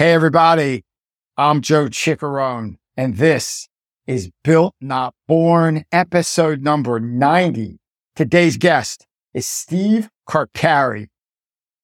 Hey, 0.00 0.14
everybody. 0.14 0.82
I'm 1.36 1.60
Joe 1.60 1.88
Ciccarone, 1.88 2.78
and 2.96 3.18
this 3.18 3.68
is 4.06 4.30
Built 4.42 4.74
Not 4.80 5.12
Born, 5.28 5.84
episode 5.92 6.62
number 6.62 6.98
90. 6.98 7.76
Today's 8.16 8.56
guest 8.56 9.06
is 9.34 9.46
Steve 9.46 10.08
Carcarey. 10.26 11.08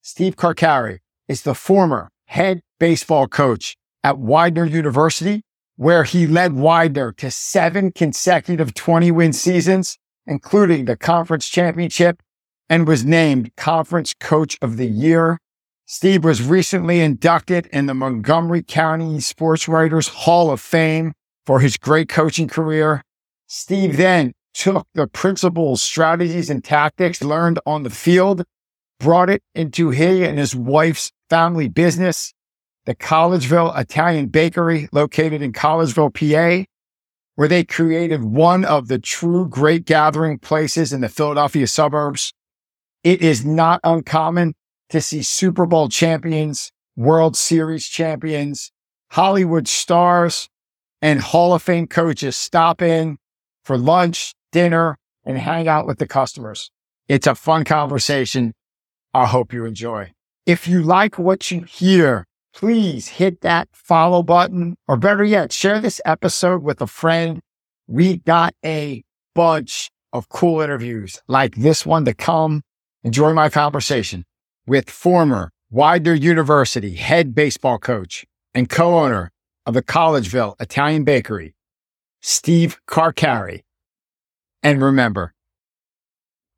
Steve 0.01 0.35
Carcarey 0.35 1.01
is 1.29 1.43
the 1.43 1.55
former 1.55 2.09
head 2.29 2.63
baseball 2.81 3.29
coach 3.29 3.77
at 4.03 4.17
Widener 4.17 4.65
University, 4.65 5.43
where 5.77 6.05
he 6.05 6.27
led 6.27 6.55
Widener 6.55 7.13
to 7.19 7.31
seven 7.31 7.93
consecutive 7.93 8.73
20 8.73 9.11
win 9.11 9.35
seasons, 9.35 9.99
including 10.27 10.87
the 10.87 10.97
conference 10.97 11.51
championship, 11.51 12.23
and 12.71 12.89
was 12.89 13.05
named 13.05 13.55
conference 13.59 14.15
coach 14.19 14.57
of 14.63 14.79
the 14.79 14.87
year 14.87 15.39
Steve 15.89 16.25
was 16.25 16.43
recently 16.43 16.99
inducted 16.99 17.67
in 17.67 17.87
the 17.87 17.95
Montgomery 17.95 18.61
County 18.61 19.21
Sports 19.21 19.69
Writers 19.69 20.09
Hall 20.09 20.51
of 20.51 20.61
Fame 20.61 21.13
for 21.47 21.61
his 21.61 21.77
great 21.77 22.09
coaching 22.09 22.49
career. 22.49 23.03
Steve 23.47 23.97
then 23.97 24.33
took 24.53 24.89
the 24.95 25.07
principles, 25.07 25.81
strategies, 25.81 26.51
and 26.51 26.65
tactics 26.65 27.23
learned 27.23 27.61
on 27.65 27.85
the 27.85 27.91
field, 27.91 28.43
brought 28.99 29.31
it 29.31 29.45
into 29.55 29.91
he 29.91 30.25
and 30.25 30.41
his 30.41 30.57
wife's 30.57 31.13
family 31.31 31.69
business, 31.69 32.35
the 32.85 32.97
Collegeville 32.97 33.79
Italian 33.79 34.27
Bakery 34.27 34.89
located 34.91 35.41
in 35.41 35.53
Collegeville, 35.53 36.13
PA, 36.13 36.65
where 37.37 37.49
they 37.49 37.63
created 37.63 38.25
one 38.25 38.65
of 38.65 38.89
the 38.89 38.99
true 38.99 39.49
great 39.49 39.85
gathering 39.85 40.41
places 40.41 40.93
in 40.93 41.01
the 41.01 41.09
Philadelphia 41.09 41.69
suburbs. 41.69 42.33
It 43.05 43.23
is 43.23 43.45
not 43.45 43.79
uncommon 43.85 44.55
to 44.91 45.01
see 45.01 45.23
Super 45.23 45.67
Bowl 45.67 45.89
champions, 45.89 46.71
World 46.97 47.37
Series 47.37 47.87
champions, 47.87 48.73
Hollywood 49.11 49.69
stars, 49.69 50.49
and 51.03 51.21
Hall 51.21 51.55
of 51.55 51.63
Fame 51.63 51.87
coaches 51.87 52.37
stop 52.37 52.81
in 52.83 53.19
for 53.65 53.77
lunch, 53.77 54.35
dinner, 54.53 54.97
and 55.25 55.39
hang 55.39 55.69
out 55.69 55.87
with 55.87 55.99
the 55.99 56.07
customers. 56.07 56.71
It's 57.09 57.27
a 57.27 57.35
fun 57.35 57.65
conversation. 57.65 58.55
I 59.13 59.27
hope 59.27 59.53
you 59.53 59.65
enjoy. 59.65 60.13
If 60.47 60.69
you 60.69 60.83
like 60.83 61.19
what 61.19 61.51
you 61.51 61.63
hear, 61.63 62.27
please 62.55 63.09
hit 63.09 63.41
that 63.43 63.69
follow 63.73 64.23
button, 64.23 64.77
or 64.89 64.97
better 64.97 65.25
yet, 65.25 65.53
share 65.53 65.81
this 65.81 66.01
episode 66.05 66.63
with 66.63 66.81
a 66.81 66.87
friend. 66.87 67.41
We 67.87 68.19
got 68.19 68.55
a 68.65 69.05
bunch 69.35 69.91
of 70.13 70.29
cool 70.29 70.61
interviews 70.61 71.21
like 71.29 71.57
this 71.57 71.85
one 71.85 72.05
to 72.07 72.15
come. 72.15 72.63
Enjoy 73.05 73.33
my 73.33 73.49
conversation 73.49 74.25
with 74.67 74.91
former 74.91 75.51
Widener 75.71 76.15
University 76.15 76.95
head 76.95 77.35
baseball 77.35 77.79
coach 77.79 78.25
and 78.55 78.69
co-owner 78.69 79.31
of 79.65 79.75
the 79.75 79.83
Collegeville 79.83 80.55
Italian 80.61 81.05
Bakery, 81.05 81.55
Steve 82.21 82.79
Carcarey. 82.87 83.63
And 84.63 84.83
remember, 84.83 85.35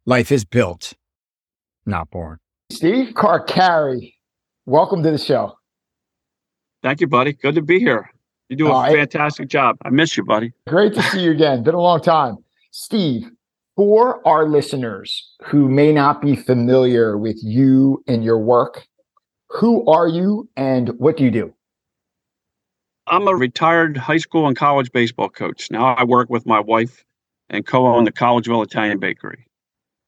life 0.06 0.30
is 0.30 0.44
built, 0.44 0.94
not 1.84 2.10
born. 2.10 2.38
Steve 2.70 3.14
Carcarey, 3.14 4.14
welcome 4.66 5.02
to 5.02 5.10
the 5.10 5.18
show. 5.18 5.54
Thank 6.82 7.00
you, 7.00 7.06
buddy. 7.06 7.32
Good 7.32 7.56
to 7.56 7.62
be 7.62 7.80
here. 7.80 8.10
You 8.48 8.56
do 8.56 8.68
a 8.68 8.72
uh, 8.72 8.90
fantastic 8.90 9.48
job. 9.48 9.76
I 9.82 9.90
miss 9.90 10.16
you, 10.16 10.24
buddy. 10.24 10.52
Great 10.68 10.94
to 10.94 11.02
see 11.02 11.22
you 11.24 11.32
again. 11.32 11.62
Been 11.62 11.74
a 11.74 11.80
long 11.80 12.00
time. 12.00 12.36
Steve, 12.70 13.30
for 13.78 14.20
our 14.26 14.48
listeners 14.48 15.30
who 15.44 15.68
may 15.68 15.92
not 15.92 16.20
be 16.20 16.34
familiar 16.34 17.16
with 17.16 17.38
you 17.44 18.02
and 18.08 18.24
your 18.24 18.36
work, 18.40 18.88
who 19.50 19.88
are 19.88 20.08
you 20.08 20.48
and 20.56 20.88
what 20.98 21.16
do 21.16 21.22
you 21.22 21.30
do? 21.30 21.54
I'm 23.06 23.28
a 23.28 23.36
retired 23.36 23.96
high 23.96 24.16
school 24.16 24.48
and 24.48 24.56
college 24.56 24.90
baseball 24.90 25.28
coach. 25.28 25.70
Now 25.70 25.94
I 25.94 26.02
work 26.02 26.28
with 26.28 26.44
my 26.44 26.58
wife 26.58 27.04
and 27.50 27.64
co 27.64 27.86
own 27.86 28.02
the 28.02 28.10
Collegeville 28.10 28.64
Italian 28.64 28.98
Bakery. 28.98 29.46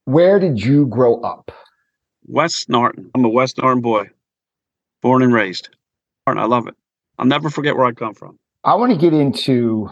Where 0.04 0.40
did 0.40 0.60
you 0.60 0.86
grow 0.86 1.20
up? 1.20 1.52
West 2.26 2.68
Norriton. 2.68 3.08
I'm 3.14 3.24
a 3.24 3.28
West 3.28 3.58
Norriton 3.58 3.82
boy, 3.82 4.10
born 5.00 5.22
and 5.22 5.32
raised. 5.32 5.68
I 6.26 6.44
love 6.44 6.66
it. 6.66 6.74
I'll 7.18 7.26
never 7.26 7.50
forget 7.50 7.76
where 7.76 7.86
I 7.86 7.92
come 7.92 8.14
from. 8.14 8.36
I 8.64 8.74
want 8.74 8.92
to 8.92 8.98
get 8.98 9.12
into 9.12 9.90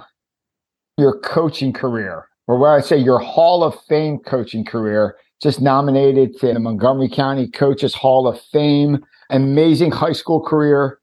your 0.96 1.20
coaching 1.20 1.72
career 1.72 2.28
or 2.48 2.58
where 2.58 2.72
I 2.72 2.80
say 2.80 2.96
your 2.96 3.18
Hall 3.18 3.62
of 3.62 3.78
Fame 3.88 4.18
coaching 4.18 4.64
career, 4.64 5.16
just 5.40 5.60
nominated 5.60 6.36
to 6.40 6.52
the 6.54 6.58
Montgomery 6.58 7.08
County 7.08 7.48
Coaches 7.48 7.94
Hall 7.94 8.26
of 8.26 8.40
Fame. 8.40 9.04
Amazing 9.30 9.92
high 9.92 10.12
school 10.12 10.40
career, 10.40 10.98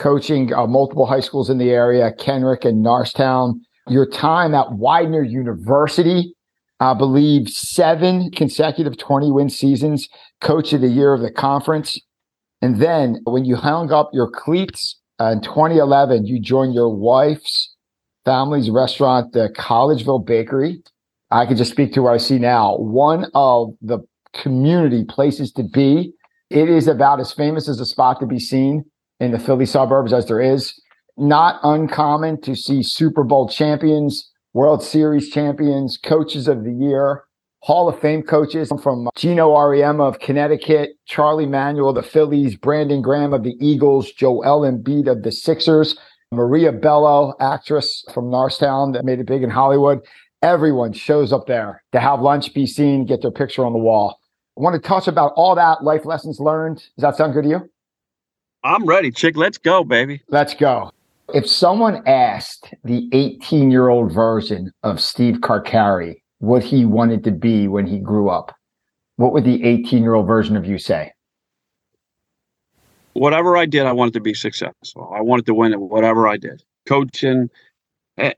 coaching 0.00 0.52
uh, 0.52 0.66
multiple 0.66 1.06
high 1.06 1.20
schools 1.20 1.48
in 1.48 1.58
the 1.58 1.70
area, 1.70 2.12
Kenrick 2.18 2.64
and 2.64 2.82
Norristown. 2.82 3.62
Your 3.88 4.06
time 4.06 4.54
at 4.54 4.72
Widener 4.72 5.22
University, 5.22 6.34
I 6.80 6.94
believe 6.94 7.48
seven 7.48 8.30
consecutive 8.32 8.98
20 8.98 9.30
win 9.30 9.48
seasons, 9.48 10.08
coach 10.40 10.72
of 10.72 10.80
the 10.80 10.88
year 10.88 11.14
of 11.14 11.22
the 11.22 11.30
conference. 11.30 11.98
And 12.60 12.80
then 12.80 13.20
when 13.24 13.44
you 13.44 13.54
hung 13.54 13.92
up 13.92 14.10
your 14.12 14.28
cleats 14.28 14.98
uh, 15.20 15.26
in 15.26 15.40
2011, 15.42 16.26
you 16.26 16.40
joined 16.40 16.74
your 16.74 16.94
wife's 16.94 17.74
family's 18.28 18.68
restaurant, 18.68 19.32
the 19.32 19.48
Collegeville 19.56 20.26
Bakery. 20.26 20.82
I 21.30 21.46
can 21.46 21.56
just 21.56 21.70
speak 21.70 21.94
to 21.94 22.02
what 22.02 22.12
I 22.12 22.18
see 22.18 22.38
now. 22.38 22.76
One 22.76 23.24
of 23.32 23.70
the 23.80 24.00
community 24.34 25.06
places 25.06 25.50
to 25.52 25.62
be. 25.62 26.12
It 26.50 26.68
is 26.68 26.88
about 26.88 27.20
as 27.20 27.32
famous 27.32 27.70
as 27.70 27.80
a 27.80 27.86
spot 27.86 28.20
to 28.20 28.26
be 28.26 28.38
seen 28.38 28.84
in 29.18 29.30
the 29.30 29.38
Philly 29.38 29.64
suburbs 29.64 30.12
as 30.12 30.26
there 30.26 30.42
is. 30.42 30.78
Not 31.16 31.58
uncommon 31.62 32.42
to 32.42 32.54
see 32.54 32.82
Super 32.82 33.24
Bowl 33.24 33.48
champions, 33.48 34.30
World 34.52 34.82
Series 34.82 35.30
champions, 35.30 35.96
coaches 35.96 36.48
of 36.48 36.64
the 36.64 36.72
year, 36.72 37.24
Hall 37.62 37.88
of 37.88 37.98
Fame 37.98 38.22
coaches 38.22 38.70
from 38.82 39.08
Geno 39.16 39.54
Auriemma 39.54 40.06
of 40.06 40.18
Connecticut, 40.20 40.90
Charlie 41.06 41.46
Manuel 41.46 41.94
the 41.94 42.02
Phillies, 42.02 42.56
Brandon 42.56 43.00
Graham 43.00 43.32
of 43.32 43.42
the 43.42 43.56
Eagles, 43.58 44.12
Joel 44.12 44.70
Embiid 44.70 45.10
of 45.10 45.22
the 45.22 45.32
Sixers. 45.32 45.96
Maria 46.32 46.72
Bello, 46.72 47.34
actress 47.40 48.04
from 48.12 48.30
Norristown 48.30 48.92
that 48.92 49.04
made 49.04 49.18
it 49.18 49.26
big 49.26 49.42
in 49.42 49.50
Hollywood. 49.50 50.00
Everyone 50.42 50.92
shows 50.92 51.32
up 51.32 51.46
there 51.46 51.82
to 51.92 52.00
have 52.00 52.20
lunch, 52.20 52.52
be 52.52 52.66
seen, 52.66 53.06
get 53.06 53.22
their 53.22 53.30
picture 53.30 53.64
on 53.64 53.72
the 53.72 53.78
wall. 53.78 54.20
I 54.56 54.60
want 54.60 54.80
to 54.80 54.86
touch 54.86 55.08
about 55.08 55.32
all 55.36 55.54
that 55.54 55.82
life 55.82 56.04
lessons 56.04 56.38
learned. 56.38 56.76
Does 56.76 56.92
that 56.98 57.16
sound 57.16 57.32
good 57.32 57.44
to 57.44 57.48
you? 57.48 57.70
I'm 58.62 58.84
ready, 58.84 59.10
chick. 59.10 59.36
Let's 59.36 59.56
go, 59.56 59.84
baby. 59.84 60.20
Let's 60.28 60.54
go. 60.54 60.92
If 61.32 61.48
someone 61.48 62.06
asked 62.06 62.74
the 62.84 63.08
18 63.12 63.70
year 63.70 63.88
old 63.88 64.12
version 64.12 64.72
of 64.82 65.00
Steve 65.00 65.36
Carcarey 65.36 66.22
what 66.38 66.62
he 66.62 66.84
wanted 66.84 67.24
to 67.24 67.30
be 67.30 67.68
when 67.68 67.86
he 67.86 67.98
grew 67.98 68.28
up, 68.28 68.54
what 69.16 69.32
would 69.32 69.44
the 69.44 69.64
18 69.64 70.02
year 70.02 70.14
old 70.14 70.26
version 70.26 70.56
of 70.56 70.66
you 70.66 70.78
say? 70.78 71.12
Whatever 73.18 73.56
I 73.56 73.66
did, 73.66 73.86
I 73.86 73.92
wanted 73.92 74.14
to 74.14 74.20
be 74.20 74.34
successful. 74.34 75.12
I 75.14 75.20
wanted 75.20 75.46
to 75.46 75.54
win 75.54 75.72
at 75.72 75.80
whatever 75.80 76.28
I 76.28 76.36
did. 76.36 76.62
Coaching, 76.86 77.48
eh, 78.16 78.32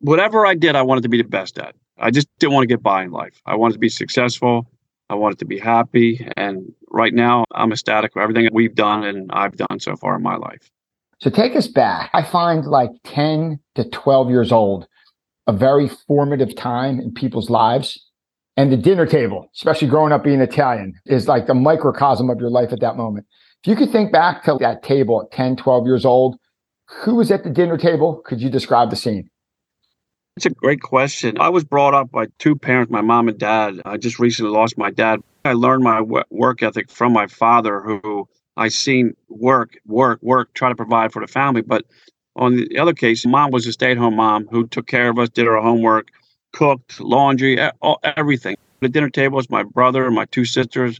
whatever 0.00 0.46
I 0.46 0.54
did, 0.54 0.76
I 0.76 0.82
wanted 0.82 1.02
to 1.02 1.08
be 1.08 1.18
the 1.18 1.28
best 1.28 1.58
at. 1.58 1.74
I 1.98 2.10
just 2.10 2.28
didn't 2.38 2.54
want 2.54 2.64
to 2.64 2.68
get 2.68 2.82
by 2.82 3.04
in 3.04 3.10
life. 3.10 3.40
I 3.46 3.54
wanted 3.54 3.74
to 3.74 3.78
be 3.78 3.88
successful. 3.88 4.66
I 5.08 5.14
wanted 5.14 5.38
to 5.40 5.44
be 5.44 5.58
happy. 5.58 6.26
And 6.36 6.72
right 6.90 7.12
now, 7.12 7.44
I'm 7.52 7.72
ecstatic 7.72 8.12
for 8.12 8.22
everything 8.22 8.44
that 8.44 8.54
we've 8.54 8.74
done 8.74 9.04
and 9.04 9.30
I've 9.32 9.56
done 9.56 9.78
so 9.78 9.94
far 9.96 10.16
in 10.16 10.22
my 10.22 10.36
life. 10.36 10.70
So 11.20 11.30
take 11.30 11.54
us 11.54 11.68
back. 11.68 12.10
I 12.14 12.22
find 12.22 12.64
like 12.66 12.90
10 13.04 13.60
to 13.76 13.88
12 13.90 14.30
years 14.30 14.50
old 14.50 14.88
a 15.46 15.52
very 15.52 15.88
formative 16.06 16.56
time 16.56 16.98
in 16.98 17.12
people's 17.12 17.50
lives. 17.50 18.04
And 18.56 18.72
the 18.72 18.76
dinner 18.76 19.06
table, 19.06 19.48
especially 19.54 19.88
growing 19.88 20.12
up 20.12 20.24
being 20.24 20.40
Italian, 20.40 20.94
is 21.06 21.28
like 21.28 21.46
the 21.46 21.54
microcosm 21.54 22.28
of 22.28 22.38
your 22.40 22.50
life 22.50 22.72
at 22.72 22.80
that 22.80 22.96
moment. 22.96 23.26
If 23.64 23.70
you 23.70 23.76
could 23.76 23.92
think 23.92 24.10
back 24.10 24.42
to 24.44 24.56
that 24.58 24.82
table 24.82 25.22
at 25.22 25.30
10, 25.30 25.54
12 25.54 25.86
years 25.86 26.04
old, 26.04 26.36
who 26.88 27.14
was 27.14 27.30
at 27.30 27.44
the 27.44 27.50
dinner 27.50 27.76
table? 27.76 28.16
Could 28.24 28.42
you 28.42 28.50
describe 28.50 28.90
the 28.90 28.96
scene? 28.96 29.30
It's 30.36 30.46
a 30.46 30.50
great 30.50 30.82
question. 30.82 31.38
I 31.38 31.48
was 31.48 31.62
brought 31.62 31.94
up 31.94 32.10
by 32.10 32.26
two 32.40 32.56
parents, 32.56 32.90
my 32.90 33.02
mom 33.02 33.28
and 33.28 33.38
dad. 33.38 33.80
I 33.84 33.98
just 33.98 34.18
recently 34.18 34.50
lost 34.50 34.76
my 34.76 34.90
dad. 34.90 35.20
I 35.44 35.52
learned 35.52 35.84
my 35.84 36.00
work 36.30 36.60
ethic 36.64 36.90
from 36.90 37.12
my 37.12 37.28
father, 37.28 37.80
who 37.80 38.28
I 38.56 38.66
seen 38.66 39.14
work, 39.28 39.78
work, 39.86 40.20
work, 40.22 40.52
try 40.54 40.68
to 40.68 40.74
provide 40.74 41.12
for 41.12 41.20
the 41.20 41.30
family. 41.30 41.62
But 41.62 41.84
on 42.34 42.56
the 42.56 42.78
other 42.80 42.94
case, 42.94 43.24
mom 43.24 43.52
was 43.52 43.64
a 43.68 43.72
stay-at-home 43.72 44.16
mom 44.16 44.48
who 44.50 44.66
took 44.66 44.88
care 44.88 45.08
of 45.08 45.20
us, 45.20 45.28
did 45.28 45.46
our 45.46 45.62
homework, 45.62 46.08
cooked, 46.52 46.98
laundry, 46.98 47.60
everything. 48.02 48.56
The 48.80 48.88
dinner 48.88 49.10
table 49.10 49.36
was 49.36 49.48
my 49.50 49.62
brother 49.62 50.04
and 50.04 50.16
my 50.16 50.24
two 50.24 50.46
sisters 50.46 50.98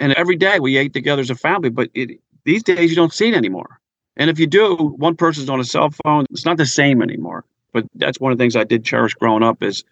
and 0.00 0.12
every 0.14 0.36
day 0.36 0.58
we 0.60 0.76
ate 0.76 0.92
together 0.92 1.20
as 1.20 1.30
a 1.30 1.34
family. 1.34 1.70
But 1.70 1.90
it, 1.94 2.20
these 2.44 2.62
days 2.62 2.90
you 2.90 2.96
don't 2.96 3.12
see 3.12 3.28
it 3.28 3.34
anymore. 3.34 3.80
And 4.16 4.30
if 4.30 4.38
you 4.38 4.46
do, 4.46 4.74
one 4.96 5.16
person's 5.16 5.48
on 5.48 5.60
a 5.60 5.64
cell 5.64 5.90
phone. 6.04 6.26
It's 6.30 6.44
not 6.44 6.56
the 6.56 6.66
same 6.66 7.02
anymore. 7.02 7.44
But 7.72 7.86
that's 7.94 8.18
one 8.18 8.32
of 8.32 8.38
the 8.38 8.42
things 8.42 8.56
I 8.56 8.64
did 8.64 8.84
cherish 8.84 9.14
growing 9.14 9.42
up 9.42 9.62
is 9.62 9.84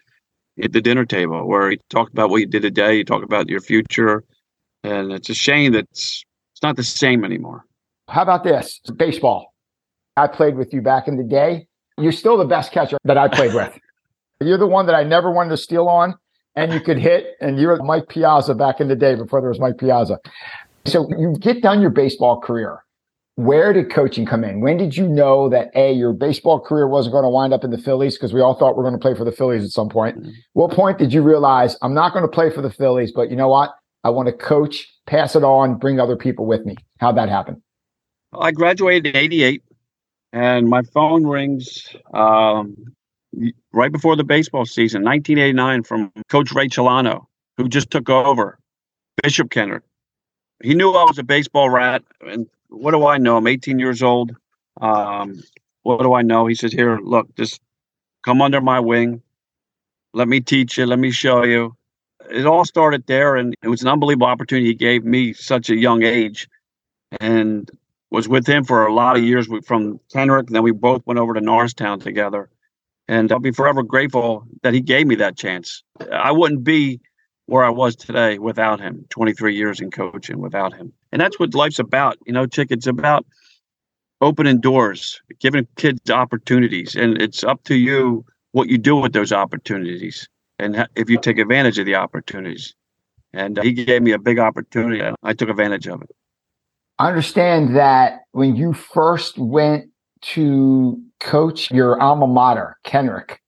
at 0.62 0.72
the 0.72 0.80
dinner 0.80 1.04
table 1.04 1.46
where 1.46 1.72
you 1.72 1.78
talk 1.90 2.10
about 2.10 2.30
what 2.30 2.38
you 2.38 2.46
did 2.46 2.62
today, 2.62 2.96
you 2.96 3.04
talk 3.04 3.22
about 3.22 3.48
your 3.48 3.60
future, 3.60 4.24
and 4.82 5.12
it's 5.12 5.28
a 5.28 5.34
shame 5.34 5.72
that 5.72 5.86
it's, 5.90 6.24
it's 6.52 6.62
not 6.62 6.76
the 6.76 6.82
same 6.82 7.24
anymore. 7.24 7.64
How 8.08 8.22
about 8.22 8.44
this? 8.44 8.80
Baseball. 8.96 9.52
I 10.16 10.26
played 10.26 10.56
with 10.56 10.72
you 10.72 10.80
back 10.80 11.08
in 11.08 11.16
the 11.16 11.24
day. 11.24 11.68
You're 11.98 12.12
still 12.12 12.38
the 12.38 12.46
best 12.46 12.72
catcher 12.72 12.96
that 13.04 13.18
I 13.18 13.28
played 13.28 13.54
with. 13.54 13.78
You're 14.40 14.58
the 14.58 14.66
one 14.66 14.86
that 14.86 14.94
I 14.94 15.02
never 15.02 15.30
wanted 15.30 15.50
to 15.50 15.56
steal 15.56 15.88
on 15.88 16.14
and 16.56 16.72
you 16.72 16.80
could 16.80 16.98
hit. 16.98 17.36
And 17.40 17.58
you 17.60 17.68
were 17.68 17.82
Mike 17.82 18.08
Piazza 18.08 18.54
back 18.54 18.80
in 18.80 18.88
the 18.88 18.96
day 18.96 19.14
before 19.14 19.40
there 19.40 19.50
was 19.50 19.60
Mike 19.60 19.78
Piazza. 19.78 20.18
So 20.86 21.08
you 21.10 21.36
get 21.38 21.62
done 21.62 21.80
your 21.80 21.90
baseball 21.90 22.40
career. 22.40 22.82
Where 23.34 23.74
did 23.74 23.90
coaching 23.90 24.24
come 24.24 24.44
in? 24.44 24.60
When 24.60 24.78
did 24.78 24.96
you 24.96 25.06
know 25.06 25.50
that 25.50 25.70
A, 25.74 25.92
your 25.92 26.14
baseball 26.14 26.58
career 26.58 26.88
wasn't 26.88 27.12
going 27.12 27.24
to 27.24 27.28
wind 27.28 27.52
up 27.52 27.64
in 27.64 27.70
the 27.70 27.78
Phillies? 27.78 28.16
Because 28.16 28.32
we 28.32 28.40
all 28.40 28.54
thought 28.54 28.76
we 28.76 28.80
are 28.80 28.88
going 28.88 28.94
to 28.94 28.98
play 28.98 29.14
for 29.14 29.24
the 29.24 29.32
Phillies 29.32 29.62
at 29.62 29.70
some 29.70 29.90
point. 29.90 30.18
Mm-hmm. 30.18 30.30
What 30.54 30.70
point 30.70 30.96
did 30.96 31.12
you 31.12 31.22
realize 31.22 31.76
I'm 31.82 31.92
not 31.92 32.14
going 32.14 32.24
to 32.24 32.30
play 32.30 32.48
for 32.50 32.62
the 32.62 32.70
Phillies, 32.70 33.12
but 33.12 33.28
you 33.30 33.36
know 33.36 33.48
what? 33.48 33.74
I 34.04 34.10
want 34.10 34.28
to 34.28 34.32
coach, 34.32 34.90
pass 35.06 35.36
it 35.36 35.44
on, 35.44 35.78
bring 35.78 36.00
other 36.00 36.16
people 36.16 36.46
with 36.46 36.64
me. 36.64 36.76
How'd 36.98 37.18
that 37.18 37.28
happen? 37.28 37.62
I 38.32 38.52
graduated 38.52 39.14
in 39.14 39.16
88 39.16 39.62
and 40.32 40.68
my 40.68 40.82
phone 40.82 41.26
rings 41.26 41.94
um, 42.14 42.76
right 43.72 43.92
before 43.92 44.16
the 44.16 44.24
baseball 44.24 44.64
season, 44.64 45.02
1989, 45.02 45.82
from 45.82 46.12
Coach 46.28 46.52
Ray 46.52 46.68
Celano, 46.68 47.26
who 47.56 47.68
just 47.68 47.90
took 47.90 48.08
over 48.08 48.58
Bishop 49.22 49.50
Kenner. 49.50 49.82
He 50.62 50.74
knew 50.74 50.90
I 50.90 51.04
was 51.04 51.18
a 51.18 51.24
baseball 51.24 51.68
rat, 51.70 52.02
and 52.20 52.48
what 52.68 52.92
do 52.92 53.06
I 53.06 53.18
know? 53.18 53.36
I'm 53.36 53.46
18 53.46 53.78
years 53.78 54.02
old. 54.02 54.34
Um, 54.80 55.42
what 55.82 56.02
do 56.02 56.14
I 56.14 56.22
know? 56.22 56.46
He 56.46 56.54
says, 56.54 56.72
"Here, 56.72 56.98
look, 56.98 57.34
just 57.36 57.60
come 58.24 58.42
under 58.42 58.60
my 58.60 58.80
wing. 58.80 59.22
Let 60.14 60.28
me 60.28 60.40
teach 60.40 60.78
you. 60.78 60.86
Let 60.86 60.98
me 60.98 61.10
show 61.10 61.44
you." 61.44 61.76
It 62.30 62.46
all 62.46 62.64
started 62.64 63.06
there, 63.06 63.36
and 63.36 63.54
it 63.62 63.68
was 63.68 63.82
an 63.82 63.88
unbelievable 63.88 64.26
opportunity 64.26 64.66
he 64.68 64.74
gave 64.74 65.04
me 65.04 65.32
such 65.32 65.70
a 65.70 65.76
young 65.76 66.02
age, 66.02 66.48
and 67.20 67.70
was 68.10 68.28
with 68.28 68.46
him 68.46 68.64
for 68.64 68.86
a 68.86 68.94
lot 68.94 69.16
of 69.16 69.22
years 69.22 69.46
from 69.64 70.00
Kenrick. 70.12 70.46
And 70.46 70.56
then 70.56 70.62
we 70.62 70.72
both 70.72 71.02
went 71.06 71.20
over 71.20 71.34
to 71.34 71.40
Norristown 71.40 72.00
together 72.00 72.48
and 73.08 73.30
I'll 73.30 73.38
be 73.38 73.52
forever 73.52 73.82
grateful 73.82 74.46
that 74.62 74.74
he 74.74 74.80
gave 74.80 75.06
me 75.06 75.14
that 75.16 75.36
chance. 75.36 75.82
I 76.12 76.32
wouldn't 76.32 76.64
be 76.64 77.00
where 77.46 77.64
I 77.64 77.70
was 77.70 77.94
today 77.94 78.38
without 78.38 78.80
him, 78.80 79.04
23 79.10 79.54
years 79.54 79.80
in 79.80 79.90
coaching 79.90 80.40
without 80.40 80.74
him. 80.74 80.92
And 81.12 81.20
that's 81.20 81.38
what 81.38 81.54
life's 81.54 81.78
about. 81.78 82.18
You 82.26 82.32
know, 82.32 82.46
Chick, 82.46 82.68
it's 82.70 82.88
about 82.88 83.24
opening 84.20 84.60
doors, 84.60 85.20
giving 85.40 85.66
kids 85.76 86.10
opportunities. 86.10 86.96
And 86.96 87.20
it's 87.22 87.44
up 87.44 87.62
to 87.64 87.76
you 87.76 88.24
what 88.52 88.68
you 88.68 88.78
do 88.78 88.96
with 88.96 89.12
those 89.12 89.32
opportunities 89.32 90.28
and 90.58 90.88
if 90.96 91.10
you 91.10 91.18
take 91.18 91.38
advantage 91.38 91.78
of 91.78 91.86
the 91.86 91.94
opportunities. 91.94 92.74
And 93.32 93.58
uh, 93.58 93.62
he 93.62 93.72
gave 93.72 94.02
me 94.02 94.12
a 94.12 94.18
big 94.18 94.38
opportunity 94.38 95.00
and 95.00 95.14
I 95.22 95.34
took 95.34 95.48
advantage 95.48 95.86
of 95.86 96.02
it. 96.02 96.10
I 96.98 97.08
understand 97.08 97.76
that 97.76 98.20
when 98.32 98.56
you 98.56 98.72
first 98.72 99.36
went 99.36 99.90
to 100.34 101.00
coach 101.20 101.70
your 101.70 102.00
alma 102.00 102.26
mater, 102.26 102.76
Kenrick, 102.84 103.38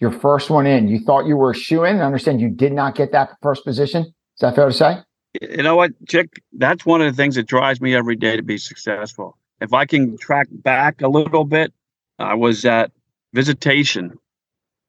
your 0.00 0.10
first 0.10 0.50
one 0.50 0.66
in. 0.66 0.88
You 0.88 1.00
thought 1.00 1.26
you 1.26 1.36
were 1.36 1.52
a 1.52 1.54
shoe 1.54 1.84
in. 1.84 2.00
I 2.00 2.04
understand 2.04 2.40
you 2.40 2.50
did 2.50 2.72
not 2.72 2.94
get 2.94 3.12
that 3.12 3.30
first 3.42 3.64
position. 3.64 4.02
Is 4.02 4.40
that 4.40 4.54
fair 4.54 4.66
to 4.66 4.72
say? 4.72 4.98
You 5.40 5.62
know 5.62 5.76
what, 5.76 5.92
Chick? 6.08 6.42
That's 6.52 6.84
one 6.84 7.00
of 7.00 7.10
the 7.10 7.16
things 7.16 7.36
that 7.36 7.46
drives 7.46 7.80
me 7.80 7.94
every 7.94 8.16
day 8.16 8.36
to 8.36 8.42
be 8.42 8.58
successful. 8.58 9.36
If 9.60 9.72
I 9.72 9.86
can 9.86 10.16
track 10.18 10.48
back 10.50 11.00
a 11.00 11.08
little 11.08 11.44
bit, 11.44 11.72
I 12.18 12.34
was 12.34 12.64
at 12.64 12.90
visitation, 13.32 14.18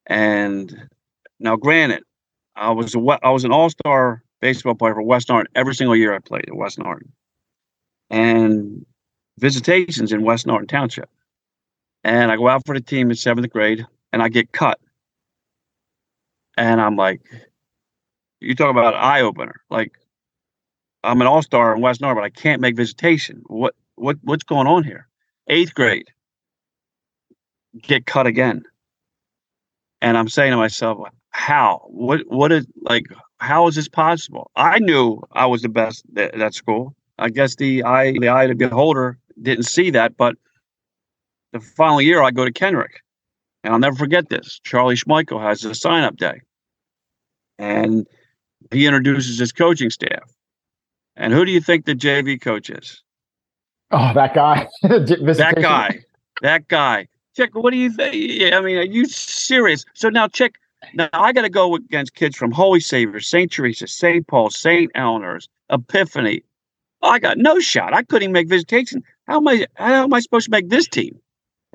and 0.06 0.90
now, 1.40 1.56
granted, 1.56 2.04
I 2.56 2.72
was 2.72 2.96
a 2.96 3.00
I 3.24 3.30
was 3.30 3.44
an 3.44 3.52
all 3.52 3.70
star 3.70 4.24
baseball 4.42 4.76
player 4.76 4.94
for 4.94 5.02
West 5.02 5.30
Norriton 5.30 5.48
every 5.56 5.76
single 5.76 5.96
year 5.96 6.14
I 6.14 6.20
played 6.20 6.46
at 6.48 6.56
West 6.56 6.80
Norriton, 6.80 7.12
and 8.10 8.86
visitations 9.38 10.12
in 10.12 10.24
West 10.24 10.46
Norriton 10.48 10.68
Township 10.68 11.10
and 12.04 12.32
I 12.32 12.38
go 12.38 12.48
out 12.48 12.66
for 12.66 12.76
the 12.76 12.82
team 12.82 13.10
in 13.10 13.16
seventh 13.16 13.50
grade 13.52 13.86
and 14.12 14.22
I 14.22 14.30
get 14.30 14.52
cut. 14.52 14.80
And 16.58 16.82
I'm 16.82 16.96
like, 16.96 17.22
you 18.40 18.56
talk 18.56 18.72
about 18.72 18.96
eye 18.96 19.22
opener. 19.22 19.56
Like, 19.70 19.92
I'm 21.04 21.22
an 21.22 21.28
all 21.28 21.42
star 21.42 21.76
in 21.76 21.82
West 21.82 22.02
North, 22.02 22.16
but 22.16 22.24
I 22.24 22.30
can't 22.30 22.62
make 22.62 22.76
visitation. 22.76 23.44
What 23.48 23.76
what 23.96 24.18
what's 24.24 24.44
going 24.44 24.68
on 24.68 24.84
here? 24.84 25.08
Eighth 25.48 25.74
grade, 25.74 26.08
get 27.82 28.06
cut 28.06 28.28
again. 28.28 28.64
And 30.02 30.18
I'm 30.18 30.30
saying 30.30 30.52
to 30.52 30.58
myself, 30.58 31.00
how? 31.30 31.82
What 31.88 32.22
what 32.28 32.52
is 32.52 32.66
like? 32.82 33.06
How 33.40 33.68
is 33.68 33.76
this 33.76 33.88
possible? 33.88 34.52
I 34.56 34.80
knew 34.80 35.22
I 35.32 35.46
was 35.46 35.62
the 35.62 35.70
best 35.70 36.04
at 36.16 36.38
that 36.38 36.54
school. 36.54 36.96
I 37.20 37.30
guess 37.30 37.56
the 37.56 37.84
eye 37.84 38.14
the 38.14 38.30
eye 38.30 38.48
the 38.48 38.56
beholder 38.56 39.18
didn't 39.42 39.66
see 39.66 39.92
that, 39.92 40.18
but 40.18 40.36
the 41.60 41.66
following 41.66 42.06
year, 42.06 42.22
I 42.22 42.32
go 42.32 42.46
to 42.46 42.52
Kenrick, 42.52 43.02
and 43.64 43.74
I'll 43.74 43.80
never 43.80 43.96
forget 43.96 44.30
this. 44.30 44.60
Charlie 44.64 44.96
Schmeichel 44.96 45.42
has 45.42 45.64
a 45.66 45.76
sign 45.76 46.04
up 46.04 46.18
day, 46.18 46.42
and 47.58 48.08
he 48.72 48.86
introduces 48.86 49.40
his 49.40 49.52
coaching 49.52 49.90
staff. 49.90 50.34
And 51.16 51.34
who 51.34 51.46
do 51.46 51.52
you 51.52 51.62
think 51.62 51.86
the 51.86 51.96
JV 51.96 52.40
coach 52.40 52.70
is? 52.70 53.02
Oh, 53.92 54.12
that 54.16 54.34
guy. 54.36 54.68
that 54.82 55.56
guy. 55.62 56.00
That 56.42 56.68
guy. 56.68 57.08
Chick, 57.36 57.56
what 57.56 57.72
do 57.72 57.78
you 57.78 57.92
think? 57.92 58.54
I 58.54 58.62
mean, 58.62 58.78
are 58.78 58.84
you 58.84 59.06
serious? 59.06 59.86
So 59.94 60.10
now, 60.10 60.28
Chick, 60.28 60.56
now 60.94 61.10
I 61.14 61.34
got 61.34 61.44
to 61.44 61.50
go 61.50 61.76
against 61.76 62.16
kids 62.16 62.36
from 62.36 62.52
Holy 62.52 62.80
Savior, 62.80 63.20
St. 63.20 63.52
Teresa, 63.52 63.88
St. 63.88 64.28
Paul, 64.28 64.50
St. 64.50 64.92
Eleanor's, 64.96 65.48
Epiphany. 65.70 66.44
I 67.02 67.20
got 67.20 67.38
no 67.38 67.60
shot. 67.60 67.94
I 67.94 68.04
couldn't 68.04 68.24
even 68.24 68.34
make 68.34 68.50
visitation. 68.50 69.04
How 69.28 69.38
am 69.38 69.48
I? 69.48 69.68
How 69.76 70.04
am 70.04 70.14
I 70.14 70.20
supposed 70.20 70.46
to 70.46 70.52
make 70.52 70.70
this 70.70 70.88
team? 70.88 71.20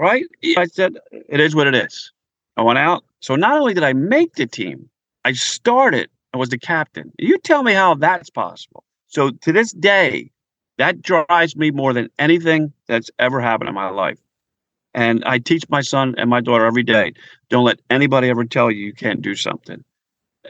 Right? 0.02 0.26
I 0.56 0.66
said, 0.66 0.98
it 1.12 1.38
is 1.38 1.54
what 1.54 1.68
it 1.68 1.76
is. 1.76 2.12
I 2.56 2.62
went 2.62 2.78
out. 2.78 3.04
So 3.20 3.36
not 3.36 3.56
only 3.56 3.72
did 3.72 3.84
I 3.84 3.92
make 3.92 4.34
the 4.34 4.46
team, 4.46 4.90
I 5.24 5.32
started 5.32 6.10
and 6.32 6.40
was 6.40 6.48
the 6.48 6.58
captain. 6.58 7.12
You 7.20 7.38
tell 7.38 7.62
me 7.62 7.72
how 7.72 7.94
that's 7.94 8.28
possible. 8.28 8.82
So 9.06 9.30
to 9.30 9.52
this 9.52 9.72
day, 9.72 10.28
that 10.78 11.02
drives 11.02 11.54
me 11.54 11.70
more 11.70 11.92
than 11.92 12.08
anything 12.18 12.72
that's 12.88 13.10
ever 13.20 13.40
happened 13.40 13.68
in 13.68 13.76
my 13.76 13.90
life. 13.90 14.18
And 14.92 15.22
I 15.24 15.38
teach 15.38 15.62
my 15.68 15.82
son 15.82 16.16
and 16.18 16.28
my 16.28 16.40
daughter 16.40 16.66
every 16.66 16.82
day 16.82 17.12
don't 17.48 17.64
let 17.64 17.78
anybody 17.88 18.28
ever 18.28 18.44
tell 18.44 18.72
you 18.72 18.84
you 18.84 18.92
can't 18.92 19.22
do 19.22 19.36
something 19.36 19.84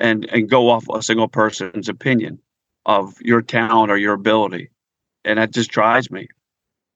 and, 0.01 0.25
and 0.33 0.49
go 0.49 0.71
off 0.71 0.87
a 0.89 1.03
single 1.03 1.29
person's 1.29 1.91
opinion 1.91 2.39
of 2.87 3.21
your 3.21 3.43
talent 3.43 3.91
or 3.91 3.99
your 3.99 4.15
ability. 4.15 4.71
And 5.27 5.39
that 5.39 5.53
just 5.53 5.71
drives 5.71 6.11
me. 6.11 6.29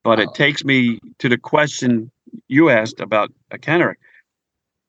But 0.03 0.21
it 0.21 0.31
takes 0.35 0.65
me 0.65 1.01
to 1.19 1.29
the 1.29 1.37
question 1.37 2.11
you 2.49 2.71
asked 2.71 3.01
about 3.01 3.33
a 3.51 3.59
Kenrick. 3.59 3.99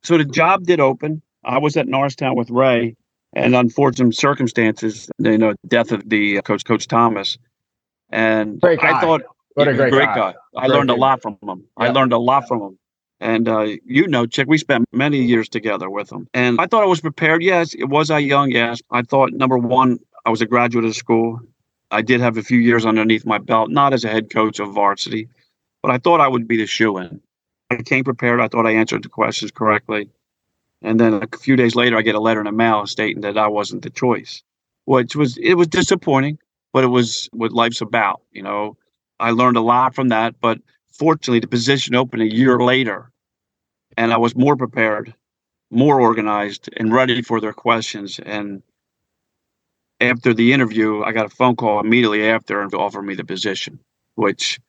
So 0.04 0.18
the 0.18 0.26
job 0.26 0.64
did 0.64 0.80
open. 0.80 1.22
I 1.44 1.58
was 1.58 1.78
at 1.78 1.88
Norristown 1.88 2.36
with 2.36 2.50
Ray, 2.50 2.96
and 3.34 3.56
unfortunate 3.56 4.16
circumstances, 4.16 5.10
you 5.20 5.38
know, 5.38 5.54
death 5.68 5.92
of 5.92 6.10
the 6.10 6.40
uh, 6.40 6.42
coach, 6.42 6.66
Coach 6.66 6.88
Thomas. 6.88 7.38
And 8.10 8.60
I 8.64 9.02
thought, 9.02 9.22
what 9.54 9.68
a 9.68 9.74
great, 9.74 9.92
great 9.92 10.06
guy. 10.08 10.34
guy. 10.34 10.36
I 10.56 10.68
learned 10.68 10.90
a 10.90 10.96
lot 10.96 11.22
from 11.22 11.38
him. 11.44 11.66
Yeah. 11.80 11.88
I 11.88 11.90
learned 11.90 12.14
a 12.14 12.18
lot 12.18 12.48
from 12.48 12.62
him. 12.62 12.80
And 13.20 13.50
uh, 13.50 13.68
you 13.86 14.08
know, 14.08 14.26
Chick, 14.26 14.48
we 14.48 14.58
spent 14.58 14.86
many 14.92 15.22
years 15.24 15.50
together 15.50 15.90
with 15.90 16.12
him. 16.12 16.28
And 16.34 16.62
I 16.62 16.68
thought 16.68 16.84
I 16.84 16.88
was 16.88 17.02
prepared. 17.02 17.42
Yes, 17.42 17.74
it 17.74 17.86
was 17.86 18.12
I 18.12 18.20
young. 18.20 18.52
Yes, 18.52 18.80
I 18.92 19.02
thought 19.02 19.34
number 19.34 19.58
one, 19.58 19.98
I 20.26 20.30
was 20.30 20.42
a 20.42 20.46
graduate 20.46 20.86
of 20.86 20.96
school. 20.96 21.40
I 21.90 22.02
did 22.02 22.22
have 22.22 22.38
a 22.38 22.44
few 22.44 22.60
years 22.60 22.86
underneath 22.86 23.26
my 23.26 23.38
belt, 23.38 23.72
not 23.72 23.94
as 23.94 24.04
a 24.04 24.10
head 24.10 24.30
coach 24.30 24.60
of 24.60 24.74
varsity, 24.74 25.30
but 25.82 25.90
I 25.90 25.98
thought 25.98 26.22
I 26.22 26.28
would 26.28 26.48
be 26.48 26.58
the 26.58 26.68
shoe 26.68 26.98
in. 26.98 27.22
I 27.70 27.78
came 27.78 28.04
prepared. 28.04 28.40
I 28.40 28.48
thought 28.48 28.66
I 28.66 28.72
answered 28.72 29.04
the 29.04 29.10
questions 29.10 29.52
correctly. 29.52 30.10
And 30.82 31.00
then 31.00 31.14
a 31.16 31.38
few 31.38 31.56
days 31.56 31.76
later, 31.76 31.98
I 31.98 32.02
get 32.02 32.16
a 32.16 32.20
letter 32.20 32.40
in 32.40 32.46
the 32.46 32.52
mail 32.52 32.86
stating 32.88 33.22
that 33.22 33.38
I 33.38 33.48
wasn't 33.48 33.82
the 33.82 33.90
choice, 33.90 34.44
which 34.86 35.16
was, 35.16 35.38
it 35.38 35.56
was 35.56 35.68
disappointing, 35.68 36.40
but 36.72 36.84
it 36.84 36.88
was 36.88 37.30
what 37.34 37.52
life's 37.52 37.82
about. 37.82 38.22
You 38.32 38.44
know, 38.44 38.78
I 39.20 39.32
learned 39.32 39.58
a 39.58 39.62
lot 39.62 39.96
from 39.96 40.10
that. 40.10 40.36
But 40.40 40.60
fortunately, 40.92 41.40
the 41.40 41.48
position 41.48 41.96
opened 41.96 42.22
a 42.22 42.34
year 42.34 42.60
later 42.60 43.12
and 43.98 44.14
I 44.14 44.18
was 44.18 44.36
more 44.36 44.56
prepared, 44.56 45.14
more 45.72 46.00
organized, 46.00 46.70
and 46.78 46.94
ready 46.94 47.22
for 47.22 47.42
their 47.42 47.54
questions. 47.54 48.20
And 48.24 48.62
after 50.00 50.34
the 50.34 50.54
interview, 50.54 51.02
I 51.04 51.12
got 51.12 51.26
a 51.26 51.36
phone 51.36 51.56
call 51.56 51.80
immediately 51.80 52.30
after 52.30 52.62
and 52.62 52.74
offered 52.76 53.02
me 53.02 53.16
the 53.16 53.26
position, 53.26 53.80
which 54.16 54.60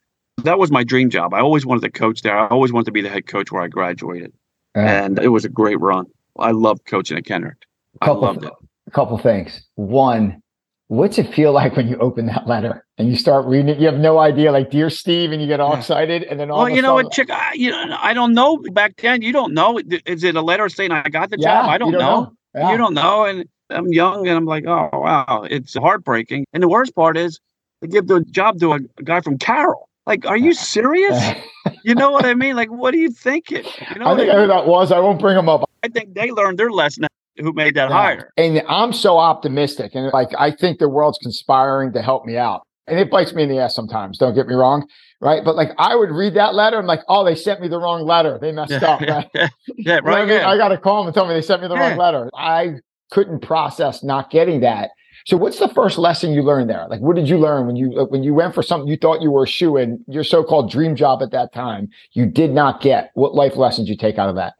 that 0.45 0.59
was 0.59 0.71
my 0.71 0.85
dream 0.85 1.11
job. 1.11 1.35
I 1.35 1.41
always 1.41 1.67
wanted 1.67 1.83
to 1.83 1.91
coach 1.91 2.23
there. 2.23 2.39
I 2.39 2.49
always 2.49 2.73
wanted 2.73 2.87
to 2.87 2.93
be 2.93 3.03
the 3.03 3.09
head 3.09 3.27
coach 3.27 3.51
where 3.53 3.63
I 3.63 3.69
graduated, 3.69 4.33
uh, 4.77 4.81
and 4.81 5.19
it 5.19 5.29
was 5.29 5.45
a 5.45 5.49
great 5.49 5.81
run. 5.81 6.07
I 6.39 6.53
loved 6.53 6.85
coaching 6.87 7.19
at 7.19 7.25
Kenrick. 7.25 7.65
I 8.01 8.11
loved 8.11 8.45
it. 8.45 8.53
A 8.87 8.91
couple 8.91 9.19
things. 9.19 9.61
One, 9.75 10.41
what's 10.87 11.19
it 11.19 11.33
feel 11.35 11.53
like 11.53 11.77
when 11.77 11.89
you 11.89 11.97
open 11.99 12.27
that 12.27 12.47
letter 12.47 12.87
and 12.97 13.09
you 13.09 13.17
start 13.17 13.47
reading 13.47 13.69
it? 13.69 13.79
You 13.79 13.87
have 13.87 13.99
no 13.99 14.19
idea, 14.19 14.53
like 14.53 14.71
"Dear 14.71 14.91
Steve," 14.91 15.33
and 15.33 15.43
you 15.43 15.49
get 15.49 15.61
all 15.61 15.73
yeah. 15.73 15.79
excited, 15.79 16.23
and 16.25 16.39
then 16.39 16.51
all. 16.51 16.61
Well, 16.61 16.71
you 16.71 16.83
know 16.83 16.95
what, 16.95 17.13
chick? 17.13 17.31
I, 17.31 17.55
you 17.55 17.71
know, 17.71 17.97
I 18.01 18.15
don't 18.15 18.35
know. 18.35 18.59
Back 18.73 18.97
then, 18.97 19.23
you 19.23 19.33
don't 19.33 19.55
know. 19.55 19.81
Is 20.07 20.25
it 20.25 20.37
a 20.37 20.43
letter 20.43 20.69
saying 20.69 20.93
I 20.93 21.09
got 21.09 21.31
the 21.31 21.39
yeah, 21.39 21.63
job? 21.63 21.71
I 21.71 21.79
don't, 21.79 21.93
don't 21.93 22.01
know. 22.01 22.21
know. 22.21 22.33
Yeah. 22.55 22.73
You 22.73 22.79
don't 22.79 22.95
know, 22.95 23.25
and 23.25 23.45
I'm 23.71 23.93
young, 23.93 24.27
and 24.27 24.37
I'm 24.37 24.47
like, 24.47 24.65
oh 24.67 24.91
wow, 24.93 25.47
it's 25.51 25.75
heartbreaking. 25.75 26.47
And 26.53 26.63
the 26.63 26.69
worst 26.69 26.95
part 26.95 27.17
is, 27.17 27.41
they 27.81 27.89
give 27.89 28.07
the 28.07 28.21
job 28.21 28.59
to 28.61 28.73
a, 28.73 28.79
a 28.99 29.03
guy 29.03 29.21
from 29.21 29.39
Carroll 29.39 29.88
Like, 30.09 30.25
are 30.25 30.39
you 30.39 30.55
serious? 30.55 31.23
you 31.85 31.95
know 31.95 32.11
what 32.11 32.25
I 32.25 32.33
mean? 32.33 32.57
Like, 32.57 32.71
what 32.71 32.95
are 32.95 32.97
you 32.97 33.11
thinking? 33.11 33.65
You 33.93 34.01
know 34.01 34.07
I 34.07 34.17
think 34.17 34.31
I 34.31 34.41
who 34.41 34.47
that 34.47 34.67
was. 34.67 34.91
I 34.91 34.99
won't 35.01 35.21
bring 35.21 35.37
them 35.37 35.51
up. 35.51 35.69
I 35.83 35.89
think 35.89 36.15
they 36.15 36.31
learned 36.31 36.59
their 36.59 36.71
lesson. 36.71 37.07
Who 37.37 37.53
made 37.53 37.75
that 37.75 37.91
yeah. 37.91 37.95
hire? 37.95 38.33
And 38.39 38.63
I'm 38.69 38.95
so 38.95 39.19
optimistic, 39.19 39.95
and 39.95 40.11
like 40.13 40.31
I 40.39 40.51
think 40.51 40.79
the 40.79 40.89
world's 40.89 41.19
conspiring 41.19 41.93
to 41.93 42.01
help 42.01 42.25
me 42.25 42.39
out, 42.39 42.63
and 42.87 42.99
it 42.99 43.11
bites 43.11 43.35
me 43.35 43.43
in 43.43 43.51
the 43.51 43.59
ass 43.59 43.77
sometimes. 43.77 44.17
Don't 44.17 44.35
get 44.35 44.49
me 44.49 44.55
wrong, 44.55 44.89
right? 45.21 45.45
But 45.45 45.57
like 45.57 45.73
I 45.77 45.95
would 45.95 46.11
read 46.11 46.35
that 46.35 46.55
letter, 46.55 46.79
and 46.79 46.89
like, 46.89 47.03
oh, 47.07 47.23
they 47.23 47.35
sent 47.35 47.61
me 47.61 47.69
the 47.69 47.79
wrong 47.79 48.03
letter. 48.05 48.39
They 48.41 48.51
messed 48.51 48.83
up. 48.83 49.01
Right? 49.07 49.51
yeah, 49.77 50.01
right. 50.03 50.23
I, 50.23 50.25
mean? 50.25 50.41
I 50.41 50.57
got 50.57 50.69
to 50.69 50.79
call 50.79 51.03
them 51.03 51.09
and 51.09 51.15
tell 51.15 51.29
me 51.29 51.35
they 51.35 51.43
sent 51.43 51.61
me 51.61 51.69
the 51.69 51.75
yeah. 51.75 51.91
wrong 51.91 51.99
letter. 51.99 52.31
I 52.35 52.77
couldn't 53.11 53.41
process 53.41 54.03
not 54.03 54.31
getting 54.31 54.61
that. 54.61 54.91
So 55.29 55.37
what's 55.37 55.59
the 55.59 55.69
first 55.69 55.99
lesson 55.99 56.33
you 56.33 56.41
learned 56.41 56.71
there? 56.71 56.87
Like, 56.89 57.01
what 57.01 57.15
did 57.15 57.29
you 57.29 57.37
learn 57.37 57.67
when 57.67 57.77
you 57.77 57.93
uh, 58.01 58.07
when 58.07 58.23
you 58.23 58.33
went 58.33 58.55
for 58.55 58.63
something 58.63 58.89
you 58.89 58.97
thought 58.97 59.21
you 59.21 59.31
were 59.31 59.45
a 59.45 59.47
shoe 59.47 59.77
in 59.77 60.03
your 60.09 60.25
so-called 60.25 60.71
dream 60.71 60.97
job 60.97 61.23
at 61.23 61.33
that 61.33 61.53
time? 61.53 61.91
You 62.13 62.25
did 62.25 62.53
not 62.53 62.81
get. 62.81 63.11
What 63.13 63.35
life 63.35 63.55
lessons 63.55 63.91
you 63.91 63.97
take 63.97 64.17
out 64.17 64.31
of 64.31 64.37
that? 64.37 64.55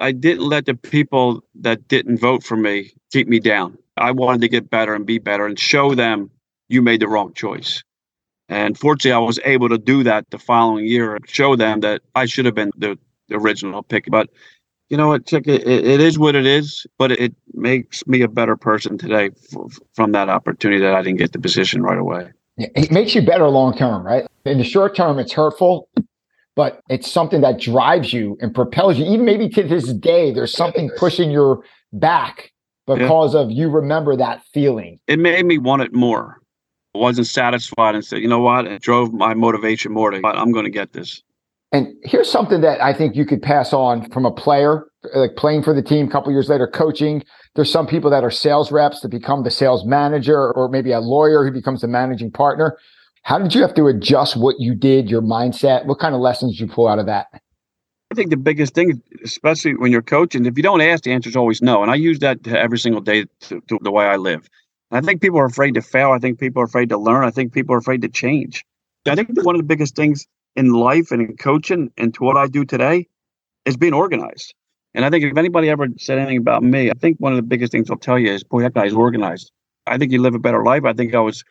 I 0.00 0.12
didn't 0.12 0.48
let 0.48 0.66
the 0.66 0.76
people 0.76 1.42
that 1.56 1.88
didn't 1.88 2.18
vote 2.18 2.44
for 2.44 2.56
me 2.56 2.92
keep 3.10 3.26
me 3.26 3.40
down. 3.40 3.76
I 3.96 4.12
wanted 4.12 4.42
to 4.42 4.48
get 4.48 4.70
better 4.70 4.94
and 4.94 5.04
be 5.04 5.18
better 5.18 5.44
and 5.44 5.58
show 5.58 5.96
them 5.96 6.30
you 6.68 6.82
made 6.82 7.00
the 7.00 7.08
wrong 7.08 7.34
choice. 7.34 7.82
And 8.48 8.78
fortunately, 8.78 9.10
I 9.10 9.18
was 9.18 9.40
able 9.44 9.68
to 9.70 9.78
do 9.78 10.04
that 10.04 10.30
the 10.30 10.38
following 10.38 10.86
year, 10.86 11.16
and 11.16 11.28
show 11.28 11.56
them 11.56 11.80
that 11.80 12.02
I 12.14 12.26
should 12.26 12.44
have 12.44 12.54
been 12.54 12.70
the, 12.76 12.96
the 13.26 13.38
original 13.38 13.82
pick. 13.82 14.04
But 14.08 14.30
you 14.88 14.96
know 14.96 15.08
what, 15.08 15.26
Chick, 15.26 15.46
it, 15.46 15.66
it 15.66 16.00
is 16.00 16.18
what 16.18 16.34
it 16.34 16.46
is, 16.46 16.86
but 16.98 17.12
it 17.12 17.34
makes 17.54 18.06
me 18.06 18.22
a 18.22 18.28
better 18.28 18.56
person 18.56 18.98
today 18.98 19.30
f- 19.54 19.78
from 19.94 20.12
that 20.12 20.28
opportunity 20.28 20.80
that 20.80 20.94
I 20.94 21.02
didn't 21.02 21.18
get 21.18 21.32
the 21.32 21.40
position 21.40 21.82
right 21.82 21.98
away. 21.98 22.30
It 22.56 22.90
makes 22.90 23.14
you 23.14 23.22
better 23.22 23.48
long 23.48 23.76
term, 23.76 24.04
right? 24.04 24.26
In 24.44 24.58
the 24.58 24.64
short 24.64 24.96
term, 24.96 25.18
it's 25.18 25.32
hurtful, 25.32 25.88
but 26.54 26.80
it's 26.88 27.10
something 27.10 27.42
that 27.42 27.60
drives 27.60 28.12
you 28.12 28.38
and 28.40 28.54
propels 28.54 28.96
you. 28.96 29.04
Even 29.04 29.26
maybe 29.26 29.48
to 29.50 29.62
this 29.62 29.92
day, 29.92 30.32
there's 30.32 30.52
something 30.52 30.90
pushing 30.96 31.30
your 31.30 31.62
back 31.92 32.52
because 32.86 33.34
yeah. 33.34 33.40
of 33.40 33.50
you 33.50 33.68
remember 33.68 34.16
that 34.16 34.42
feeling. 34.54 34.98
It 35.06 35.18
made 35.18 35.44
me 35.44 35.58
want 35.58 35.82
it 35.82 35.92
more. 35.92 36.40
I 36.94 36.98
wasn't 36.98 37.26
satisfied 37.26 37.94
and 37.94 38.04
said, 38.04 38.20
you 38.20 38.28
know 38.28 38.40
what? 38.40 38.66
It 38.66 38.80
drove 38.80 39.12
my 39.12 39.34
motivation 39.34 39.92
more 39.92 40.10
to, 40.12 40.20
I'm 40.24 40.52
going 40.52 40.64
to 40.64 40.70
get 40.70 40.94
this. 40.94 41.22
And 41.72 41.88
here's 42.04 42.30
something 42.30 42.60
that 42.60 42.80
I 42.80 42.92
think 42.92 43.16
you 43.16 43.26
could 43.26 43.42
pass 43.42 43.72
on 43.72 44.08
from 44.10 44.24
a 44.24 44.30
player, 44.30 44.86
like 45.14 45.36
playing 45.36 45.62
for 45.62 45.74
the 45.74 45.82
team 45.82 46.06
a 46.06 46.10
couple 46.10 46.32
years 46.32 46.48
later, 46.48 46.66
coaching. 46.66 47.24
There's 47.54 47.70
some 47.70 47.86
people 47.86 48.10
that 48.10 48.22
are 48.22 48.30
sales 48.30 48.70
reps 48.70 49.00
that 49.00 49.08
become 49.08 49.42
the 49.42 49.50
sales 49.50 49.84
manager, 49.84 50.52
or 50.52 50.68
maybe 50.68 50.92
a 50.92 51.00
lawyer 51.00 51.44
who 51.44 51.50
becomes 51.50 51.80
the 51.80 51.88
managing 51.88 52.30
partner. 52.30 52.78
How 53.24 53.38
did 53.38 53.54
you 53.54 53.62
have 53.62 53.74
to 53.74 53.88
adjust 53.88 54.36
what 54.36 54.60
you 54.60 54.74
did, 54.74 55.10
your 55.10 55.22
mindset? 55.22 55.86
What 55.86 55.98
kind 55.98 56.14
of 56.14 56.20
lessons 56.20 56.60
you 56.60 56.68
pull 56.68 56.86
out 56.86 57.00
of 57.00 57.06
that? 57.06 57.26
I 58.12 58.14
think 58.14 58.30
the 58.30 58.36
biggest 58.36 58.72
thing, 58.74 59.02
especially 59.24 59.74
when 59.74 59.90
you're 59.90 60.00
coaching, 60.00 60.46
if 60.46 60.56
you 60.56 60.62
don't 60.62 60.80
ask, 60.80 61.02
the 61.02 61.12
answer 61.12 61.28
is 61.28 61.34
always 61.34 61.60
no. 61.60 61.82
And 61.82 61.90
I 61.90 61.96
use 61.96 62.20
that 62.20 62.46
every 62.46 62.78
single 62.78 63.00
day 63.00 63.24
to, 63.40 63.60
to 63.62 63.78
the 63.82 63.90
way 63.90 64.04
I 64.04 64.16
live. 64.16 64.48
I 64.92 65.00
think 65.00 65.20
people 65.20 65.40
are 65.40 65.46
afraid 65.46 65.74
to 65.74 65.82
fail. 65.82 66.12
I 66.12 66.20
think 66.20 66.38
people 66.38 66.62
are 66.62 66.66
afraid 66.66 66.90
to 66.90 66.98
learn. 66.98 67.24
I 67.24 67.30
think 67.30 67.52
people 67.52 67.74
are 67.74 67.78
afraid 67.78 68.02
to 68.02 68.08
change. 68.08 68.64
I 69.08 69.16
think 69.16 69.30
one 69.42 69.56
of 69.56 69.60
the 69.60 69.66
biggest 69.66 69.96
things 69.96 70.28
in 70.56 70.72
life 70.72 71.12
and 71.12 71.22
in 71.22 71.36
coaching 71.36 71.92
and 71.96 72.14
to 72.14 72.24
what 72.24 72.36
I 72.36 72.46
do 72.46 72.64
today 72.64 73.06
is 73.64 73.76
being 73.76 73.94
organized. 73.94 74.54
And 74.94 75.04
I 75.04 75.10
think 75.10 75.24
if 75.24 75.36
anybody 75.36 75.68
ever 75.68 75.86
said 75.98 76.18
anything 76.18 76.38
about 76.38 76.62
me, 76.62 76.90
I 76.90 76.94
think 76.94 77.18
one 77.18 77.32
of 77.32 77.36
the 77.36 77.42
biggest 77.42 77.70
things 77.70 77.90
I'll 77.90 77.98
tell 77.98 78.18
you 78.18 78.32
is, 78.32 78.42
boy, 78.42 78.62
that 78.62 78.72
guy's 78.72 78.94
organized. 78.94 79.52
I 79.86 79.98
think 79.98 80.10
you 80.10 80.22
live 80.22 80.34
a 80.34 80.38
better 80.38 80.64
life. 80.64 80.84
I 80.84 80.94
think 80.94 81.14
I 81.14 81.20
was 81.20 81.44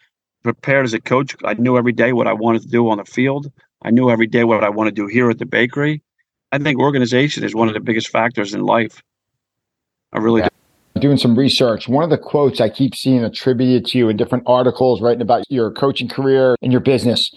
prepared 0.44 0.86
as 0.86 0.94
a 0.94 1.00
coach. 1.00 1.36
I 1.44 1.54
knew 1.54 1.78
every 1.78 1.94
day 1.94 2.12
what 2.12 2.28
I 2.28 2.34
wanted 2.34 2.64
to 2.64 2.68
do 2.68 2.90
on 2.90 2.98
the 2.98 3.06
field. 3.06 3.52
I 3.84 3.92
knew 3.92 4.10
every 4.10 4.28
day 4.28 4.44
what 4.44 4.64
I 4.64 4.70
want 4.70 4.88
to 4.88 4.92
do 4.92 5.06
here 5.06 5.30
at 5.30 5.38
the 5.38 5.46
bakery. 5.46 6.02
I 6.52 6.58
think 6.58 6.80
organization 6.80 7.44
is 7.44 7.54
one 7.54 7.68
of 7.68 7.76
the 7.76 7.80
biggest 7.80 8.10
factors 8.10 8.54
in 8.54 8.64
life. 8.64 9.04
I 10.12 10.20
really 10.20 10.42
yeah. 10.42 10.50
do. 10.96 11.02
Doing 11.02 11.18
some 11.18 11.38
research, 11.38 11.90
one 11.90 12.06
of 12.06 12.10
the 12.10 12.18
quotes 12.18 12.62
I 12.62 12.70
keep 12.70 12.96
seeing 12.96 13.24
attributed 13.24 13.86
to 13.88 13.98
you 13.98 14.08
in 14.08 14.16
different 14.16 14.46
articles 14.48 15.02
writing 15.02 15.22
about 15.22 15.44
your 15.50 15.70
coaching 15.70 16.08
career 16.08 16.56
and 16.62 16.72
your 16.72 16.80
business 16.80 17.32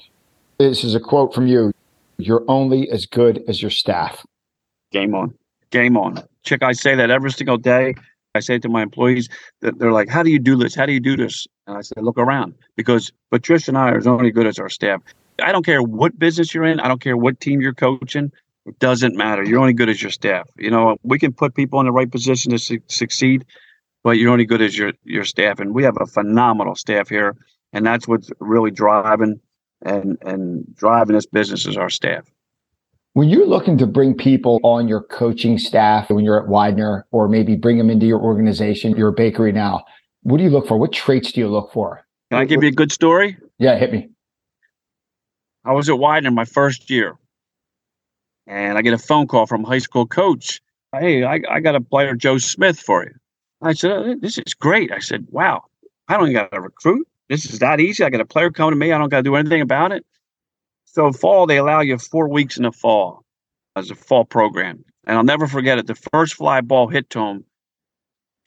this 0.58 0.84
is 0.84 0.94
a 0.94 1.00
quote 1.00 1.34
from 1.34 1.46
you. 1.46 1.72
You're 2.18 2.44
only 2.48 2.90
as 2.90 3.06
good 3.06 3.42
as 3.48 3.62
your 3.62 3.70
staff. 3.70 4.26
Game 4.90 5.14
on. 5.14 5.34
Game 5.70 5.96
on. 5.96 6.22
Chick, 6.42 6.62
I 6.62 6.72
say 6.72 6.94
that 6.94 7.10
every 7.10 7.30
single 7.30 7.58
day. 7.58 7.94
I 8.34 8.40
say 8.40 8.58
to 8.58 8.68
my 8.68 8.82
employees 8.82 9.28
that 9.60 9.78
they're 9.78 9.92
like, 9.92 10.08
How 10.08 10.22
do 10.22 10.30
you 10.30 10.38
do 10.38 10.56
this? 10.56 10.74
How 10.74 10.86
do 10.86 10.92
you 10.92 11.00
do 11.00 11.16
this? 11.16 11.46
And 11.66 11.76
I 11.76 11.80
say, 11.80 11.94
Look 11.98 12.18
around 12.18 12.54
because 12.76 13.12
Patricia 13.30 13.70
and 13.70 13.78
I 13.78 13.90
are 13.90 13.96
as 13.96 14.06
only 14.06 14.30
good 14.30 14.46
as 14.46 14.58
our 14.58 14.68
staff. 14.68 15.00
I 15.40 15.52
don't 15.52 15.64
care 15.64 15.82
what 15.82 16.18
business 16.18 16.52
you're 16.52 16.64
in, 16.64 16.80
I 16.80 16.88
don't 16.88 17.00
care 17.00 17.16
what 17.16 17.40
team 17.40 17.60
you're 17.60 17.74
coaching. 17.74 18.32
It 18.66 18.78
doesn't 18.80 19.16
matter. 19.16 19.44
You're 19.44 19.60
only 19.60 19.72
good 19.72 19.88
as 19.88 20.02
your 20.02 20.10
staff. 20.10 20.48
You 20.58 20.70
know, 20.70 20.98
we 21.02 21.18
can 21.18 21.32
put 21.32 21.54
people 21.54 21.80
in 21.80 21.86
the 21.86 21.92
right 21.92 22.10
position 22.10 22.52
to 22.52 22.58
su- 22.58 22.80
succeed, 22.88 23.46
but 24.04 24.18
you're 24.18 24.30
only 24.30 24.44
good 24.44 24.60
as 24.60 24.76
your 24.76 24.92
your 25.04 25.24
staff. 25.24 25.58
And 25.58 25.74
we 25.74 25.84
have 25.84 25.96
a 26.00 26.06
phenomenal 26.06 26.74
staff 26.74 27.08
here, 27.08 27.34
and 27.72 27.86
that's 27.86 28.06
what's 28.06 28.30
really 28.40 28.70
driving 28.70 29.40
and 29.82 30.18
and 30.22 30.64
driving 30.74 31.14
this 31.14 31.26
business 31.26 31.66
is 31.66 31.76
our 31.76 31.90
staff. 31.90 32.30
When 33.14 33.28
you're 33.28 33.46
looking 33.46 33.78
to 33.78 33.86
bring 33.86 34.14
people 34.14 34.60
on 34.62 34.86
your 34.86 35.02
coaching 35.02 35.58
staff, 35.58 36.10
when 36.10 36.24
you're 36.24 36.40
at 36.40 36.48
Widener, 36.48 37.06
or 37.10 37.28
maybe 37.28 37.56
bring 37.56 37.78
them 37.78 37.90
into 37.90 38.06
your 38.06 38.20
organization, 38.20 38.96
your 38.96 39.10
bakery 39.10 39.50
now, 39.50 39.84
what 40.22 40.38
do 40.38 40.44
you 40.44 40.50
look 40.50 40.68
for? 40.68 40.76
What 40.78 40.92
traits 40.92 41.32
do 41.32 41.40
you 41.40 41.48
look 41.48 41.72
for? 41.72 42.06
Can 42.30 42.40
I 42.40 42.44
give 42.44 42.62
you 42.62 42.68
a 42.68 42.72
good 42.72 42.92
story? 42.92 43.36
Yeah, 43.58 43.76
hit 43.76 43.92
me. 43.92 44.10
I 45.64 45.72
was 45.72 45.88
at 45.88 45.98
Widener 45.98 46.30
my 46.30 46.44
first 46.44 46.90
year, 46.90 47.18
and 48.46 48.78
I 48.78 48.82
get 48.82 48.92
a 48.94 48.98
phone 48.98 49.26
call 49.26 49.46
from 49.46 49.64
high 49.64 49.78
school 49.78 50.06
coach. 50.06 50.60
Hey, 50.92 51.24
I, 51.24 51.40
I 51.50 51.60
got 51.60 51.74
a 51.74 51.80
player, 51.80 52.14
Joe 52.14 52.38
Smith, 52.38 52.78
for 52.78 53.04
you. 53.04 53.14
I 53.60 53.72
said, 53.72 53.90
oh, 53.90 54.14
This 54.20 54.38
is 54.38 54.54
great. 54.54 54.92
I 54.92 55.00
said, 55.00 55.26
Wow, 55.30 55.64
I 56.08 56.16
don't 56.16 56.32
got 56.32 56.52
to 56.52 56.60
recruit. 56.60 57.06
This 57.28 57.44
is 57.50 57.58
that 57.58 57.80
easy. 57.80 58.04
I 58.04 58.10
got 58.10 58.20
a 58.20 58.26
player 58.26 58.50
coming 58.50 58.72
to 58.72 58.76
me. 58.76 58.92
I 58.92 58.98
don't 58.98 59.08
got 59.08 59.18
to 59.18 59.22
do 59.22 59.36
anything 59.36 59.60
about 59.60 59.92
it. 59.92 60.04
So 60.86 61.12
fall, 61.12 61.46
they 61.46 61.58
allow 61.58 61.80
you 61.80 61.98
four 61.98 62.28
weeks 62.28 62.56
in 62.56 62.62
the 62.62 62.72
fall 62.72 63.24
as 63.76 63.90
a 63.90 63.94
fall 63.94 64.24
program. 64.24 64.84
And 65.06 65.16
I'll 65.16 65.24
never 65.24 65.46
forget 65.46 65.78
it. 65.78 65.86
The 65.86 65.94
first 65.94 66.34
fly 66.34 66.60
ball 66.60 66.88
hit 66.88 67.10
to 67.10 67.20
him, 67.20 67.44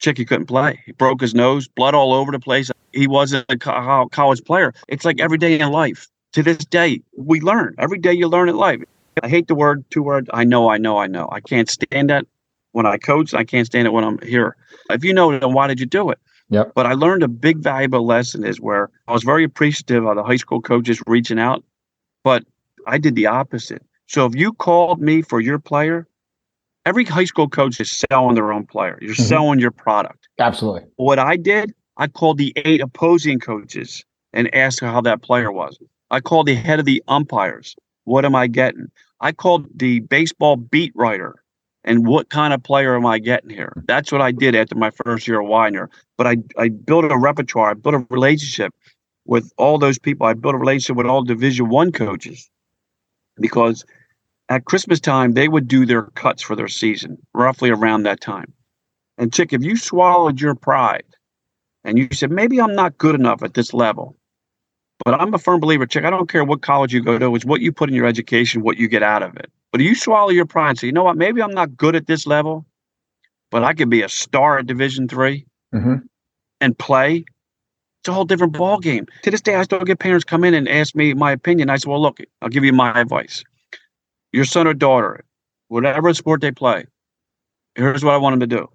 Chicky 0.00 0.24
couldn't 0.24 0.46
play. 0.46 0.80
He 0.84 0.92
broke 0.92 1.20
his 1.20 1.34
nose, 1.34 1.68
blood 1.68 1.94
all 1.94 2.12
over 2.12 2.32
the 2.32 2.40
place. 2.40 2.70
He 2.92 3.06
wasn't 3.06 3.46
a 3.48 3.56
college 3.56 4.44
player. 4.44 4.74
It's 4.88 5.04
like 5.04 5.20
every 5.20 5.38
day 5.38 5.58
in 5.58 5.70
life. 5.70 6.08
To 6.34 6.42
this 6.42 6.58
day, 6.58 7.02
we 7.16 7.40
learn. 7.40 7.74
Every 7.78 7.98
day 7.98 8.12
you 8.12 8.26
learn 8.26 8.48
in 8.48 8.56
life. 8.56 8.82
I 9.22 9.28
hate 9.28 9.48
the 9.48 9.54
word 9.54 9.84
two 9.90 10.02
word. 10.02 10.30
I 10.32 10.44
know, 10.44 10.68
I 10.70 10.78
know, 10.78 10.98
I 10.98 11.06
know. 11.06 11.28
I 11.30 11.40
can't 11.40 11.68
stand 11.68 12.10
that 12.10 12.26
when 12.72 12.86
I 12.86 12.96
coach. 12.96 13.34
I 13.34 13.44
can't 13.44 13.66
stand 13.66 13.86
it 13.86 13.92
when 13.92 14.02
I'm 14.02 14.18
here. 14.20 14.56
If 14.90 15.04
you 15.04 15.12
know, 15.12 15.38
then 15.38 15.52
why 15.52 15.66
did 15.66 15.78
you 15.78 15.86
do 15.86 16.10
it? 16.10 16.18
Yep. 16.52 16.72
But 16.74 16.84
I 16.84 16.92
learned 16.92 17.22
a 17.22 17.28
big 17.28 17.58
valuable 17.58 18.04
lesson 18.04 18.44
is 18.44 18.60
where 18.60 18.90
I 19.08 19.12
was 19.12 19.22
very 19.22 19.42
appreciative 19.42 20.04
of 20.04 20.16
the 20.16 20.22
high 20.22 20.36
school 20.36 20.60
coaches 20.60 21.02
reaching 21.06 21.38
out, 21.38 21.64
but 22.24 22.44
I 22.86 22.98
did 22.98 23.14
the 23.14 23.26
opposite. 23.26 23.82
So 24.06 24.26
if 24.26 24.34
you 24.34 24.52
called 24.52 25.00
me 25.00 25.22
for 25.22 25.40
your 25.40 25.58
player, 25.58 26.06
every 26.84 27.06
high 27.06 27.24
school 27.24 27.48
coach 27.48 27.80
is 27.80 27.90
selling 28.10 28.34
their 28.34 28.52
own 28.52 28.66
player. 28.66 28.98
You're 29.00 29.14
mm-hmm. 29.14 29.22
selling 29.22 29.60
your 29.60 29.70
product. 29.70 30.28
Absolutely. 30.38 30.82
What 30.96 31.18
I 31.18 31.36
did, 31.36 31.74
I 31.96 32.06
called 32.06 32.36
the 32.36 32.52
eight 32.56 32.82
opposing 32.82 33.40
coaches 33.40 34.04
and 34.34 34.54
asked 34.54 34.80
how 34.80 35.00
that 35.00 35.22
player 35.22 35.50
was. 35.50 35.78
I 36.10 36.20
called 36.20 36.46
the 36.46 36.54
head 36.54 36.78
of 36.78 36.84
the 36.84 37.02
umpires. 37.08 37.74
What 38.04 38.26
am 38.26 38.34
I 38.34 38.46
getting? 38.46 38.88
I 39.20 39.32
called 39.32 39.68
the 39.74 40.00
baseball 40.00 40.56
beat 40.56 40.92
writer 40.94 41.41
and 41.84 42.06
what 42.06 42.30
kind 42.30 42.54
of 42.54 42.62
player 42.62 42.94
am 42.94 43.06
I 43.06 43.18
getting 43.18 43.50
here? 43.50 43.72
That's 43.86 44.12
what 44.12 44.20
I 44.20 44.32
did 44.32 44.54
after 44.54 44.74
my 44.76 44.90
first 44.90 45.26
year 45.26 45.40
of 45.40 45.48
Widener. 45.48 45.90
But 46.16 46.26
I, 46.26 46.36
I 46.56 46.68
built 46.68 47.04
a 47.04 47.18
repertoire, 47.18 47.70
I 47.70 47.74
built 47.74 47.94
a 47.94 48.06
relationship 48.10 48.72
with 49.24 49.52
all 49.56 49.78
those 49.78 49.98
people. 49.98 50.26
I 50.26 50.34
built 50.34 50.54
a 50.54 50.58
relationship 50.58 50.96
with 50.96 51.06
all 51.06 51.22
Division 51.22 51.68
One 51.68 51.92
coaches 51.92 52.50
because 53.40 53.84
at 54.48 54.64
Christmas 54.64 55.00
time 55.00 55.32
they 55.32 55.48
would 55.48 55.68
do 55.68 55.86
their 55.86 56.04
cuts 56.14 56.42
for 56.42 56.54
their 56.56 56.68
season, 56.68 57.18
roughly 57.34 57.70
around 57.70 58.04
that 58.04 58.20
time. 58.20 58.52
And 59.18 59.32
Chick, 59.32 59.52
if 59.52 59.62
you 59.62 59.76
swallowed 59.76 60.40
your 60.40 60.54
pride 60.54 61.04
and 61.84 61.98
you 61.98 62.08
said, 62.12 62.30
maybe 62.30 62.60
I'm 62.60 62.74
not 62.74 62.98
good 62.98 63.14
enough 63.14 63.42
at 63.42 63.54
this 63.54 63.72
level, 63.72 64.16
but 65.04 65.20
I'm 65.20 65.34
a 65.34 65.38
firm 65.38 65.60
believer, 65.60 65.86
Chick, 65.86 66.04
I 66.04 66.10
don't 66.10 66.28
care 66.28 66.44
what 66.44 66.62
college 66.62 66.92
you 66.92 67.02
go 67.02 67.18
to, 67.18 67.34
it's 67.34 67.44
what 67.44 67.60
you 67.60 67.72
put 67.72 67.88
in 67.88 67.94
your 67.94 68.06
education, 68.06 68.62
what 68.62 68.76
you 68.76 68.88
get 68.88 69.02
out 69.02 69.22
of 69.22 69.36
it. 69.36 69.50
But 69.72 69.80
you 69.80 69.94
swallow 69.94 70.30
your 70.30 70.46
pride 70.46 70.70
and 70.70 70.78
say, 70.78 70.86
you 70.86 70.92
know 70.92 71.04
what, 71.04 71.16
maybe 71.16 71.42
I'm 71.42 71.54
not 71.54 71.76
good 71.76 71.96
at 71.96 72.06
this 72.06 72.26
level, 72.26 72.66
but 73.50 73.64
I 73.64 73.72
could 73.74 73.90
be 73.90 74.02
a 74.02 74.08
star 74.08 74.58
at 74.58 74.66
Division 74.66 75.08
3 75.08 75.46
mm-hmm. 75.74 75.94
and 76.60 76.78
play. 76.78 77.24
It's 78.00 78.08
a 78.08 78.12
whole 78.12 78.24
different 78.24 78.52
ball 78.52 78.78
game. 78.78 79.06
To 79.22 79.30
this 79.30 79.40
day, 79.40 79.54
I 79.54 79.62
still 79.62 79.80
get 79.80 79.98
parents 79.98 80.24
come 80.24 80.44
in 80.44 80.54
and 80.54 80.68
ask 80.68 80.94
me 80.94 81.14
my 81.14 81.32
opinion. 81.32 81.70
I 81.70 81.76
say, 81.76 81.88
well, 81.88 82.02
look, 82.02 82.18
I'll 82.40 82.48
give 82.48 82.64
you 82.64 82.72
my 82.72 83.00
advice. 83.00 83.44
Your 84.32 84.44
son 84.44 84.66
or 84.66 84.74
daughter, 84.74 85.24
whatever 85.68 86.12
sport 86.14 86.40
they 86.40 86.50
play, 86.50 86.86
here's 87.74 88.04
what 88.04 88.14
I 88.14 88.16
want 88.16 88.34
them 88.34 88.48
to 88.48 88.56
do. 88.56 88.68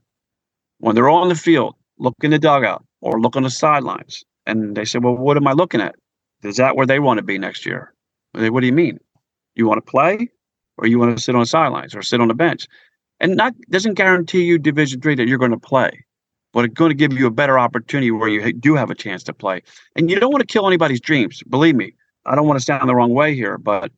When 0.80 0.96
they're 0.96 1.10
on 1.10 1.30
the 1.30 1.36
field, 1.36 1.76
look 2.00 2.14
in 2.22 2.32
the 2.32 2.40
dugout 2.40 2.86
or 3.02 3.20
look 3.20 3.36
on 3.36 3.44
the 3.44 3.50
sidelines. 3.50 4.24
And 4.46 4.76
they 4.76 4.86
say, 4.86 5.00
well, 5.00 5.16
what 5.16 5.36
am 5.36 5.48
I 5.48 5.52
looking 5.52 5.82
at? 5.82 5.96
Is 6.44 6.58
that 6.58 6.76
where 6.76 6.86
they 6.86 7.00
want 7.00 7.18
to 7.18 7.24
be 7.24 7.38
next 7.38 7.66
year? 7.66 7.94
What 8.34 8.62
do 8.62 8.68
you 8.68 8.74
mean? 8.74 9.00
You 9.56 9.68
want 9.68 9.84
to 9.84 9.92
play, 9.92 10.30
or 10.78 10.88
you 10.88 11.00
want 11.00 11.18
to 11.18 11.24
sit 11.24 11.36
on 11.36 11.42
the 11.42 11.48
sidelines 11.48 11.96
or 11.96 12.02
sit 12.02 12.22
on 12.22 12.28
the 12.28 12.36
bench? 12.36 12.68
And 13.20 13.36
not 13.36 13.54
doesn't 13.72 13.96
guarantee 13.96 14.44
you 14.44 14.60
Division 14.60 15.02
three 15.02 15.16
that 15.16 15.28
you're 15.28 15.40
going 15.40 15.52
to 15.52 15.58
play, 15.58 16.06
but 16.54 16.66
it's 16.66 16.76
going 16.76 16.90
to 16.92 16.96
give 16.96 17.14
you 17.14 17.26
a 17.26 17.32
better 17.32 17.58
opportunity 17.58 18.12
where 18.12 18.30
you 18.30 18.54
do 18.54 18.76
have 18.76 18.92
a 18.92 18.96
chance 18.96 19.24
to 19.24 19.34
play. 19.34 19.64
And 19.96 20.10
you 20.10 20.20
don't 20.20 20.32
want 20.32 20.42
to 20.42 20.48
kill 20.48 20.68
anybody's 20.68 21.02
dreams. 21.02 21.42
Believe 21.50 21.76
me, 21.76 21.94
I 22.26 22.36
don't 22.36 22.46
want 22.46 22.60
to 22.60 22.64
sound 22.64 22.88
the 22.88 22.94
wrong 22.94 23.14
way 23.14 23.34
here, 23.34 23.58
but 23.58 23.92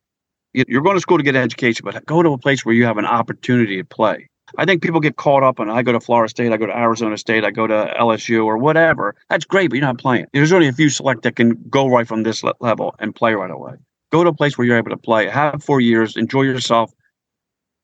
you're 0.54 0.82
going 0.82 0.96
to 0.96 1.00
school 1.00 1.18
to 1.18 1.22
get 1.22 1.36
an 1.36 1.42
education, 1.42 1.84
but 1.84 2.06
go 2.06 2.22
to 2.22 2.32
a 2.32 2.38
place 2.38 2.64
where 2.64 2.74
you 2.74 2.86
have 2.86 2.96
an 2.96 3.04
opportunity 3.04 3.76
to 3.76 3.84
play. 3.84 4.30
I 4.58 4.64
think 4.64 4.82
people 4.82 5.00
get 5.00 5.16
caught 5.16 5.42
up 5.42 5.60
on 5.60 5.70
I 5.70 5.82
go 5.82 5.92
to 5.92 6.00
Florida 6.00 6.28
State, 6.28 6.52
I 6.52 6.56
go 6.56 6.66
to 6.66 6.76
Arizona 6.76 7.16
State, 7.16 7.44
I 7.44 7.50
go 7.50 7.66
to 7.66 7.94
LSU 7.98 8.44
or 8.44 8.58
whatever. 8.58 9.14
That's 9.28 9.44
great, 9.44 9.70
but 9.70 9.76
you're 9.76 9.86
not 9.86 9.98
playing. 9.98 10.26
There's 10.32 10.52
only 10.52 10.68
a 10.68 10.72
few 10.72 10.88
select 10.88 11.22
that 11.22 11.36
can 11.36 11.62
go 11.68 11.86
right 11.86 12.06
from 12.06 12.22
this 12.22 12.42
level 12.60 12.94
and 12.98 13.14
play 13.14 13.34
right 13.34 13.50
away. 13.50 13.74
Go 14.10 14.24
to 14.24 14.30
a 14.30 14.34
place 14.34 14.58
where 14.58 14.66
you're 14.66 14.76
able 14.76 14.90
to 14.90 14.96
play. 14.96 15.28
Have 15.28 15.62
four 15.62 15.80
years, 15.80 16.16
enjoy 16.16 16.42
yourself, 16.42 16.92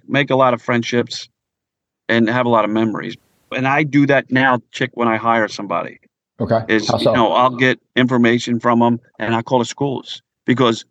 make 0.09 0.31
a 0.31 0.37
lot 0.37 0.55
of 0.55 0.63
friendships, 0.63 1.29
and 2.09 2.29
have 2.29 2.47
a 2.47 2.49
lot 2.49 2.65
of 2.65 2.71
memories. 2.71 3.17
And 3.53 3.67
I 3.69 3.85
do 3.85 4.07
that 4.07 4.31
now, 4.31 4.61
chick, 4.73 4.91
when 4.95 5.09
I 5.09 5.17
hire 5.17 5.49
somebody. 5.49 6.01
Okay. 6.39 6.61
Is 6.69 6.87
so? 6.89 6.99
you 6.99 7.13
know 7.13 7.33
I'll 7.33 7.57
get 7.57 7.81
information 7.95 8.61
from 8.61 8.81
them 8.81 9.01
and 9.19 9.35
I 9.35 9.41
call 9.41 9.59
the 9.59 9.65
schools 9.65 10.23
because 10.45 10.85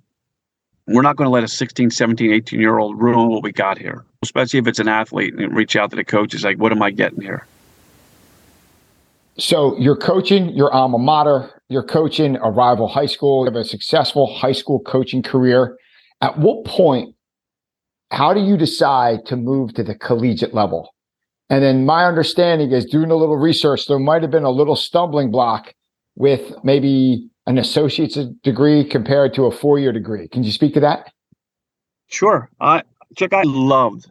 we're 0.87 1.03
not 1.03 1.17
going 1.17 1.27
to 1.27 1.31
let 1.31 1.43
a 1.43 1.47
16, 1.47 1.91
17, 1.91 2.31
18 2.31 2.59
year 2.59 2.77
old 2.77 2.99
ruin 2.99 3.29
what 3.29 3.43
we 3.43 3.51
got 3.51 3.77
here, 3.77 4.05
especially 4.25 4.59
if 4.59 4.67
it's 4.67 4.79
an 4.79 4.87
athlete 4.87 5.33
and 5.35 5.55
reach 5.55 5.75
out 5.75 5.89
to 5.91 5.95
the 5.95 6.03
coaches 6.03 6.43
like, 6.43 6.57
what 6.57 6.71
am 6.71 6.81
I 6.81 6.91
getting 6.91 7.21
here? 7.21 7.45
So 9.37 9.77
you're 9.77 9.97
coaching 9.97 10.49
your 10.49 10.73
alma 10.73 10.97
mater, 10.97 11.61
you're 11.69 11.83
coaching 11.83 12.37
a 12.37 12.49
rival 12.49 12.87
high 12.87 13.05
school, 13.05 13.41
you 13.41 13.51
have 13.51 13.55
a 13.55 13.65
successful 13.65 14.33
high 14.33 14.53
school 14.53 14.79
coaching 14.79 15.21
career. 15.21 15.77
At 16.21 16.39
what 16.39 16.65
point, 16.65 17.15
how 18.11 18.33
do 18.33 18.39
you 18.39 18.55
decide 18.55 19.25
to 19.25 19.35
move 19.35 19.73
to 19.73 19.83
the 19.83 19.95
collegiate 19.95 20.53
level? 20.53 20.89
And 21.49 21.63
then 21.63 21.85
my 21.85 22.05
understanding 22.05 22.71
is 22.71 22.85
doing 22.85 23.11
a 23.11 23.15
little 23.15 23.37
research, 23.37 23.87
there 23.87 23.99
might 23.99 24.21
have 24.21 24.31
been 24.31 24.43
a 24.43 24.49
little 24.49 24.75
stumbling 24.75 25.31
block 25.31 25.73
with 26.15 26.53
maybe 26.63 27.29
an 27.45 27.57
associate's 27.57 28.17
degree 28.41 28.83
compared 28.83 29.33
to 29.35 29.45
a 29.45 29.51
four 29.51 29.77
year 29.77 29.91
degree. 29.91 30.27
Can 30.27 30.43
you 30.43 30.51
speak 30.51 30.73
to 30.73 30.79
that? 30.79 31.11
Sure. 32.07 32.49
I 32.59 32.83
Chick, 33.17 33.33
I 33.33 33.43
loved 33.43 34.09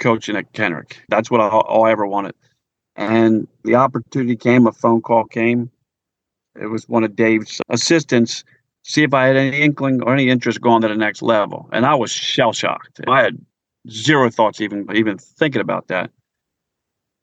coaching 0.00 0.36
at 0.36 0.52
Kenrick. 0.52 0.96
That's 1.08 1.30
what 1.30 1.40
I, 1.40 1.48
all 1.48 1.84
I 1.84 1.92
ever 1.92 2.06
wanted. 2.06 2.34
And 2.96 3.46
the 3.64 3.76
opportunity 3.76 4.36
came, 4.36 4.66
a 4.66 4.72
phone 4.72 5.00
call 5.00 5.24
came. 5.24 5.70
It 6.60 6.66
was 6.66 6.88
one 6.88 7.04
of 7.04 7.14
Dave's 7.14 7.60
assistants, 7.68 8.42
see 8.82 9.04
if 9.04 9.14
I 9.14 9.26
had 9.26 9.36
any 9.36 9.60
inkling 9.60 10.02
or 10.02 10.12
any 10.12 10.28
interest 10.28 10.60
going 10.60 10.82
to 10.82 10.88
the 10.88 10.96
next 10.96 11.22
level. 11.22 11.68
And 11.72 11.86
I 11.86 11.94
was 11.94 12.10
shell 12.10 12.52
shocked. 12.52 13.00
I 13.06 13.22
had 13.22 13.38
zero 13.88 14.28
thoughts 14.28 14.60
even 14.60 14.86
even 14.94 15.16
thinking 15.18 15.60
about 15.60 15.88
that. 15.88 16.10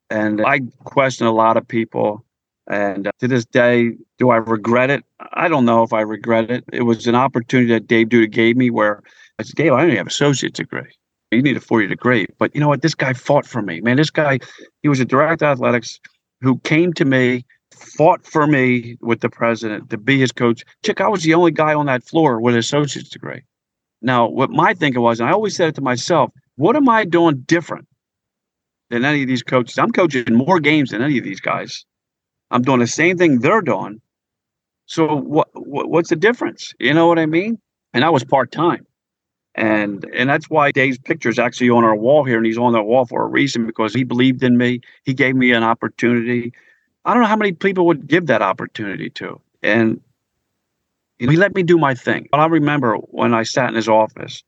And 0.09 0.41
I 0.45 0.61
question 0.85 1.27
a 1.27 1.33
lot 1.33 1.57
of 1.57 1.67
people 1.67 2.23
and 2.67 3.07
uh, 3.07 3.11
to 3.19 3.27
this 3.27 3.45
day, 3.45 3.93
do 4.17 4.29
I 4.29 4.37
regret 4.37 4.89
it? 4.89 5.03
I 5.33 5.47
don't 5.47 5.65
know 5.65 5.83
if 5.83 5.93
I 5.93 6.01
regret 6.01 6.51
it. 6.51 6.65
It 6.73 6.83
was 6.83 7.07
an 7.07 7.15
opportunity 7.15 7.71
that 7.73 7.87
Dave 7.87 8.07
Duda 8.07 8.29
gave 8.29 8.57
me 8.57 8.69
where 8.69 9.01
I 9.39 9.43
said, 9.43 9.55
Dave, 9.55 9.73
I 9.73 9.83
only 9.83 9.95
have 9.95 10.07
an 10.07 10.11
associate's 10.11 10.59
degree. 10.59 10.91
You 11.31 11.41
need 11.41 11.57
a 11.57 11.61
four-year 11.61 11.89
degree. 11.89 12.27
But 12.37 12.55
you 12.55 12.61
know 12.61 12.69
what? 12.69 12.81
This 12.81 12.95
guy 12.95 13.13
fought 13.13 13.45
for 13.45 13.61
me. 13.61 13.81
Man, 13.81 13.97
this 13.97 14.09
guy, 14.09 14.39
he 14.81 14.89
was 14.89 14.99
a 14.99 15.05
director 15.05 15.45
of 15.45 15.57
athletics 15.57 15.99
who 16.41 16.59
came 16.59 16.93
to 16.93 17.05
me, 17.05 17.45
fought 17.75 18.25
for 18.25 18.47
me 18.47 18.97
with 19.01 19.19
the 19.19 19.29
president 19.29 19.89
to 19.89 19.97
be 19.97 20.19
his 20.19 20.31
coach. 20.31 20.63
Chick, 20.85 21.01
I 21.01 21.07
was 21.07 21.23
the 21.23 21.33
only 21.33 21.51
guy 21.51 21.73
on 21.73 21.87
that 21.87 22.03
floor 22.03 22.39
with 22.39 22.55
an 22.55 22.59
associate's 22.59 23.09
degree. 23.09 23.41
Now, 24.01 24.27
what 24.27 24.51
my 24.51 24.73
thinking 24.73 25.01
was, 25.01 25.19
and 25.19 25.27
I 25.27 25.33
always 25.33 25.55
said 25.55 25.69
it 25.69 25.75
to 25.75 25.81
myself, 25.81 26.31
what 26.55 26.75
am 26.75 26.87
I 26.87 27.03
doing 27.03 27.43
different 27.45 27.87
than 28.89 29.03
any 29.03 29.23
of 29.23 29.27
these 29.27 29.43
coaches? 29.43 29.77
I'm 29.77 29.91
coaching 29.91 30.33
more 30.33 30.59
games 30.59 30.91
than 30.91 31.01
any 31.01 31.17
of 31.17 31.23
these 31.25 31.41
guys. 31.41 31.85
I'm 32.51 32.61
doing 32.61 32.79
the 32.79 32.87
same 32.87 33.17
thing 33.17 33.39
they're 33.39 33.61
doing. 33.61 34.01
So 34.85 35.17
what, 35.17 35.49
what 35.53 35.89
what's 35.89 36.09
the 36.09 36.15
difference? 36.15 36.73
You 36.79 36.93
know 36.93 37.07
what 37.07 37.19
I 37.19 37.25
mean? 37.25 37.59
And 37.93 38.05
I 38.05 38.09
was 38.09 38.23
part 38.23 38.51
time. 38.51 38.86
And 39.57 40.05
and 40.13 40.29
that's 40.29 40.49
why 40.49 40.71
Dave's 40.71 40.99
picture 40.99 41.29
is 41.29 41.39
actually 41.39 41.71
on 41.71 41.83
our 41.83 41.95
wall 41.95 42.23
here, 42.23 42.37
and 42.37 42.45
he's 42.45 42.59
on 42.59 42.73
the 42.73 42.83
wall 42.83 43.05
for 43.05 43.23
a 43.23 43.27
reason 43.27 43.65
because 43.65 43.93
he 43.93 44.03
believed 44.03 44.43
in 44.43 44.55
me. 44.55 44.81
He 45.03 45.15
gave 45.15 45.35
me 45.35 45.51
an 45.51 45.63
opportunity. 45.63 46.53
I 47.05 47.13
don't 47.13 47.23
know 47.23 47.29
how 47.29 47.35
many 47.35 47.53
people 47.53 47.87
would 47.87 48.07
give 48.07 48.27
that 48.27 48.43
opportunity 48.43 49.09
to. 49.11 49.41
And 49.63 49.99
he 51.17 51.35
let 51.35 51.55
me 51.55 51.63
do 51.63 51.77
my 51.77 51.95
thing. 51.95 52.27
But 52.31 52.39
I 52.39 52.45
remember 52.45 52.95
when 52.95 53.33
I 53.33 53.43
sat 53.43 53.69
in 53.69 53.75
his 53.75 53.89
office 53.89 54.43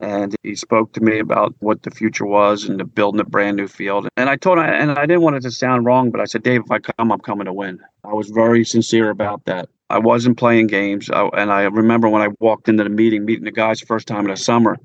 and 0.00 0.34
he 0.42 0.56
spoke 0.56 0.92
to 0.94 1.00
me 1.00 1.18
about 1.18 1.54
what 1.60 1.82
the 1.82 1.90
future 1.90 2.24
was 2.24 2.64
and 2.64 2.80
the 2.80 2.84
building 2.84 3.20
a 3.20 3.24
brand 3.24 3.58
new 3.58 3.68
field. 3.68 4.08
And 4.16 4.30
I 4.30 4.36
told 4.36 4.58
him, 4.58 4.64
and 4.64 4.92
I 4.92 5.06
didn't 5.06 5.22
want 5.22 5.36
it 5.36 5.42
to 5.42 5.50
sound 5.50 5.84
wrong, 5.84 6.10
but 6.10 6.20
I 6.20 6.24
said, 6.24 6.42
Dave, 6.42 6.62
if 6.64 6.70
I 6.70 6.78
come, 6.78 7.12
I'm 7.12 7.20
coming 7.20 7.44
to 7.44 7.52
win. 7.52 7.80
I 8.04 8.14
was 8.14 8.30
very 8.30 8.64
sincere 8.64 9.10
about 9.10 9.44
that. 9.44 9.68
I 9.92 9.98
wasn't 9.98 10.38
playing 10.38 10.68
games. 10.68 11.10
I, 11.10 11.28
and 11.34 11.52
I 11.52 11.62
remember 11.64 12.08
when 12.08 12.22
I 12.22 12.28
walked 12.40 12.68
into 12.68 12.82
the 12.82 12.90
meeting, 12.90 13.24
meeting 13.24 13.44
the 13.44 13.52
guys 13.52 13.80
first 13.80 14.08
time 14.08 14.24
in 14.24 14.30
the 14.30 14.36
summer, 14.36 14.78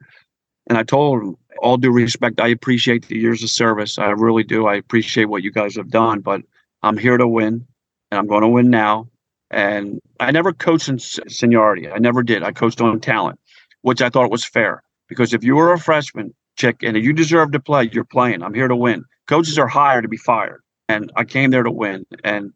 and 0.68 0.78
I 0.78 0.84
told 0.84 1.22
them, 1.22 1.36
all 1.60 1.78
due 1.78 1.92
respect, 1.92 2.40
I 2.40 2.50
appreciate 2.50 3.08
the 3.08 3.18
years 3.18 3.42
of 3.42 3.50
service. 3.50 3.98
I 3.98 4.10
really 4.10 4.44
do. 4.44 4.68
I 4.68 4.76
appreciate 4.76 5.26
what 5.26 5.44
you 5.44 5.52
guys 5.52 5.76
have 5.76 5.90
done, 5.90 6.20
but 6.20 6.42
I'm 6.84 6.98
here 6.98 7.18
to 7.18 7.28
win, 7.28 7.66
and 8.12 8.20
I'm 8.20 8.28
going 8.28 8.42
to 8.42 8.48
win 8.48 8.70
now. 8.70 9.10
And 9.50 10.00
I 10.20 10.32
never 10.32 10.52
coached 10.52 10.90
in 10.90 11.00
seniority. 11.00 11.90
I 11.90 12.00
never 12.00 12.22
did. 12.22 12.44
I 12.44 12.52
coached 12.52 12.82
on 12.82 13.00
talent, 13.00 13.40
which 13.82 14.02
I 14.02 14.10
thought 14.10 14.30
was 14.30 14.44
fair. 14.44 14.84
Because 15.08 15.34
if 15.34 15.44
you 15.44 15.56
were 15.56 15.72
a 15.72 15.80
freshman, 15.80 16.34
chick, 16.58 16.84
and 16.84 16.98
you 16.98 17.14
deserve 17.14 17.54
to 17.54 17.60
play, 17.60 17.90
you're 17.92 18.04
playing. 18.04 18.44
I'm 18.44 18.54
here 18.54 18.68
to 18.68 18.76
win. 18.76 19.06
Coaches 19.28 19.58
are 19.58 19.68
hired 19.68 20.04
to 20.04 20.10
be 20.10 20.18
fired. 20.18 20.62
And 20.90 21.12
I 21.16 21.24
came 21.24 21.52
there 21.52 21.64
to 21.64 21.72
win. 21.72 22.06
And 22.26 22.52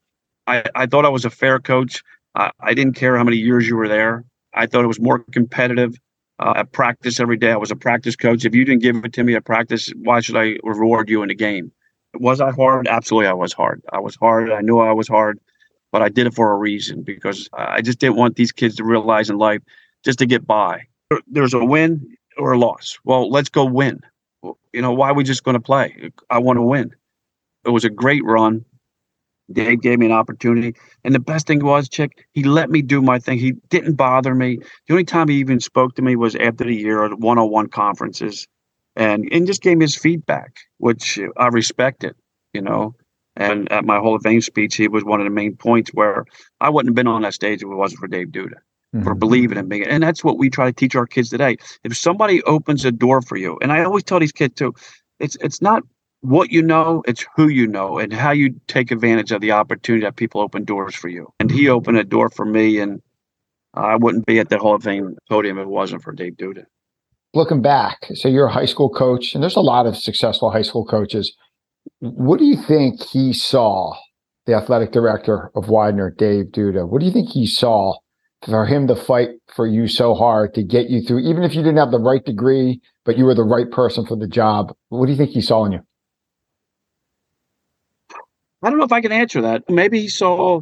I, 0.48 0.64
I 0.76 0.86
thought 0.86 1.06
I 1.06 1.10
was 1.10 1.24
a 1.24 1.30
fair 1.30 1.60
coach. 1.60 2.04
I, 2.36 2.52
I 2.60 2.74
didn't 2.74 2.96
care 2.96 3.18
how 3.18 3.24
many 3.24 3.38
years 3.38 3.68
you 3.68 3.76
were 3.76 3.88
there. 3.88 4.26
I 4.54 4.66
thought 4.66 4.84
it 4.84 4.88
was 4.88 5.00
more 5.00 5.20
competitive. 5.32 5.96
Uh, 6.40 6.54
at 6.58 6.72
practice 6.72 7.20
every 7.20 7.38
day, 7.38 7.52
I 7.52 7.58
was 7.58 7.72
a 7.72 7.76
practice 7.76 8.16
coach. 8.16 8.46
If 8.46 8.56
you 8.56 8.66
didn't 8.66 8.82
give 8.82 8.96
it 9.06 9.14
to 9.14 9.24
me 9.24 9.36
at 9.36 9.46
practice, 9.46 9.92
why 9.98 10.22
should 10.22 10.38
I 10.38 10.58
reward 10.64 11.10
you 11.10 11.22
in 11.22 11.30
the 11.30 11.36
game? 11.36 11.72
Was 12.16 12.42
I 12.42 12.52
hard? 12.52 12.88
Absolutely, 12.88 13.28
I 13.28 13.34
was 13.34 13.54
hard. 13.54 13.82
I 13.94 14.00
was 14.00 14.16
hard. 14.16 14.52
I 14.52 14.62
knew 14.62 14.80
I 14.80 14.92
was 14.92 15.08
hard, 15.08 15.40
but 15.92 16.02
I 16.02 16.10
did 16.10 16.28
it 16.28 16.34
for 16.34 16.52
a 16.52 16.58
reason 16.58 17.04
because 17.04 17.48
I 17.54 17.82
just 17.82 18.00
didn't 18.00 18.18
want 18.18 18.36
these 18.36 18.52
kids 18.52 18.76
to 18.78 18.84
realize 18.84 19.30
in 19.30 19.38
life 19.38 19.62
just 20.04 20.20
to 20.20 20.26
get 20.26 20.46
by. 20.48 20.82
There's 21.28 21.54
a 21.54 21.64
win, 21.64 22.18
or 22.38 22.54
a 22.54 22.58
loss. 22.58 22.98
Well, 23.04 23.30
let's 23.30 23.50
go 23.50 23.66
win. 23.66 24.02
You 24.74 24.82
know, 24.82 24.94
why 24.94 25.10
are 25.10 25.14
we 25.14 25.24
just 25.24 25.44
going 25.44 25.56
to 25.56 25.62
play? 25.62 26.12
I 26.30 26.40
want 26.40 26.58
to 26.58 26.64
win. 26.64 26.92
It 27.66 27.70
was 27.70 27.86
a 27.86 27.90
great 27.90 28.24
run. 28.26 28.66
Dave 29.54 29.82
gave 29.82 30.00
me 30.00 30.06
an 30.08 30.12
opportunity. 30.12 30.76
And 31.04 31.14
the 31.14 31.20
best 31.20 31.48
thing 31.48 31.64
was, 31.64 31.90
Chick, 31.90 32.26
he 32.34 32.44
let 32.44 32.70
me 32.70 32.82
do 32.82 33.02
my 33.02 33.20
thing. 33.20 33.38
He 33.38 33.54
didn't 33.70 33.96
bother 33.96 34.34
me. 34.36 34.58
The 34.88 34.94
only 34.94 35.06
time 35.06 35.28
he 35.28 35.36
even 35.36 35.60
spoke 35.60 35.96
to 35.96 36.02
me 36.02 36.16
was 36.16 36.36
after 36.36 36.64
the 36.64 36.76
year 36.76 37.04
at 37.04 37.20
one 37.20 37.38
on 37.38 37.50
one 37.50 37.68
conferences 37.68 38.48
and, 38.96 39.28
and 39.32 39.48
just 39.48 39.62
gave 39.62 39.78
me 39.78 39.86
his 39.86 39.96
feedback, 39.96 40.58
which 40.78 41.20
I 41.38 41.48
respected, 41.48 42.16
you 42.54 42.62
know. 42.62 42.96
And 43.36 43.72
at 43.72 43.86
my 43.86 43.98
Hall 43.98 44.16
of 44.16 44.24
Fame 44.24 44.42
speech, 44.42 44.76
he 44.76 44.88
was 44.88 45.06
one 45.06 45.22
of 45.22 45.26
the 45.26 45.32
main 45.32 45.56
points 45.56 45.92
where 45.94 46.26
I 46.60 46.70
wouldn't 46.70 46.90
have 46.90 46.96
been 46.96 47.08
on 47.08 47.22
that 47.22 47.34
stage 47.34 47.64
if 47.64 47.70
it 47.70 47.76
wasn't 47.76 48.00
for 48.00 48.08
Dave 48.08 48.28
Duda 48.28 48.56
mm-hmm. 48.94 49.04
for 49.04 49.16
believing 49.16 49.58
in 49.58 49.68
me. 49.68 49.84
And 49.86 50.04
that's 50.04 50.24
what 50.24 50.38
we 50.38 50.50
try 50.50 50.66
to 50.66 50.74
teach 50.74 50.96
our 50.96 51.08
kids 51.08 51.30
today. 51.30 51.58
If 51.84 51.96
somebody 51.96 52.44
opens 52.44 52.86
a 52.86 52.92
door 52.92 53.22
for 53.22 53.38
you, 53.38 53.58
and 53.62 53.72
I 53.72 53.84
always 53.84 54.04
tell 54.04 54.20
these 54.20 54.32
kids 54.32 54.56
too, 54.56 54.74
it's 55.20 55.38
it's 55.42 55.62
not 55.62 55.84
what 56.22 56.52
you 56.52 56.62
know, 56.62 57.04
it's 57.08 57.26
who 57.36 57.48
you 57.48 57.68
know 57.68 57.98
and 57.98 58.14
how 58.14 58.32
you 58.32 58.56
take 58.68 58.92
advantage 58.92 59.32
of 59.32 59.42
the 59.42 59.52
opportunity 59.52 60.06
that 60.06 60.16
people 60.16 60.42
open 60.42 60.64
doors 60.64 60.96
for 60.96 61.10
you. 61.10 61.28
And 61.40 61.52
he 61.52 61.68
opened 61.68 61.98
a 61.98 62.04
door 62.04 62.30
for 62.30 62.46
me, 62.46 62.80
and 62.80 63.02
I 63.74 63.96
wouldn't 63.96 64.26
be 64.26 64.40
at 64.40 64.50
the 64.50 64.58
Hall 64.58 64.76
of 64.76 64.84
Fame 64.84 65.16
podium 65.30 65.58
if 65.58 65.64
it 65.64 65.70
wasn't 65.70 66.04
for 66.04 66.14
Dave 66.14 66.34
Duda. 66.34 66.66
Looking 67.34 67.62
back, 67.62 68.08
so 68.14 68.28
you're 68.28 68.48
a 68.48 68.52
high 68.52 68.66
school 68.66 68.90
coach, 68.90 69.34
and 69.34 69.42
there's 69.42 69.56
a 69.56 69.62
lot 69.62 69.86
of 69.86 69.98
successful 69.98 70.52
high 70.52 70.62
school 70.62 70.86
coaches. 70.86 71.36
What 72.00 72.40
do 72.40 72.46
you 72.46 72.62
think 72.62 73.02
he 73.02 73.34
saw, 73.34 73.96
the 74.46 74.54
athletic 74.54 74.92
director 74.92 75.50
of 75.56 75.70
Widener, 75.70 76.12
Dave 76.12 76.46
Duda? 76.48 76.88
What 76.88 77.00
do 77.00 77.06
you 77.06 77.12
think 77.12 77.30
he 77.30 77.48
saw 77.48 77.96
for 78.46 78.66
him 78.66 78.88
to 78.88 78.96
fight 78.96 79.30
for 79.56 79.68
you 79.68 79.88
so 79.88 80.14
hard 80.14 80.54
to 80.56 80.64
get 80.64 80.90
you 80.90 81.02
through, 81.02 81.20
even 81.20 81.44
if 81.44 81.54
you 81.54 81.62
didn't 81.62 81.78
have 81.78 81.92
the 81.92 82.00
right 82.00 82.24
degree, 82.26 82.82
but 83.06 83.18
you 83.18 83.26
were 83.26 83.36
the 83.36 83.44
right 83.44 83.70
person 83.72 84.06
for 84.06 84.16
the 84.16 84.28
job. 84.28 84.74
What 84.90 85.06
do 85.06 85.12
you 85.12 85.18
think 85.18 85.32
he 85.32 85.42
saw 85.42 85.66
in 85.66 85.74
you? 85.74 85.80
I 88.62 88.70
don't 88.70 88.80
know 88.80 88.86
if 88.86 88.92
I 88.92 89.02
can 89.02 89.12
answer 89.12 89.42
that. 89.42 89.70
Maybe 89.70 90.00
he 90.00 90.08
saw 90.08 90.62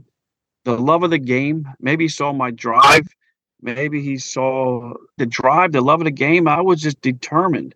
the 0.66 0.78
love 0.78 1.04
of 1.04 1.10
the 1.10 1.20
game. 1.20 1.68
Maybe 1.80 2.06
he 2.06 2.10
saw 2.10 2.34
my 2.34 2.52
drive. 2.52 3.08
Maybe 3.62 4.02
he 4.02 4.18
saw 4.18 4.94
the 5.18 5.26
drive, 5.26 5.74
the 5.74 5.82
love 5.82 6.00
of 6.00 6.06
the 6.06 6.12
game. 6.12 6.48
I 6.48 6.62
was 6.62 6.82
just 6.82 7.02
determined. 7.02 7.76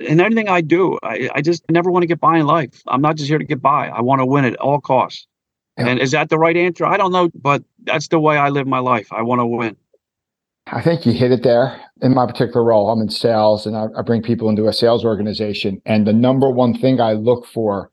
In 0.00 0.20
anything 0.20 0.48
I 0.48 0.60
do, 0.60 0.98
I, 1.02 1.28
I 1.34 1.40
just 1.40 1.68
never 1.70 1.90
want 1.90 2.02
to 2.02 2.06
get 2.06 2.20
by 2.20 2.38
in 2.38 2.46
life. 2.46 2.82
I'm 2.86 3.00
not 3.00 3.16
just 3.16 3.28
here 3.28 3.38
to 3.38 3.44
get 3.44 3.62
by. 3.62 3.88
I 3.88 4.00
want 4.00 4.20
to 4.20 4.26
win 4.26 4.44
at 4.44 4.56
all 4.56 4.80
costs. 4.80 5.26
Yeah. 5.78 5.88
And 5.88 6.00
is 6.00 6.12
that 6.12 6.28
the 6.28 6.38
right 6.38 6.56
answer? 6.56 6.84
I 6.84 6.96
don't 6.96 7.12
know, 7.12 7.30
but 7.34 7.64
that's 7.82 8.08
the 8.08 8.20
way 8.20 8.36
I 8.36 8.48
live 8.50 8.66
my 8.66 8.78
life. 8.78 9.12
I 9.12 9.22
want 9.22 9.40
to 9.40 9.46
win. 9.46 9.76
I 10.66 10.80
think 10.80 11.04
you 11.04 11.12
hit 11.12 11.30
it 11.30 11.42
there. 11.42 11.80
In 12.00 12.14
my 12.14 12.26
particular 12.26 12.64
role, 12.64 12.90
I'm 12.90 13.00
in 13.00 13.10
sales 13.10 13.66
and 13.66 13.76
I, 13.76 13.86
I, 13.96 14.02
bring 14.02 14.22
people 14.22 14.48
into 14.48 14.66
a 14.66 14.72
sales 14.72 15.04
organization. 15.04 15.80
And 15.84 16.06
the 16.06 16.12
number 16.12 16.50
one 16.50 16.78
thing 16.78 17.00
I 17.00 17.12
look 17.12 17.46
for, 17.46 17.90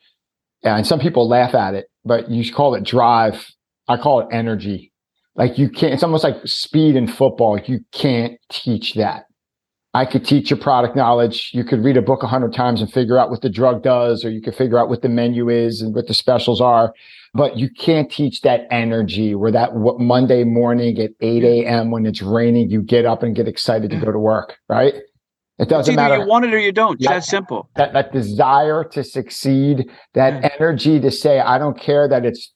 and 0.63 0.85
some 0.85 0.99
people 0.99 1.27
laugh 1.27 1.55
at 1.55 1.73
it, 1.73 1.87
but 2.05 2.29
you 2.29 2.51
call 2.51 2.75
it 2.75 2.83
drive. 2.83 3.51
I 3.87 3.97
call 3.97 4.21
it 4.21 4.27
energy. 4.31 4.91
Like 5.35 5.57
you 5.57 5.69
can't, 5.69 5.93
it's 5.93 6.03
almost 6.03 6.23
like 6.23 6.37
speed 6.45 6.95
in 6.95 7.07
football. 7.07 7.59
You 7.59 7.79
can't 7.91 8.39
teach 8.49 8.95
that. 8.95 9.25
I 9.93 10.05
could 10.05 10.23
teach 10.23 10.49
you 10.49 10.55
product 10.55 10.95
knowledge. 10.95 11.51
You 11.53 11.65
could 11.65 11.83
read 11.83 11.97
a 11.97 12.01
book 12.01 12.23
a 12.23 12.27
hundred 12.27 12.53
times 12.53 12.79
and 12.79 12.91
figure 12.91 13.17
out 13.17 13.29
what 13.29 13.41
the 13.41 13.49
drug 13.49 13.83
does, 13.83 14.23
or 14.23 14.29
you 14.29 14.41
could 14.41 14.55
figure 14.55 14.79
out 14.79 14.87
what 14.87 15.01
the 15.01 15.09
menu 15.09 15.49
is 15.49 15.81
and 15.81 15.93
what 15.93 16.07
the 16.07 16.13
specials 16.13 16.61
are. 16.61 16.93
But 17.33 17.57
you 17.57 17.69
can't 17.69 18.09
teach 18.09 18.41
that 18.41 18.67
energy 18.71 19.35
where 19.35 19.51
that 19.51 19.73
what 19.75 19.99
Monday 19.99 20.45
morning 20.45 20.97
at 20.99 21.11
8 21.19 21.43
a.m. 21.43 21.91
when 21.91 22.05
it's 22.05 22.21
raining, 22.21 22.69
you 22.69 22.81
get 22.81 23.05
up 23.05 23.21
and 23.21 23.35
get 23.35 23.49
excited 23.49 23.89
to 23.91 23.97
go 23.97 24.11
to 24.13 24.19
work, 24.19 24.57
right? 24.69 24.93
It 25.61 25.69
doesn't 25.69 25.95
matter. 25.95 26.17
You 26.17 26.27
want 26.27 26.43
it 26.43 26.53
or 26.53 26.59
you 26.59 26.71
don't. 26.71 26.95
It's 26.95 27.03
yeah, 27.03 27.13
that 27.13 27.23
simple. 27.23 27.69
That, 27.75 27.93
that 27.93 28.11
desire 28.11 28.83
to 28.85 29.03
succeed, 29.03 29.89
that 30.15 30.41
yeah. 30.41 30.49
energy 30.59 30.99
to 30.99 31.11
say, 31.11 31.39
I 31.39 31.59
don't 31.59 31.79
care 31.79 32.07
that 32.09 32.25
it's 32.25 32.51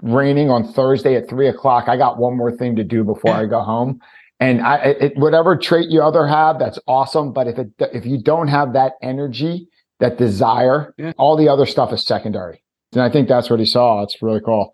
raining 0.00 0.48
on 0.48 0.72
Thursday 0.72 1.16
at 1.16 1.28
three 1.28 1.48
o'clock. 1.48 1.88
I 1.88 1.96
got 1.96 2.18
one 2.18 2.36
more 2.36 2.56
thing 2.56 2.76
to 2.76 2.84
do 2.84 3.02
before. 3.02 3.32
I 3.32 3.46
go 3.46 3.62
home. 3.62 4.00
And 4.38 4.62
I, 4.62 4.76
it, 4.76 5.16
whatever 5.16 5.56
trait 5.56 5.90
you 5.90 6.02
other 6.02 6.26
have, 6.26 6.58
that's 6.58 6.78
awesome. 6.86 7.32
But 7.32 7.48
if 7.48 7.58
it, 7.58 7.68
if 7.92 8.06
you 8.06 8.22
don't 8.22 8.48
have 8.48 8.72
that 8.74 8.92
energy, 9.02 9.68
that 9.98 10.16
desire, 10.16 10.94
yeah. 10.96 11.12
all 11.18 11.36
the 11.36 11.48
other 11.48 11.66
stuff 11.66 11.92
is 11.92 12.06
secondary. 12.06 12.62
And 12.92 13.02
I 13.02 13.10
think 13.10 13.28
that's 13.28 13.50
what 13.50 13.58
he 13.58 13.66
saw. 13.66 14.02
It's 14.04 14.22
really 14.22 14.40
cool. 14.40 14.72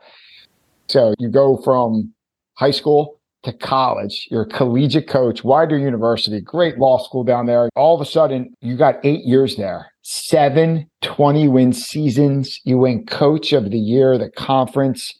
So 0.88 1.14
you 1.18 1.30
go 1.30 1.56
from 1.64 2.12
high 2.54 2.70
school 2.70 3.19
to 3.42 3.52
college. 3.52 4.28
You're 4.30 4.42
a 4.42 4.48
collegiate 4.48 5.08
coach, 5.08 5.42
Widener 5.42 5.78
University, 5.78 6.40
great 6.40 6.78
law 6.78 6.98
school 6.98 7.24
down 7.24 7.46
there. 7.46 7.70
All 7.74 7.94
of 7.94 8.00
a 8.00 8.10
sudden, 8.10 8.54
you 8.60 8.76
got 8.76 8.96
eight 9.04 9.24
years 9.24 9.56
there, 9.56 9.90
seven 10.02 10.88
20 11.02 11.48
win 11.48 11.72
seasons. 11.72 12.60
You 12.64 12.78
win 12.78 13.06
coach 13.06 13.52
of 13.52 13.70
the 13.70 13.78
year, 13.78 14.18
the 14.18 14.30
conference. 14.30 15.14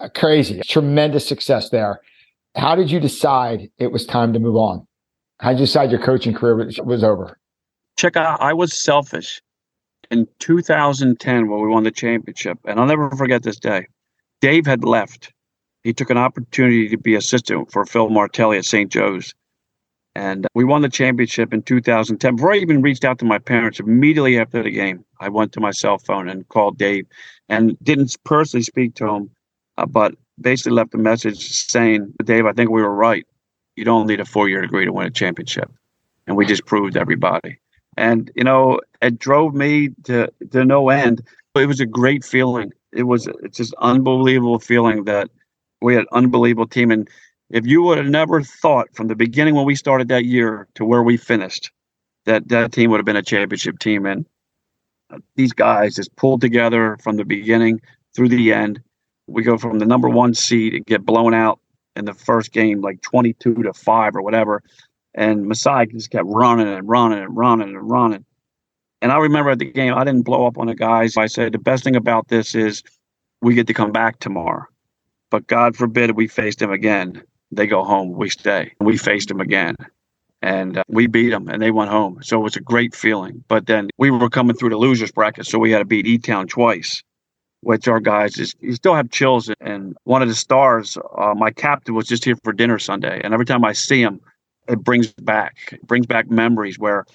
Uh, 0.00 0.08
crazy, 0.08 0.60
tremendous 0.66 1.26
success 1.26 1.70
there. 1.70 2.00
How 2.56 2.74
did 2.74 2.90
you 2.90 2.98
decide 3.00 3.68
it 3.78 3.92
was 3.92 4.06
time 4.06 4.32
to 4.32 4.38
move 4.38 4.56
on? 4.56 4.86
How 5.38 5.50
did 5.50 5.60
you 5.60 5.66
decide 5.66 5.90
your 5.90 6.02
coaching 6.02 6.34
career 6.34 6.56
was, 6.56 6.78
was 6.80 7.04
over? 7.04 7.38
Check 7.96 8.16
out, 8.16 8.40
I 8.40 8.52
was 8.52 8.72
selfish. 8.72 9.40
In 10.10 10.26
2010, 10.38 11.48
when 11.48 11.60
we 11.60 11.68
won 11.68 11.84
the 11.84 11.90
championship, 11.90 12.58
and 12.66 12.78
I'll 12.78 12.86
never 12.86 13.10
forget 13.10 13.42
this 13.42 13.58
day, 13.58 13.86
Dave 14.40 14.66
had 14.66 14.84
left. 14.84 15.32
He 15.84 15.92
took 15.92 16.08
an 16.10 16.16
opportunity 16.16 16.88
to 16.88 16.96
be 16.96 17.14
assistant 17.14 17.70
for 17.70 17.84
Phil 17.84 18.08
Martelli 18.08 18.56
at 18.56 18.64
St. 18.64 18.90
Joe's. 18.90 19.34
And 20.16 20.46
we 20.54 20.64
won 20.64 20.82
the 20.82 20.88
championship 20.88 21.52
in 21.52 21.62
2010. 21.62 22.36
Before 22.36 22.52
I 22.52 22.56
even 22.56 22.82
reached 22.82 23.04
out 23.04 23.18
to 23.18 23.24
my 23.24 23.38
parents, 23.38 23.80
immediately 23.80 24.38
after 24.38 24.62
the 24.62 24.70
game, 24.70 25.04
I 25.20 25.28
went 25.28 25.52
to 25.52 25.60
my 25.60 25.72
cell 25.72 25.98
phone 25.98 26.28
and 26.28 26.48
called 26.48 26.78
Dave 26.78 27.06
and 27.48 27.76
didn't 27.82 28.16
personally 28.24 28.62
speak 28.62 28.94
to 28.96 29.08
him, 29.08 29.30
uh, 29.76 29.86
but 29.86 30.14
basically 30.40 30.72
left 30.72 30.94
a 30.94 30.98
message 30.98 31.48
saying, 31.48 32.14
Dave, 32.24 32.46
I 32.46 32.52
think 32.52 32.70
we 32.70 32.80
were 32.80 32.94
right. 32.94 33.26
You 33.76 33.84
don't 33.84 34.06
need 34.06 34.20
a 34.20 34.24
four 34.24 34.48
year 34.48 34.62
degree 34.62 34.84
to 34.84 34.92
win 34.92 35.06
a 35.06 35.10
championship. 35.10 35.70
And 36.26 36.36
we 36.36 36.46
just 36.46 36.64
proved 36.64 36.96
everybody. 36.96 37.58
And, 37.96 38.30
you 38.34 38.44
know, 38.44 38.80
it 39.02 39.18
drove 39.18 39.54
me 39.54 39.90
to, 40.04 40.32
to 40.52 40.64
no 40.64 40.88
end. 40.88 41.22
But 41.52 41.64
it 41.64 41.66
was 41.66 41.80
a 41.80 41.86
great 41.86 42.24
feeling. 42.24 42.72
It 42.92 43.04
was 43.04 43.28
just 43.50 43.74
unbelievable 43.78 44.60
feeling 44.60 45.04
that 45.04 45.28
we 45.84 45.94
had 45.94 46.02
an 46.02 46.08
unbelievable 46.12 46.66
team. 46.66 46.90
And 46.90 47.08
if 47.50 47.66
you 47.66 47.82
would 47.82 47.98
have 47.98 48.06
never 48.06 48.42
thought 48.42 48.88
from 48.94 49.08
the 49.08 49.16
beginning 49.16 49.54
when 49.54 49.66
we 49.66 49.74
started 49.74 50.08
that 50.08 50.24
year 50.24 50.68
to 50.74 50.84
where 50.84 51.02
we 51.02 51.16
finished, 51.16 51.70
that 52.26 52.48
that 52.48 52.72
team 52.72 52.90
would 52.90 52.98
have 52.98 53.06
been 53.06 53.16
a 53.16 53.22
championship 53.22 53.78
team. 53.78 54.06
And 54.06 54.26
uh, 55.12 55.18
these 55.36 55.52
guys 55.52 55.94
just 55.94 56.14
pulled 56.16 56.40
together 56.40 56.96
from 57.02 57.16
the 57.16 57.24
beginning 57.24 57.80
through 58.14 58.30
the 58.30 58.52
end 58.52 58.80
we 59.26 59.42
go 59.42 59.56
from 59.56 59.78
the 59.78 59.86
number 59.86 60.08
one 60.08 60.34
seed 60.34 60.74
and 60.74 60.84
get 60.84 61.04
blown 61.04 61.34
out 61.34 61.60
in 61.96 62.04
the 62.04 62.14
first 62.14 62.52
game, 62.52 62.80
like 62.80 63.00
22 63.02 63.62
to 63.62 63.72
5 63.72 64.16
or 64.16 64.22
whatever. 64.22 64.62
And 65.14 65.46
Messiah 65.46 65.86
just 65.86 66.10
kept 66.10 66.26
running 66.26 66.68
and 66.68 66.88
running 66.88 67.20
and 67.20 67.36
running 67.36 67.68
and 67.68 67.90
running. 67.90 68.24
And 69.00 69.12
I 69.12 69.18
remember 69.18 69.50
at 69.50 69.58
the 69.58 69.70
game, 69.70 69.94
I 69.94 70.04
didn't 70.04 70.22
blow 70.22 70.46
up 70.46 70.58
on 70.58 70.66
the 70.66 70.74
guys. 70.74 71.16
I 71.16 71.26
said, 71.26 71.52
the 71.52 71.58
best 71.58 71.84
thing 71.84 71.96
about 71.96 72.28
this 72.28 72.54
is 72.54 72.82
we 73.42 73.54
get 73.54 73.66
to 73.68 73.74
come 73.74 73.92
back 73.92 74.18
tomorrow. 74.18 74.64
But 75.34 75.48
God 75.48 75.74
forbid 75.74 76.12
we 76.12 76.28
faced 76.28 76.60
them 76.60 76.70
again. 76.70 77.20
They 77.50 77.66
go 77.66 77.82
home, 77.82 78.12
we 78.12 78.30
stay. 78.30 78.72
We 78.78 78.96
faced 78.96 79.26
them 79.26 79.40
again. 79.40 79.74
And 80.42 80.78
uh, 80.78 80.84
we 80.86 81.08
beat 81.08 81.30
them 81.30 81.48
and 81.48 81.60
they 81.60 81.72
went 81.72 81.90
home. 81.90 82.20
So 82.22 82.38
it 82.38 82.44
was 82.44 82.54
a 82.54 82.60
great 82.60 82.94
feeling. 82.94 83.42
But 83.48 83.66
then 83.66 83.90
we 83.98 84.12
were 84.12 84.30
coming 84.30 84.54
through 84.54 84.68
the 84.70 84.76
losers 84.76 85.10
bracket. 85.10 85.46
So 85.46 85.58
we 85.58 85.72
had 85.72 85.80
to 85.80 85.84
beat 85.84 86.06
E 86.06 86.18
Town 86.18 86.46
twice 86.46 87.02
which 87.62 87.88
our 87.88 87.98
guys 87.98 88.38
is 88.38 88.54
you 88.60 88.74
still 88.74 88.94
have 88.94 89.10
chills. 89.10 89.50
And 89.60 89.96
one 90.04 90.22
of 90.22 90.28
the 90.28 90.36
stars, 90.36 90.96
uh, 91.18 91.34
my 91.34 91.50
captain 91.50 91.96
was 91.96 92.06
just 92.06 92.24
here 92.24 92.36
for 92.44 92.52
dinner 92.52 92.78
Sunday, 92.78 93.20
and 93.24 93.34
every 93.34 93.46
time 93.46 93.64
I 93.64 93.72
see 93.72 94.00
him, 94.00 94.20
it 94.68 94.84
brings 94.84 95.12
back 95.14 95.56
it 95.72 95.84
brings 95.84 96.06
back 96.06 96.30
memories 96.30 96.78
where 96.78 97.06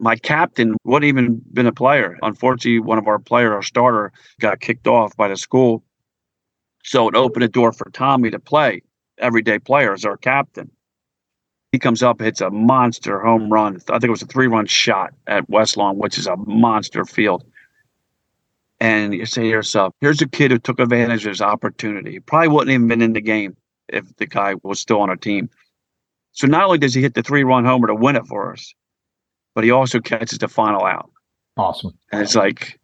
my 0.00 0.16
captain 0.16 0.76
wouldn't 0.82 1.08
even 1.08 1.40
been 1.52 1.66
a 1.66 1.72
player. 1.72 2.18
Unfortunately, 2.22 2.80
one 2.80 2.98
of 2.98 3.06
our 3.06 3.20
player, 3.20 3.54
our 3.54 3.62
starter, 3.62 4.10
got 4.40 4.58
kicked 4.58 4.88
off 4.88 5.16
by 5.16 5.28
the 5.28 5.36
school, 5.36 5.84
so 6.82 7.08
it 7.08 7.14
opened 7.14 7.44
a 7.44 7.48
door 7.48 7.72
for 7.72 7.90
Tommy 7.90 8.30
to 8.30 8.38
play. 8.38 8.82
Everyday 9.18 9.58
player 9.58 9.92
as 9.92 10.04
our 10.04 10.16
captain. 10.16 10.70
He 11.72 11.78
comes 11.78 12.02
up, 12.02 12.20
hits 12.20 12.40
a 12.40 12.50
monster 12.50 13.20
home 13.20 13.50
run. 13.52 13.76
I 13.88 13.92
think 13.92 14.04
it 14.04 14.10
was 14.10 14.22
a 14.22 14.26
three-run 14.26 14.66
shot 14.66 15.12
at 15.26 15.48
West 15.48 15.76
Lawn, 15.76 15.98
which 15.98 16.18
is 16.18 16.26
a 16.26 16.36
monster 16.36 17.04
field 17.04 17.44
and 18.80 19.12
you 19.12 19.26
say 19.26 19.42
to 19.42 19.48
yourself, 19.48 19.94
here's 20.00 20.22
a 20.22 20.28
kid 20.28 20.50
who 20.50 20.58
took 20.58 20.80
advantage 20.80 21.24
of 21.26 21.30
his 21.30 21.42
opportunity. 21.42 22.12
He 22.12 22.20
Probably 22.20 22.48
wouldn't 22.48 22.70
even 22.70 22.88
been 22.88 23.02
in 23.02 23.12
the 23.12 23.20
game 23.20 23.56
if 23.88 24.16
the 24.16 24.26
guy 24.26 24.54
was 24.62 24.80
still 24.80 25.00
on 25.00 25.10
our 25.10 25.16
team. 25.16 25.50
So 26.32 26.46
not 26.46 26.64
only 26.64 26.78
does 26.78 26.94
he 26.94 27.02
hit 27.02 27.14
the 27.14 27.22
three 27.22 27.44
run 27.44 27.64
homer 27.64 27.88
to 27.88 27.94
win 27.94 28.16
it 28.16 28.26
for 28.26 28.52
us, 28.52 28.74
but 29.54 29.64
he 29.64 29.70
also 29.70 30.00
catches 30.00 30.38
the 30.38 30.48
final 30.48 30.84
out. 30.84 31.10
Awesome. 31.56 31.92
And 32.10 32.22
it's 32.22 32.34
like, 32.34 32.80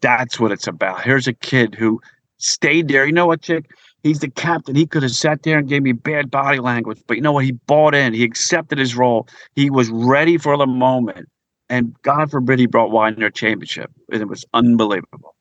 that's 0.00 0.40
what 0.40 0.52
it's 0.52 0.66
about. 0.66 1.02
Here's 1.02 1.28
a 1.28 1.32
kid 1.34 1.74
who 1.74 2.00
stayed 2.42 2.88
there. 2.88 3.06
You 3.06 3.12
know 3.12 3.26
what, 3.26 3.42
Chick? 3.42 3.70
He's 4.02 4.18
the 4.18 4.30
captain. 4.30 4.74
He 4.74 4.86
could 4.86 5.02
have 5.02 5.12
sat 5.12 5.44
there 5.44 5.58
and 5.58 5.68
gave 5.68 5.82
me 5.82 5.92
bad 5.92 6.30
body 6.30 6.58
language, 6.58 7.00
but 7.06 7.16
you 7.16 7.22
know 7.22 7.32
what? 7.32 7.44
He 7.44 7.52
bought 7.52 7.94
in. 7.94 8.14
He 8.14 8.24
accepted 8.24 8.78
his 8.78 8.96
role. 8.96 9.28
He 9.54 9.70
was 9.70 9.88
ready 9.90 10.38
for 10.38 10.56
the 10.56 10.66
moment 10.66 11.28
and 11.72 11.96
God 12.02 12.30
forbid 12.30 12.58
he 12.58 12.66
brought 12.66 12.90
Widener 12.90 13.30
championship. 13.30 13.90
And 14.12 14.20
it 14.20 14.28
was 14.28 14.44
unbelievable. 14.52 15.34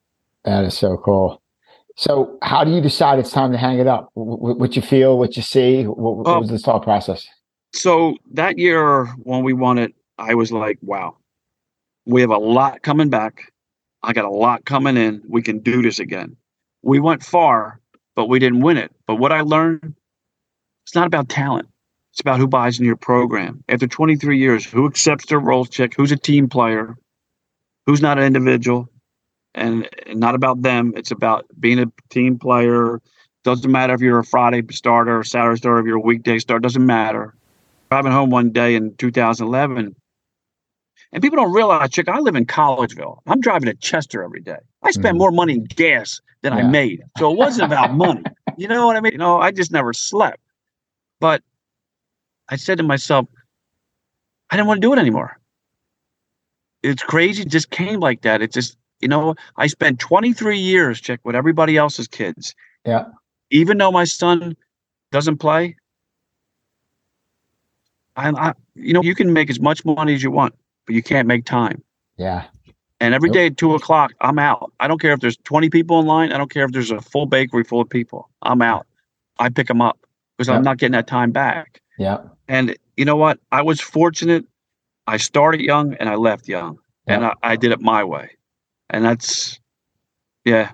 That 0.46 0.64
is 0.64 0.78
so 0.78 0.96
cool. 0.96 1.42
So, 1.98 2.38
how 2.42 2.64
do 2.64 2.72
you 2.72 2.80
decide 2.80 3.20
it's 3.20 3.32
time 3.32 3.52
to 3.52 3.58
hang 3.58 3.80
it 3.80 3.86
up? 3.86 4.12
What 4.14 4.78
you 4.78 4.82
feel, 4.82 5.20
what 5.20 5.36
you 5.36 5.44
see? 5.44 5.84
What, 5.86 5.98
what 5.98 6.40
was 6.40 6.50
oh. 6.50 6.54
the 6.54 6.58
thought 6.58 6.84
process? 6.84 7.28
So 7.74 8.16
that 8.34 8.58
year 8.58 9.08
when 9.24 9.44
we 9.44 9.52
won 9.52 9.78
it, 9.78 9.94
I 10.18 10.34
was 10.36 10.54
like, 10.54 10.80
"Wow, 10.82 11.18
we 12.06 12.22
have 12.22 12.30
a 12.30 12.38
lot 12.38 12.82
coming 12.82 13.10
back. 13.10 13.52
I 14.02 14.14
got 14.14 14.24
a 14.24 14.30
lot 14.30 14.64
coming 14.64 14.96
in. 14.96 15.22
We 15.28 15.42
can 15.42 15.60
do 15.60 15.82
this 15.82 16.00
again." 16.00 16.38
We 16.84 17.00
went 17.00 17.24
far, 17.24 17.80
but 18.15 18.28
we 18.28 18.39
didn't 18.39 18.62
win 18.62 18.78
it. 18.78 18.91
But 19.08 19.15
what 19.15 19.32
I 19.32 19.41
learned, 19.41 19.96
it's 20.84 20.96
not 20.96 21.08
about 21.08 21.30
talent. 21.30 21.67
It's 22.12 22.22
about 22.22 22.39
who 22.39 22.48
buys 22.48 22.80
in 22.80 22.86
your 22.86 22.98
program. 22.98 23.63
After 23.70 23.88
23 23.88 24.38
years, 24.38 24.65
who 24.65 24.86
accepts 24.86 25.28
their 25.28 25.39
role 25.39 25.65
check, 25.65 25.94
who's 25.96 26.12
a 26.12 26.17
team 26.17 26.50
player, 26.50 26.98
who's 27.86 28.02
not 28.02 28.17
an 28.17 28.26
individual, 28.26 28.89
and, 29.56 29.88
and 30.06 30.20
not 30.20 30.36
about 30.36 30.62
them. 30.62 30.94
It's 30.96 31.12
about 31.12 31.46
being 31.60 31.80
a 31.80 31.86
team 32.10 32.38
player. 32.38 33.02
Doesn't 33.44 33.72
matter 33.72 33.94
if 33.94 34.02
you're 34.02 34.20
a 34.20 34.26
Friday 34.26 34.62
starter 34.72 35.20
or 35.20 35.24
Saturday 35.24 35.58
starter, 35.58 35.80
if 35.80 35.86
you're 35.86 35.98
a 35.98 36.02
weekday 36.02 36.39
starter, 36.39 36.60
doesn't 36.60 36.86
matter. 36.86 37.36
Driving 37.89 38.12
home 38.12 38.30
one 38.30 38.52
day 38.52 38.76
in 38.76 38.96
2011, 38.96 39.96
and 41.13 41.22
people 41.22 41.38
don't 41.38 41.54
realize, 41.54 41.89
Chick, 41.89 42.08
I 42.08 42.20
live 42.20 42.36
in 42.36 42.46
Collegeville. 42.46 43.20
I'm 43.28 43.41
driving 43.41 43.67
to 43.67 43.74
Chester 43.74 44.24
every 44.24 44.39
day. 44.41 44.60
I 44.91 44.99
spent 44.99 45.15
mm. 45.15 45.19
more 45.19 45.32
money 45.32 45.54
in 45.54 45.63
gas 45.63 46.21
than 46.41 46.54
yeah. 46.54 46.60
I 46.60 46.63
made. 46.63 47.01
So 47.17 47.32
it 47.32 47.38
wasn't 47.38 47.71
about 47.71 47.93
money. 47.95 48.23
You 48.58 48.67
know 48.67 48.86
what 48.88 48.97
I 48.97 48.99
mean? 48.99 49.13
You 49.13 49.17
know, 49.17 49.39
I 49.39 49.51
just 49.51 49.71
never 49.71 49.93
slept. 49.93 50.39
But 51.19 51.41
I 52.49 52.58
said 52.58 52.77
to 52.80 52.84
myself, 52.84 53.27
I 54.49 54.58
didn't 54.58 54.67
want 54.67 54.82
to 54.82 54.88
do 54.88 54.91
it 54.93 54.99
anymore. 54.99 55.39
It's 56.84 57.04
crazy. 57.04 57.43
It 57.43 57.47
just 57.47 57.69
came 57.69 58.01
like 58.01 58.23
that. 58.23 58.41
It 58.41 58.51
just, 58.51 58.75
you 58.99 59.08
know, 59.08 59.36
I 59.56 59.67
spent 59.67 59.99
23 59.99 60.58
years 60.58 60.99
check 60.99 61.21
with 61.23 61.36
everybody 61.36 61.77
else's 61.77 62.08
kids. 62.08 62.54
Yeah. 62.86 63.06
Even 63.49 63.77
though 63.77 63.91
my 63.91 64.04
son 64.04 64.58
doesn't 65.12 65.38
play, 65.38 65.77
I, 68.17 68.30
I, 68.30 68.54
you 68.75 68.93
know, 68.93 69.01
you 69.01 69.15
can 69.15 69.32
make 69.32 69.49
as 69.49 69.60
much 69.62 69.86
money 69.86 70.13
as 70.13 70.23
you 70.23 70.32
want, 70.32 70.54
but 70.86 70.95
you 70.95 71.04
can't 71.04 71.27
make 71.27 71.45
time. 71.45 71.82
Yeah. 72.17 72.45
And 73.02 73.16
every 73.16 73.32
day 73.32 73.48
at 73.48 73.58
two 73.58 73.74
o'clock, 73.74 74.14
I'm 74.22 74.38
out. 74.38 74.72
I 74.80 74.88
don't 74.88 75.02
care 75.02 75.12
if 75.12 75.20
there's 75.22 75.36
20 75.38 75.72
people 75.72 76.00
in 76.00 76.06
line. 76.06 76.32
I 76.32 76.38
don't 76.38 76.52
care 76.52 76.66
if 76.66 76.72
there's 76.72 76.92
a 76.92 77.02
full 77.02 77.26
bakery 77.26 77.64
full 77.64 77.82
of 77.82 77.90
people. 77.90 78.30
I'm 78.44 78.62
out. 78.62 78.86
I 79.40 79.50
pick 79.50 79.68
them 79.68 79.82
up 79.82 80.06
because 80.38 80.48
yep. 80.48 80.58
I'm 80.58 80.64
not 80.64 80.78
getting 80.78 80.92
that 80.92 81.08
time 81.08 81.32
back. 81.32 81.82
Yeah. 81.98 82.20
And 82.48 82.78
you 82.98 83.06
know 83.06 83.16
what? 83.16 83.40
I 83.52 83.64
was 83.64 83.82
fortunate. 83.82 84.46
I 85.08 85.18
started 85.18 85.62
young 85.62 85.96
and 85.96 86.10
I 86.10 86.16
left 86.16 86.48
young, 86.48 86.78
yeah. 87.08 87.16
and 87.16 87.26
I, 87.26 87.34
I 87.42 87.56
did 87.56 87.72
it 87.72 87.82
my 87.82 88.04
way, 88.04 88.38
and 88.92 89.04
that's 89.04 89.60
yeah, 90.46 90.72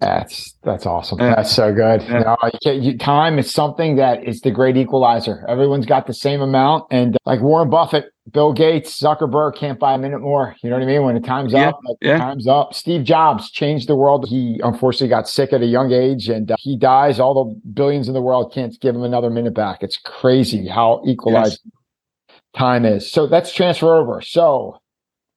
that's 0.00 0.54
that's 0.62 0.86
awesome. 0.86 1.18
Yeah. 1.18 1.34
That's 1.34 1.50
so 1.50 1.74
good. 1.74 2.02
Yeah. 2.02 2.18
You 2.18 2.24
know, 2.24 2.36
you 2.62 2.72
you, 2.72 2.98
time 2.98 3.38
is 3.38 3.52
something 3.52 3.96
that 3.96 4.22
is 4.22 4.40
the 4.42 4.52
great 4.52 4.76
equalizer. 4.76 5.44
Everyone's 5.48 5.86
got 5.86 6.06
the 6.06 6.14
same 6.14 6.40
amount, 6.40 6.84
and 6.92 7.16
like 7.26 7.40
Warren 7.40 7.68
Buffett, 7.68 8.12
Bill 8.30 8.52
Gates, 8.52 9.00
Zuckerberg 9.00 9.56
can't 9.56 9.78
buy 9.78 9.94
a 9.94 9.98
minute 9.98 10.20
more. 10.20 10.54
You 10.62 10.70
know 10.70 10.76
what 10.76 10.84
I 10.84 10.86
mean? 10.86 11.02
When 11.02 11.16
the 11.16 11.20
time's 11.20 11.52
yeah. 11.52 11.70
up, 11.70 11.80
like, 11.84 11.96
yeah. 12.00 12.18
time's 12.18 12.46
up. 12.46 12.74
Steve 12.74 13.02
Jobs 13.02 13.50
changed 13.50 13.88
the 13.88 13.96
world. 13.96 14.28
He 14.28 14.60
unfortunately 14.62 15.08
got 15.08 15.28
sick 15.28 15.52
at 15.52 15.62
a 15.62 15.66
young 15.66 15.90
age, 15.90 16.28
and 16.28 16.48
uh, 16.48 16.56
he 16.60 16.76
dies. 16.76 17.18
All 17.18 17.34
the 17.34 17.60
billions 17.72 18.06
in 18.06 18.14
the 18.14 18.22
world 18.22 18.52
can't 18.54 18.78
give 18.80 18.94
him 18.94 19.02
another 19.02 19.30
minute 19.30 19.54
back. 19.54 19.82
It's 19.82 19.96
crazy 19.96 20.68
how 20.68 21.02
equalized 21.04 21.60
yes. 21.64 22.38
time 22.54 22.84
is. 22.84 23.10
So 23.10 23.24
let's 23.24 23.52
transfer 23.52 23.96
over. 23.96 24.20
So 24.20 24.78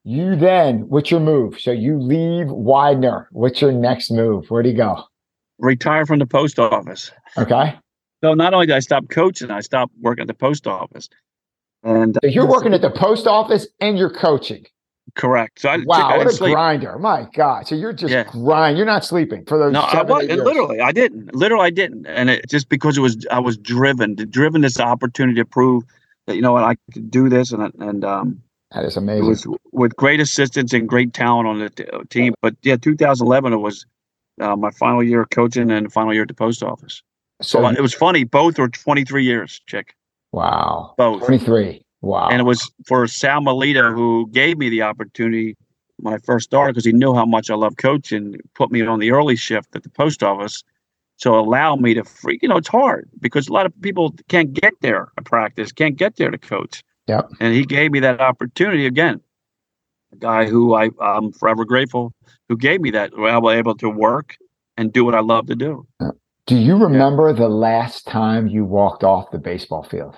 you 0.03 0.35
then, 0.35 0.87
what's 0.89 1.11
your 1.11 1.19
move? 1.19 1.59
So 1.59 1.71
you 1.71 1.99
leave 1.99 2.47
Widener. 2.49 3.27
What's 3.31 3.61
your 3.61 3.71
next 3.71 4.11
move? 4.11 4.49
Where 4.49 4.63
do 4.63 4.69
you 4.69 4.77
go? 4.77 5.03
Retire 5.59 6.05
from 6.05 6.19
the 6.19 6.25
post 6.25 6.59
office. 6.59 7.11
Okay. 7.37 7.75
So 8.23 8.33
not 8.33 8.53
only 8.53 8.67
did 8.67 8.75
I 8.75 8.79
stop 8.79 9.09
coaching, 9.09 9.51
I 9.51 9.61
stopped 9.61 9.93
working 10.01 10.23
at 10.23 10.27
the 10.27 10.33
post 10.33 10.67
office. 10.67 11.09
And 11.83 12.17
so 12.23 12.29
you're 12.29 12.47
working 12.47 12.73
at 12.73 12.81
the 12.81 12.91
post 12.91 13.27
office 13.27 13.67
and 13.79 13.97
you're 13.97 14.13
coaching. 14.13 14.65
Correct. 15.15 15.59
So 15.59 15.69
I, 15.69 15.77
wow, 15.83 16.09
I 16.09 16.17
what 16.17 16.27
a 16.27 16.31
sleep. 16.31 16.53
grinder! 16.53 16.97
My 16.97 17.27
God! 17.33 17.67
So 17.67 17.75
you're 17.75 17.91
just 17.91 18.13
yeah. 18.13 18.23
grind. 18.31 18.77
You're 18.77 18.85
not 18.85 19.03
sleeping 19.03 19.43
for 19.45 19.57
those. 19.57 19.73
No, 19.73 19.81
I 19.81 20.03
was 20.03 20.25
literally. 20.25 20.79
I 20.79 20.91
didn't. 20.91 21.35
Literally, 21.35 21.65
I 21.65 21.69
didn't. 21.69 22.05
And 22.05 22.29
it 22.29 22.47
just 22.47 22.69
because 22.69 22.97
it 22.97 23.01
was, 23.01 23.25
I 23.29 23.39
was 23.39 23.57
driven, 23.57 24.15
driven 24.15 24.61
this 24.61 24.79
opportunity 24.79 25.41
to 25.41 25.45
prove 25.45 25.83
that 26.27 26.35
you 26.35 26.41
know 26.41 26.53
what 26.53 26.63
I 26.63 26.75
could 26.93 27.11
do 27.11 27.27
this, 27.27 27.51
and 27.51 27.73
and 27.79 28.05
um, 28.05 28.41
that 28.73 28.85
is 28.85 28.97
amazing. 28.97 29.25
It 29.25 29.27
was 29.27 29.47
with 29.71 29.95
great 29.95 30.19
assistance 30.19 30.73
and 30.73 30.87
great 30.87 31.13
talent 31.13 31.47
on 31.47 31.59
the 31.59 31.69
t- 31.69 31.85
uh, 31.91 32.03
team. 32.09 32.33
But 32.41 32.55
yeah, 32.63 32.77
2011 32.77 33.53
it 33.53 33.57
was 33.57 33.85
uh, 34.39 34.55
my 34.55 34.71
final 34.71 35.03
year 35.03 35.25
coaching 35.25 35.71
and 35.71 35.91
final 35.91 36.13
year 36.13 36.23
at 36.23 36.27
the 36.27 36.33
post 36.33 36.63
office. 36.63 37.01
So, 37.41 37.61
so 37.61 37.67
it 37.67 37.81
was 37.81 37.93
funny. 37.93 38.23
Both 38.23 38.59
were 38.59 38.69
23 38.69 39.23
years, 39.23 39.61
chick. 39.67 39.95
Wow. 40.31 40.93
Both 40.97 41.25
23. 41.25 41.83
Wow. 42.01 42.29
And 42.29 42.39
it 42.39 42.43
was 42.43 42.71
for 42.87 43.07
Sal 43.07 43.41
Melita 43.41 43.91
who 43.91 44.29
gave 44.31 44.57
me 44.57 44.69
the 44.69 44.81
opportunity 44.83 45.57
when 45.97 46.13
I 46.13 46.17
first 46.19 46.45
started 46.45 46.73
because 46.73 46.85
he 46.85 46.93
knew 46.93 47.13
how 47.13 47.25
much 47.25 47.49
I 47.49 47.55
love 47.55 47.77
coaching. 47.77 48.35
Put 48.55 48.71
me 48.71 48.81
on 48.81 48.99
the 48.99 49.11
early 49.11 49.35
shift 49.35 49.75
at 49.75 49.83
the 49.83 49.89
post 49.89 50.23
office. 50.23 50.63
So 51.17 51.37
allow 51.37 51.75
me 51.75 51.93
to 51.93 52.03
free. 52.03 52.39
You 52.41 52.47
know, 52.47 52.57
it's 52.57 52.67
hard 52.67 53.09
because 53.19 53.47
a 53.47 53.53
lot 53.53 53.67
of 53.67 53.81
people 53.81 54.15
can't 54.27 54.53
get 54.53 54.73
there 54.81 55.11
to 55.17 55.23
practice, 55.23 55.71
can't 55.71 55.95
get 55.95 56.15
there 56.15 56.31
to 56.31 56.37
coach. 56.37 56.83
Yeah. 57.11 57.23
And 57.41 57.53
he 57.53 57.65
gave 57.65 57.91
me 57.91 57.99
that 57.99 58.21
opportunity 58.21 58.85
again. 58.85 59.19
A 60.13 60.15
guy 60.15 60.45
who 60.45 60.75
I, 60.75 60.91
I'm 61.01 61.33
forever 61.33 61.65
grateful 61.65 62.13
who 62.47 62.55
gave 62.55 62.79
me 62.79 62.91
that. 62.91 63.11
I 63.17 63.37
was 63.37 63.53
able 63.53 63.75
to 63.75 63.89
work 63.89 64.37
and 64.77 64.93
do 64.93 65.03
what 65.03 65.13
I 65.13 65.19
love 65.19 65.47
to 65.47 65.55
do. 65.55 65.85
Do 66.45 66.55
you 66.55 66.77
remember 66.77 67.27
yeah. 67.27 67.35
the 67.35 67.49
last 67.49 68.07
time 68.07 68.47
you 68.47 68.63
walked 68.63 69.03
off 69.03 69.29
the 69.31 69.39
baseball 69.39 69.83
field? 69.83 70.15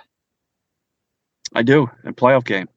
I 1.56 1.64
do, 1.64 1.90
a 2.06 2.14
playoff 2.14 2.46
game. 2.46 2.70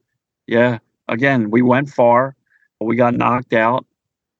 Yeah. 0.47 0.79
Again, 1.09 1.51
we 1.51 1.61
went 1.61 1.91
far. 1.91 2.35
But 2.79 2.87
we 2.87 2.97
got 2.97 3.15
knocked 3.15 3.53
out 3.53 3.85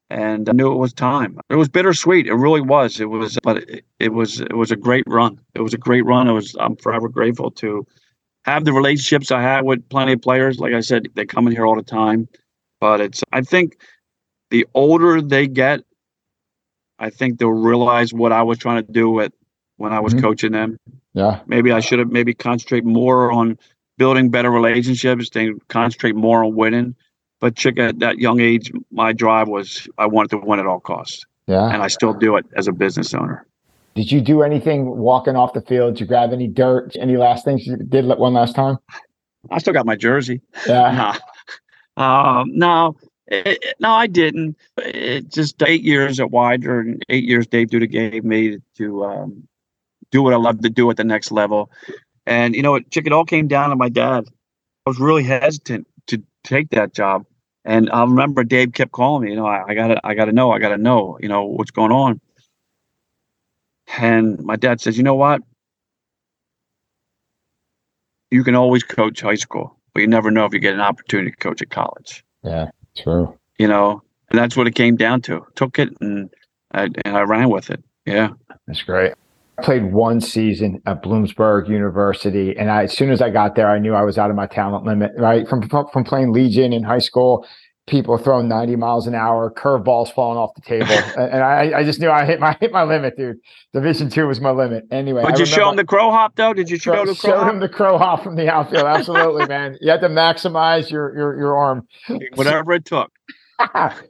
and 0.09 0.49
I 0.49 0.53
knew 0.53 0.73
it 0.73 0.77
was 0.77 0.95
time. 0.95 1.39
It 1.51 1.57
was 1.57 1.69
bittersweet. 1.69 2.27
It 2.27 2.35
really 2.35 2.63
was. 2.63 2.99
It 2.99 3.11
was, 3.11 3.39
but 3.43 3.59
it, 3.59 3.85
it 3.99 4.13
was, 4.15 4.41
it 4.41 4.57
was 4.57 4.71
a 4.71 4.77
great 4.77 5.05
run. 5.07 5.39
It 5.55 5.61
was 5.61 5.75
a 5.75 5.79
great 5.79 6.05
run. 6.07 6.29
It 6.29 6.33
was, 6.33 6.57
I'm 6.59 6.77
forever 6.77 7.09
grateful 7.11 7.51
to 7.53 7.87
have 8.47 8.65
the 8.65 8.73
relationships 8.73 9.31
I 9.31 9.43
have 9.43 9.65
with 9.65 9.87
plenty 9.89 10.13
of 10.13 10.23
players. 10.23 10.59
Like 10.59 10.73
I 10.73 10.81
said, 10.81 11.09
they 11.15 11.27
come 11.27 11.47
in 11.47 11.53
here 11.53 11.67
all 11.67 11.77
the 11.77 11.83
time. 11.83 12.29
But 12.81 13.01
it's 13.01 13.23
I 13.33 13.43
think 13.43 13.79
the 14.51 14.67
older 14.75 15.21
they 15.21 15.49
get, 15.49 15.81
I 16.99 17.11
think 17.11 17.39
they'll 17.39 17.51
realize 17.51 18.13
what 18.15 18.33
I 18.33 18.43
was 18.43 18.59
trying 18.59 18.85
to 18.85 18.93
do 18.93 19.11
with 19.11 19.33
when 19.77 19.93
I 19.93 20.01
was 20.01 20.15
mm-hmm. 20.15 20.25
coaching 20.25 20.53
them. 20.53 20.79
Yeah. 21.15 21.41
Maybe 21.47 21.73
I 21.73 21.81
should 21.81 21.99
have 21.99 22.13
maybe 22.13 22.35
concentrate 22.35 22.85
more 22.85 23.33
on 23.33 23.59
building 23.99 24.31
better 24.31 24.51
relationships, 24.51 25.31
they 25.31 25.53
concentrate 25.69 26.15
more 26.15 26.45
on 26.45 26.55
winning. 26.55 26.95
But 27.41 27.57
chick 27.57 27.79
at 27.79 27.99
that 27.99 28.19
young 28.19 28.41
age, 28.41 28.71
my 28.91 29.13
drive 29.13 29.49
was 29.49 29.89
I 29.99 30.07
wanted 30.07 30.31
to 30.31 30.39
win 30.39 30.59
at 30.59 30.67
all 30.67 30.81
costs. 30.81 31.25
Yeah. 31.47 31.69
And 31.69 31.83
I 31.83 31.89
still 31.89 32.13
do 32.13 32.37
it 32.37 32.47
as 32.57 32.69
a 32.69 32.73
business 32.73 33.15
owner. 33.15 33.47
Did 33.97 34.13
you 34.13 34.21
do 34.21 34.43
anything 34.43 34.99
walking 34.99 35.37
off 35.37 35.55
the 35.55 35.63
field? 35.63 35.95
Did 35.95 36.01
you 36.01 36.07
grab 36.07 36.31
any 36.31 36.47
dirt? 36.47 36.95
Any 37.01 37.17
last 37.17 37.47
things 37.47 37.67
you 37.67 37.79
did 37.79 38.05
one 38.05 38.35
last 38.35 38.55
time? 38.55 38.77
I 39.51 39.59
still 39.59 39.73
got 39.73 39.87
my 39.87 39.97
jersey. 39.97 40.43
Yeah. 40.69 41.17
um, 41.97 42.51
no, 42.55 42.97
it, 43.27 43.75
no, 43.81 43.91
I 43.91 44.07
didn't. 44.07 44.57
It 44.77 45.31
just 45.31 45.63
eight 45.63 45.83
years 45.83 46.21
at 46.21 46.31
Widener 46.31 46.81
and 46.81 47.03
eight 47.09 47.25
years 47.25 47.47
Dave 47.47 47.69
Duda 47.69 47.91
gave 47.91 48.23
me 48.23 48.59
to 48.77 49.05
um, 49.05 49.49
do 50.11 50.23
what 50.23 50.35
I 50.35 50.37
love 50.37 50.61
to 50.61 50.69
do 50.69 50.91
at 50.91 50.99
the 50.99 51.05
next 51.05 51.33
level. 51.33 51.71
And 52.27 52.55
you 52.55 52.61
know 52.61 52.73
what, 52.73 52.91
Chick, 52.91 53.07
it 53.07 53.15
all 53.15 53.25
came 53.25 53.49
down 53.49 53.71
to 53.71 53.77
my 53.77 53.89
dad. 53.89 54.27
I 54.87 54.91
was 54.91 55.01
really 55.01 55.25
hesitant 55.25 55.87
to 56.09 56.23
take 56.45 56.69
that 56.71 56.93
job. 56.93 57.25
And 57.65 57.89
I 57.91 58.03
remember 58.03 58.45
Dave 58.45 58.75
kept 58.75 58.93
calling 58.93 59.25
me, 59.25 59.31
you 59.31 59.37
know, 59.37 59.47
I, 59.47 59.65
I 59.69 59.75
gotta, 59.75 60.01
I 60.05 60.13
gotta 60.13 60.33
know, 60.33 60.51
I 60.51 60.59
gotta 60.59 60.77
know, 60.77 61.19
you 61.21 61.29
know, 61.29 61.45
what's 61.47 61.71
going 61.71 61.93
on. 61.93 62.21
And 63.99 64.43
my 64.45 64.57
dad 64.57 64.81
says, 64.81 64.97
you 64.97 65.03
know 65.03 65.15
what? 65.15 65.41
You 68.31 68.43
can 68.43 68.55
always 68.55 68.83
coach 68.83 69.21
high 69.21 69.37
school, 69.37 69.79
but 69.95 70.01
you 70.01 70.07
never 70.07 70.31
know 70.31 70.45
if 70.45 70.53
you 70.53 70.59
get 70.59 70.75
an 70.75 70.81
opportunity 70.81 71.31
to 71.31 71.37
coach 71.37 71.63
at 71.63 71.71
college. 71.71 72.25
Yeah, 72.43 72.71
true. 72.97 73.39
You 73.59 73.69
know, 73.69 74.03
and 74.31 74.39
that's 74.39 74.57
what 74.57 74.67
it 74.67 74.75
came 74.75 74.97
down 74.97 75.23
to. 75.23 75.47
Took 75.55 75.79
it 75.79 75.91
and 76.01 76.29
I, 76.73 76.89
and 77.05 77.17
I 77.17 77.23
ran 77.23 77.49
with 77.49 77.71
it. 77.71 77.83
Yeah. 78.05 78.31
That's 78.67 78.83
great. 78.83 79.15
I 79.59 79.63
played 79.63 79.93
one 79.93 80.21
season 80.21 80.83
at 80.85 81.03
Bloomsburg 81.03 81.69
University, 81.69 82.55
and 82.59 82.71
I, 82.71 82.85
as 82.85 82.93
soon 82.93 83.11
as 83.11 83.23
I 83.23 83.31
got 83.31 83.55
there, 83.55 83.71
I 83.71 83.79
knew 83.79 83.95
I 83.95 84.03
was 84.03 84.19
out 84.19 84.29
of 84.29 84.37
my 84.37 84.47
talent 84.47 84.85
limit. 84.85 85.13
Right 85.17 85.49
from 85.49 85.67
from 85.67 86.05
playing 86.05 86.33
Legion 86.33 86.75
in 86.75 86.83
high 86.83 86.99
school, 86.99 87.47
people 87.87 88.19
throwing 88.19 88.49
90 88.49 88.77
miles 88.77 89.07
an 89.07 89.15
hour, 89.15 89.51
curveballs 89.51 90.13
falling 90.13 90.39
off 90.39 90.55
the 90.55 90.61
table. 90.61 90.93
and 91.17 91.43
I, 91.43 91.79
I 91.79 91.85
just 91.85 92.01
knew 92.01 92.11
I 92.11 92.25
hit 92.25 92.41
my 92.41 92.57
hit 92.61 92.73
my 92.73 92.83
limit, 92.83 93.17
dude. 93.17 93.39
Division 93.73 94.11
two 94.11 94.27
was 94.27 94.41
my 94.41 94.51
limit. 94.51 94.85
Anyway. 94.91 95.25
Did 95.25 95.39
you 95.39 95.47
show 95.47 95.71
him 95.71 95.77
the 95.77 95.85
crow 95.85 96.11
hop 96.11 96.35
though? 96.37 96.53
Did 96.53 96.71
you 96.71 96.79
show, 96.79 96.93
the 96.93 97.15
crow 97.15 97.15
Showed 97.15 97.39
hop? 97.39 97.53
him 97.53 97.61
the 97.61 97.69
crow 97.69 97.99
hop 97.99 98.23
from 98.23 98.37
the 98.37 98.53
outfield. 98.53 98.85
Absolutely, 98.85 99.47
man. 99.49 99.77
You 99.81 99.91
had 99.91 100.01
to 100.01 100.09
maximize 100.09 100.91
your 100.91 101.15
your 101.17 101.39
your 101.39 101.57
arm. 101.57 101.87
Whatever 102.35 102.73
it 102.73 102.85
took. 102.85 103.13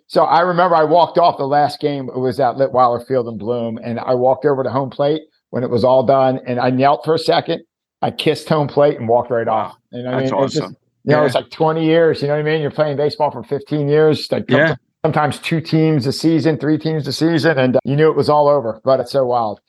so 0.09 0.25
I 0.25 0.41
remember 0.41 0.75
I 0.75 0.83
walked 0.83 1.19
off 1.19 1.39
the 1.39 1.47
last 1.47 1.79
game. 1.81 2.09
It 2.09 2.19
was 2.19 2.41
at 2.41 2.57
Litwhiler 2.57 3.07
Field 3.07 3.29
in 3.29 3.39
Bloom, 3.39 3.79
and 3.83 4.01
I 4.01 4.15
walked 4.15 4.45
over 4.45 4.63
to 4.65 4.71
home 4.71 4.91
plate 4.91 5.23
when 5.51 5.63
it 5.63 5.71
was 5.71 5.85
all 5.85 6.05
done, 6.05 6.41
and 6.47 6.59
I 6.59 6.71
knelt 6.71 7.05
for 7.05 7.15
a 7.15 7.19
second. 7.19 7.63
I 8.03 8.11
kissed 8.11 8.49
home 8.49 8.69
plate 8.69 8.99
and 8.99 9.09
walked 9.09 9.31
right 9.31 9.49
off. 9.49 9.75
And 9.91 10.07
I 10.07 10.21
That's 10.21 10.33
mean, 10.33 10.41
awesome. 10.41 10.77
You 11.07 11.13
know, 11.13 11.25
it's 11.25 11.37
like 11.37 11.51
20 11.51 11.85
years. 11.85 12.21
You 12.21 12.29
know 12.29 12.35
what 12.35 12.41
I 12.41 12.43
mean? 12.43 12.61
You're 12.61 12.73
playing 12.73 12.97
baseball 12.97 13.31
for 13.31 13.45
15 13.45 13.89
years. 13.89 14.31
Like 14.31 14.51
yeah. 14.51 14.75
Sometimes 15.05 15.39
two 15.39 15.61
teams 15.61 16.05
a 16.05 16.13
season, 16.13 16.59
three 16.59 16.79
teams 16.79 17.07
a 17.07 17.13
season, 17.13 17.59
and 17.59 17.77
uh, 17.77 17.81
you 17.85 17.95
knew 17.95 18.11
it 18.11 18.17
was 18.17 18.29
all 18.29 18.49
over. 18.49 18.81
But 18.83 18.99
it's 18.99 19.13
so 19.13 19.25
wild. 19.25 19.61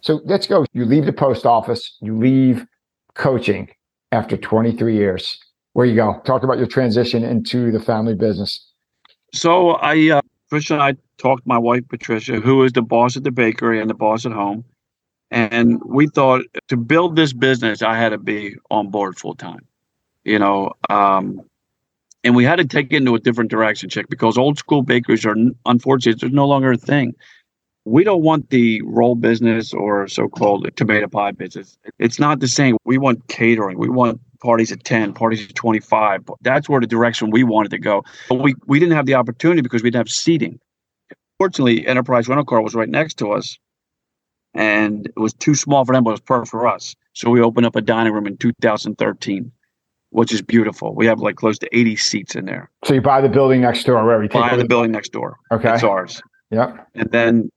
So 0.00 0.20
let's 0.24 0.48
go. 0.48 0.66
You 0.72 0.84
leave 0.84 1.06
the 1.06 1.12
post 1.12 1.46
office. 1.46 1.96
You 2.00 2.18
leave 2.18 2.66
coaching 3.14 3.70
after 4.10 4.36
23 4.36 4.96
years. 4.96 5.38
Where 5.74 5.86
you 5.86 5.94
go? 5.94 6.20
Talk 6.24 6.42
about 6.42 6.58
your 6.58 6.66
transition 6.66 7.22
into 7.22 7.70
the 7.70 7.78
family 7.78 8.16
business. 8.16 8.66
So 9.32 9.72
I, 9.74 10.10
uh, 10.10 10.22
Patricia 10.48 10.80
I 10.80 10.96
talked 11.18 11.44
to 11.44 11.48
my 11.48 11.58
wife 11.58 11.84
Patricia, 11.88 12.40
who 12.40 12.64
is 12.64 12.72
the 12.72 12.82
boss 12.82 13.16
at 13.16 13.22
the 13.22 13.30
bakery 13.30 13.80
and 13.80 13.88
the 13.88 13.94
boss 13.94 14.26
at 14.26 14.32
home, 14.32 14.64
and 15.30 15.80
we 15.86 16.08
thought 16.08 16.42
to 16.66 16.76
build 16.76 17.14
this 17.14 17.32
business, 17.32 17.80
I 17.80 17.96
had 17.96 18.08
to 18.08 18.18
be 18.18 18.56
on 18.72 18.90
board 18.90 19.16
full 19.16 19.36
time 19.36 19.68
you 20.24 20.38
know, 20.38 20.72
um, 20.88 21.42
and 22.22 22.36
we 22.36 22.44
had 22.44 22.56
to 22.56 22.64
take 22.64 22.92
it 22.92 22.96
into 22.96 23.14
a 23.14 23.20
different 23.20 23.50
direction, 23.50 23.88
chick, 23.88 24.08
because 24.08 24.36
old 24.36 24.58
school 24.58 24.82
bakeries 24.82 25.24
are 25.24 25.34
unfortunately 25.66 26.18
they're 26.20 26.34
no 26.34 26.46
longer 26.46 26.72
a 26.72 26.76
thing. 26.76 27.14
We 27.86 28.04
don't 28.04 28.22
want 28.22 28.50
the 28.50 28.82
roll 28.84 29.14
business 29.14 29.72
or 29.72 30.06
so-called 30.06 30.68
tomato 30.76 31.08
pie 31.08 31.32
business. 31.32 31.78
It's 31.98 32.18
not 32.18 32.40
the 32.40 32.48
same. 32.48 32.76
We 32.84 32.98
want 32.98 33.26
catering. 33.28 33.78
We 33.78 33.88
want 33.88 34.20
parties 34.40 34.70
at 34.70 34.84
10, 34.84 35.14
parties 35.14 35.46
at 35.48 35.54
25. 35.54 36.28
That's 36.42 36.68
where 36.68 36.80
the 36.80 36.86
direction 36.86 37.30
we 37.30 37.42
wanted 37.42 37.70
to 37.70 37.78
go. 37.78 38.04
But 38.28 38.36
we, 38.36 38.54
we 38.66 38.78
didn't 38.78 38.96
have 38.96 39.06
the 39.06 39.14
opportunity 39.14 39.62
because 39.62 39.82
we 39.82 39.90
didn't 39.90 40.00
have 40.00 40.10
seating. 40.10 40.60
Fortunately, 41.38 41.86
Enterprise 41.86 42.28
Rental 42.28 42.44
Car 42.44 42.60
was 42.60 42.74
right 42.74 42.88
next 42.88 43.14
to 43.14 43.32
us. 43.32 43.58
And 44.52 45.06
it 45.06 45.18
was 45.18 45.32
too 45.32 45.54
small 45.54 45.84
for 45.84 45.94
them, 45.94 46.04
but 46.04 46.10
it 46.10 46.14
was 46.14 46.20
perfect 46.20 46.50
for 46.50 46.66
us. 46.66 46.94
So 47.14 47.30
we 47.30 47.40
opened 47.40 47.66
up 47.66 47.76
a 47.76 47.80
dining 47.80 48.12
room 48.12 48.26
in 48.26 48.36
2013 48.36 49.52
which 50.10 50.32
is 50.32 50.42
beautiful. 50.42 50.94
We 50.94 51.06
have 51.06 51.20
like 51.20 51.36
close 51.36 51.58
to 51.60 51.68
80 51.76 51.96
seats 51.96 52.34
in 52.34 52.44
there. 52.44 52.70
So 52.84 52.94
you 52.94 53.00
buy 53.00 53.20
the 53.20 53.28
building 53.28 53.60
next 53.62 53.84
door 53.84 54.04
where 54.04 54.18
we 54.18 54.28
buy 54.28 54.56
the 54.56 54.64
building 54.64 54.92
next 54.92 55.12
door. 55.12 55.36
Okay. 55.50 55.74
It's 55.74 55.82
ours. 55.82 56.20
Yep. 56.50 56.88
And 56.94 57.10
then 57.10 57.50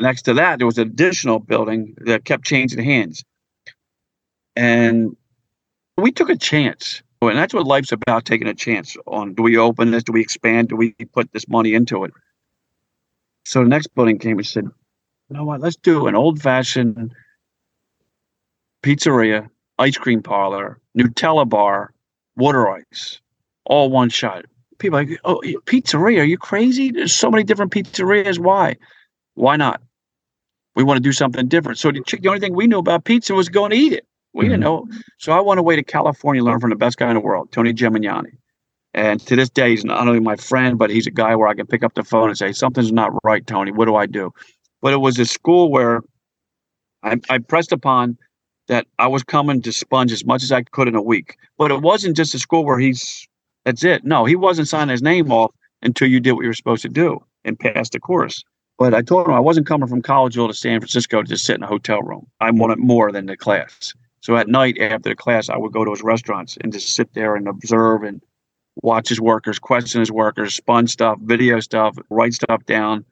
next 0.00 0.22
to 0.22 0.34
that, 0.34 0.58
there 0.58 0.66
was 0.66 0.78
an 0.78 0.88
additional 0.88 1.38
building 1.38 1.94
that 2.04 2.24
kept 2.24 2.44
changing 2.44 2.82
hands. 2.82 3.24
And 4.56 5.16
We 5.96 6.12
took 6.12 6.30
a 6.30 6.36
chance. 6.36 7.02
And 7.20 7.38
that's 7.38 7.54
what 7.54 7.66
life's 7.66 7.92
about 7.92 8.24
taking 8.24 8.48
a 8.48 8.54
chance 8.54 8.96
on 9.06 9.34
do 9.34 9.44
we 9.44 9.56
open 9.56 9.92
this? 9.92 10.02
Do 10.02 10.12
we 10.12 10.20
expand? 10.20 10.68
Do 10.70 10.76
we 10.76 10.92
put 11.12 11.32
this 11.32 11.46
money 11.48 11.74
into 11.74 12.04
it? 12.04 12.12
So 13.44 13.62
the 13.62 13.68
next 13.68 13.94
building 13.94 14.18
came 14.18 14.38
and 14.38 14.46
said, 14.46 14.64
you 14.64 15.36
know 15.36 15.44
what? 15.44 15.60
Let's 15.60 15.76
do 15.76 16.08
an 16.08 16.16
old 16.16 16.42
fashioned 16.42 17.12
pizzeria, 18.82 19.48
ice 19.82 19.98
cream 19.98 20.22
parlor, 20.22 20.80
Nutella 20.96 21.48
bar, 21.48 21.92
water 22.36 22.70
ice, 22.70 23.20
all 23.64 23.90
one 23.90 24.08
shot. 24.08 24.46
People 24.78 24.98
like, 24.98 25.20
oh, 25.24 25.40
pizzeria? 25.66 26.20
Are 26.20 26.24
you 26.24 26.38
crazy? 26.38 26.90
There's 26.90 27.14
so 27.14 27.30
many 27.30 27.44
different 27.44 27.72
pizzerias. 27.72 28.38
Why? 28.38 28.76
Why 29.34 29.56
not? 29.56 29.80
We 30.74 30.82
want 30.82 30.96
to 30.96 31.02
do 31.02 31.12
something 31.12 31.48
different. 31.48 31.78
So 31.78 31.92
the, 31.92 32.02
the 32.20 32.28
only 32.28 32.40
thing 32.40 32.54
we 32.54 32.66
knew 32.66 32.78
about 32.78 33.04
pizza 33.04 33.34
was 33.34 33.48
going 33.48 33.70
to 33.70 33.76
eat 33.76 33.92
it. 33.92 34.06
We 34.32 34.44
mm-hmm. 34.44 34.52
didn't 34.52 34.64
know. 34.64 34.88
So 35.18 35.32
I 35.32 35.40
went 35.40 35.60
away 35.60 35.76
to 35.76 35.82
California, 35.82 36.42
learn 36.42 36.60
from 36.60 36.70
the 36.70 36.76
best 36.76 36.96
guy 36.96 37.08
in 37.08 37.14
the 37.14 37.20
world, 37.20 37.52
Tony 37.52 37.74
Gemignani. 37.74 38.38
And 38.94 39.20
to 39.26 39.36
this 39.36 39.50
day, 39.50 39.70
he's 39.70 39.84
not 39.84 40.06
only 40.06 40.20
my 40.20 40.36
friend, 40.36 40.78
but 40.78 40.90
he's 40.90 41.06
a 41.06 41.10
guy 41.10 41.34
where 41.36 41.48
I 41.48 41.54
can 41.54 41.66
pick 41.66 41.82
up 41.82 41.94
the 41.94 42.04
phone 42.04 42.28
and 42.28 42.38
say, 42.38 42.52
something's 42.52 42.92
not 42.92 43.12
right, 43.24 43.46
Tony. 43.46 43.72
What 43.72 43.86
do 43.86 43.94
I 43.94 44.06
do? 44.06 44.32
But 44.80 44.92
it 44.92 44.98
was 44.98 45.18
a 45.18 45.24
school 45.24 45.70
where 45.70 46.02
I, 47.02 47.20
I 47.30 47.38
pressed 47.38 47.72
upon 47.72 48.18
that 48.72 48.86
I 48.98 49.06
was 49.06 49.22
coming 49.22 49.60
to 49.60 49.70
sponge 49.70 50.12
as 50.12 50.24
much 50.24 50.42
as 50.42 50.50
I 50.50 50.62
could 50.62 50.88
in 50.88 50.94
a 50.94 51.02
week. 51.02 51.36
But 51.58 51.70
it 51.70 51.82
wasn't 51.82 52.16
just 52.16 52.34
a 52.34 52.38
school 52.38 52.64
where 52.64 52.78
he's 52.78 53.28
that's 53.66 53.84
it. 53.84 54.02
No, 54.02 54.24
he 54.24 54.34
wasn't 54.34 54.66
signing 54.66 54.90
his 54.90 55.02
name 55.02 55.30
off 55.30 55.52
until 55.82 56.08
you 56.08 56.20
did 56.20 56.32
what 56.32 56.40
you 56.40 56.48
were 56.48 56.54
supposed 56.54 56.80
to 56.82 56.88
do 56.88 57.22
and 57.44 57.60
passed 57.60 57.92
the 57.92 58.00
course. 58.00 58.42
But 58.78 58.94
I 58.94 59.02
told 59.02 59.28
him 59.28 59.34
I 59.34 59.40
wasn't 59.40 59.66
coming 59.66 59.88
from 59.88 60.00
Collegeville 60.00 60.48
to 60.48 60.54
San 60.54 60.80
Francisco 60.80 61.20
to 61.20 61.28
just 61.28 61.44
sit 61.44 61.56
in 61.56 61.62
a 61.62 61.66
hotel 61.66 62.00
room. 62.00 62.26
I 62.40 62.50
wanted 62.50 62.78
more 62.78 63.12
than 63.12 63.26
the 63.26 63.36
class. 63.36 63.92
So 64.20 64.36
at 64.36 64.48
night 64.48 64.78
after 64.80 65.10
the 65.10 65.16
class, 65.16 65.50
I 65.50 65.58
would 65.58 65.72
go 65.72 65.84
to 65.84 65.90
his 65.90 66.02
restaurants 66.02 66.56
and 66.62 66.72
just 66.72 66.94
sit 66.94 67.12
there 67.12 67.36
and 67.36 67.46
observe 67.46 68.04
and 68.04 68.22
watch 68.76 69.10
his 69.10 69.20
workers, 69.20 69.58
question 69.58 70.00
his 70.00 70.10
workers, 70.10 70.54
spun 70.54 70.86
stuff, 70.86 71.18
video 71.20 71.60
stuff, 71.60 71.98
write 72.08 72.32
stuff 72.32 72.64
down, 72.64 73.04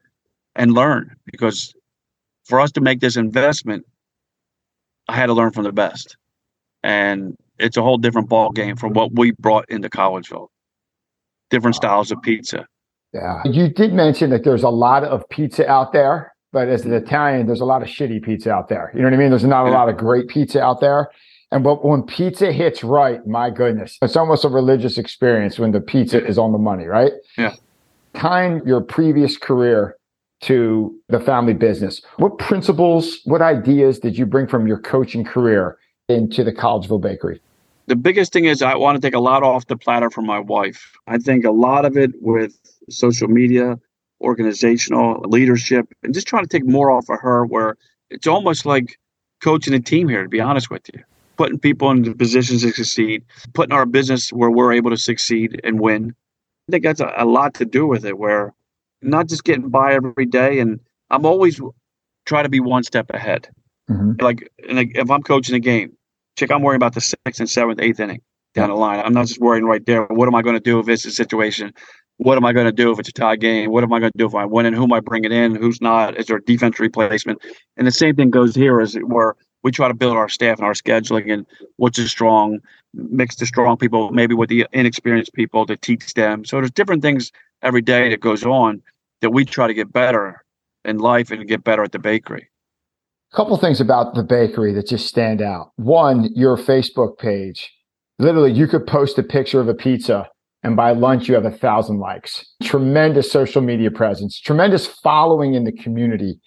and 0.57 0.73
learn. 0.73 1.14
Because 1.27 1.75
for 2.44 2.61
us 2.61 2.73
to 2.73 2.81
make 2.81 3.01
this 3.01 3.16
investment, 3.16 3.85
I 5.11 5.16
had 5.16 5.27
to 5.27 5.35
learn 5.35 5.51
from 5.51 5.64
the 5.64 5.73
best. 5.73 6.16
And 6.85 7.37
it's 7.59 7.77
a 7.77 7.83
whole 7.83 7.99
different 7.99 8.29
ball 8.29 8.53
game 8.53 8.77
from 8.77 8.92
what 8.92 9.11
we 9.12 9.33
brought 9.33 9.66
into 9.68 9.88
Collegeville. 9.90 10.46
Different 11.51 11.75
styles 11.75 12.12
of 12.12 12.23
pizza. 12.23 12.64
Yeah. 13.12 13.42
You 13.44 13.68
did 13.68 13.92
mention 13.92 14.31
that 14.31 14.44
there's 14.44 14.62
a 14.62 14.70
lot 14.70 15.03
of 15.03 15.29
pizza 15.29 15.68
out 15.68 15.92
there, 15.92 16.33
but 16.53 16.68
as 16.68 16.85
an 16.85 16.92
Italian, 16.92 17.49
there's 17.49 17.61
a 17.61 17.64
lot 17.64 17.83
of 17.83 17.88
shitty 17.88 18.23
pizza 18.23 18.53
out 18.53 18.68
there. 18.68 18.92
You 18.94 19.01
know 19.01 19.07
what 19.07 19.14
I 19.14 19.16
mean? 19.16 19.31
There's 19.31 19.44
not 19.44 19.66
a 19.66 19.70
lot 19.70 19.88
of 19.88 19.96
great 19.96 20.29
pizza 20.29 20.62
out 20.62 20.81
there. 20.81 21.11
And 21.51 21.64
but 21.64 21.85
when 21.85 22.05
pizza 22.05 22.53
hits 22.53 22.85
right, 22.85 23.27
my 23.27 23.51
goodness, 23.51 23.99
it's 24.03 24.16
almost 24.16 24.44
a 24.44 24.49
religious 24.49 24.96
experience 24.96 25.59
when 25.59 25.73
the 25.73 25.81
pizza 25.81 26.25
is 26.25 26.38
on 26.38 26.53
the 26.53 26.59
money, 26.59 26.87
right? 26.87 27.12
Yeah. 27.37 27.55
Tying 28.14 28.62
your 28.64 28.81
previous 28.81 29.37
career 29.37 29.96
to 30.42 30.98
the 31.09 31.20
family 31.20 31.55
business, 31.55 32.00
what 32.16 32.38
principles, 32.38 33.20
what 33.24 33.42
ideas 33.42 33.98
did 33.98 34.16
you 34.16 34.26
bring 34.26 34.46
from 34.46 34.66
your 34.66 34.79
coaching 34.79 35.24
career 35.24 35.79
into 36.09 36.42
the 36.42 36.53
Collegeville 36.53 37.00
Bakery? 37.00 37.40
The 37.87 37.96
biggest 37.96 38.33
thing 38.33 38.44
is 38.44 38.62
I 38.62 38.76
want 38.76 38.96
to 38.96 39.00
take 39.00 39.14
a 39.14 39.20
lot 39.20 39.42
off 39.42 39.66
the 39.66 39.76
platter 39.76 40.11
for 40.11 40.22
my 40.22 40.38
wife. 40.38 40.96
I 41.07 41.18
think 41.18 41.44
a 41.44 41.50
lot 41.50 41.85
of 41.85 41.96
it 41.96 42.12
with 42.20 42.57
social 42.88 43.29
media, 43.29 43.79
organizational 44.20 45.20
leadership, 45.29 45.92
and 46.03 46.14
just 46.14 46.26
trying 46.26 46.44
to 46.44 46.48
take 46.48 46.64
more 46.64 46.90
off 46.90 47.09
of 47.09 47.18
her 47.20 47.44
where 47.44 47.76
it's 48.11 48.26
almost 48.26 48.64
like 48.64 48.98
coaching 49.42 49.74
a 49.74 49.81
team 49.81 50.09
here, 50.09 50.22
to 50.22 50.29
be 50.29 50.40
honest 50.40 50.70
with 50.70 50.83
you. 50.94 51.03
Putting 51.37 51.59
people 51.59 51.90
into 51.90 52.14
positions 52.14 52.62
to 52.62 52.72
succeed, 52.72 53.24
putting 53.55 53.72
our 53.72 53.87
business 53.87 54.31
where 54.31 54.50
we're 54.50 54.72
able 54.72 54.90
to 54.90 54.96
succeed 54.96 55.61
and 55.64 55.81
win. 55.81 56.14
I 56.68 56.72
think 56.72 56.85
that's 56.85 57.00
a, 57.00 57.12
a 57.16 57.24
lot 57.24 57.55
to 57.55 57.64
do 57.64 57.87
with 57.87 58.05
it, 58.05 58.18
where 58.18 58.53
not 59.03 59.29
just 59.29 59.45
getting 59.45 59.69
by 59.69 59.95
every 59.95 60.27
day. 60.27 60.59
And 60.61 60.81
I'm 61.11 61.27
always 61.27 61.61
trying 62.27 62.45
to 62.45 62.51
be 62.51 62.61
one 62.61 62.83
step 62.83 63.11
ahead. 63.11 63.49
Mm-hmm. 63.91 64.13
Like, 64.21 64.51
like, 64.71 64.93
if 64.95 65.11
I'm 65.11 65.23
coaching 65.23 65.55
a 65.55 65.61
game, 65.61 65.93
check, 66.37 66.51
I'm 66.51 66.63
worrying 66.63 66.77
about 66.77 66.95
the 66.95 67.01
sixth 67.01 67.41
and 67.41 67.51
seventh, 67.51 67.81
eighth 67.81 68.01
inning 68.01 68.21
down 68.55 68.69
the 68.69 68.75
line. 68.75 69.01
I'm 69.01 69.13
not 69.13 69.27
just 69.27 69.41
worrying 69.41 69.65
right 69.65 69.85
there. 69.85 70.05
What 70.05 70.29
am 70.29 70.35
I 70.35 70.43
going 70.43 70.57
to 70.57 70.61
do 70.61 70.79
if 70.79 70.89
it's 70.89 71.05
a 71.05 71.11
situation? 71.11 71.73
What 72.19 72.37
am 72.37 72.45
I 72.45 72.53
going 72.53 72.67
to 72.67 72.73
do 72.73 72.93
if 72.93 72.99
it's 72.99 73.09
a 73.09 73.13
tie 73.13 73.37
game? 73.37 73.71
What 73.71 73.83
am 73.83 73.93
I 73.93 73.99
going 73.99 74.13
to 74.13 74.19
do 74.19 74.27
if 74.27 74.35
I 74.35 74.45
win? 74.45 74.67
And 74.67 74.77
who 74.77 74.85
am 74.85 74.93
I 74.93 75.01
bringing 75.01 75.33
in? 75.33 75.55
Who's 75.55 75.81
not? 75.81 76.19
Is 76.19 76.27
there 76.27 76.37
a 76.37 76.45
defense 76.45 76.79
replacement? 76.79 77.41
And 77.77 77.87
the 77.87 77.93
same 77.93 78.15
thing 78.15 78.31
goes 78.31 78.55
here, 78.55 78.81
is 78.81 78.95
where 78.95 79.35
we 79.63 79.71
try 79.71 79.89
to 79.89 79.95
build 79.95 80.17
our 80.17 80.29
staff 80.29 80.59
and 80.59 80.67
our 80.67 80.75
scheduling 80.75 81.33
and 81.33 81.47
what's 81.77 81.99
a 81.99 82.09
strong 82.09 82.61
mix 82.95 83.37
the 83.37 83.47
strong 83.47 83.77
people 83.77 84.11
maybe 84.11 84.35
with 84.35 84.49
the 84.49 84.67
inexperienced 84.73 85.33
people 85.33 85.67
to 85.67 85.77
teach 85.77 86.15
them. 86.15 86.45
So 86.45 86.57
there's 86.57 86.73
different 86.73 87.03
things 87.03 87.31
every 87.62 87.83
day 87.83 88.09
that 88.11 88.20
goes 88.20 88.44
on 88.44 88.83
that 89.20 89.31
we 89.31 89.44
try 89.44 89.66
to 89.66 89.75
get 89.75 89.92
better 89.92 90.44
in 90.85 90.99
life 90.99 91.31
and 91.31 91.46
get 91.46 91.64
better 91.64 91.83
at 91.83 91.92
the 91.92 91.99
bakery. 91.99 92.49
A 93.33 93.37
couple 93.37 93.57
things 93.59 93.81
about 93.81 94.14
the 94.14 94.23
bakery 94.23 94.73
that 94.75 94.88
just 94.88 95.07
stand 95.07 95.40
out. 95.40 95.73
One, 95.77 96.31
your 96.35 96.57
Facebook 96.57 97.18
page. 97.18 97.73
Literally, 98.18 98.53
you 98.53 98.66
could 98.66 98.87
post 98.87 99.18
a 99.18 99.23
picture 99.23 99.61
of 99.61 99.68
a 99.68 99.75
pizza 99.75 100.29
and 100.62 100.77
by 100.77 100.92
lunch 100.92 101.29
you 101.29 101.35
have 101.35 101.44
a 101.44 101.51
thousand 101.51 101.99
likes. 101.99 102.44
Tremendous 102.62 103.31
social 103.31 103.62
media 103.62 103.90
presence, 103.90 104.38
tremendous 104.38 104.87
following 104.87 105.55
in 105.55 105.64
the 105.64 105.73
community. 105.73 106.38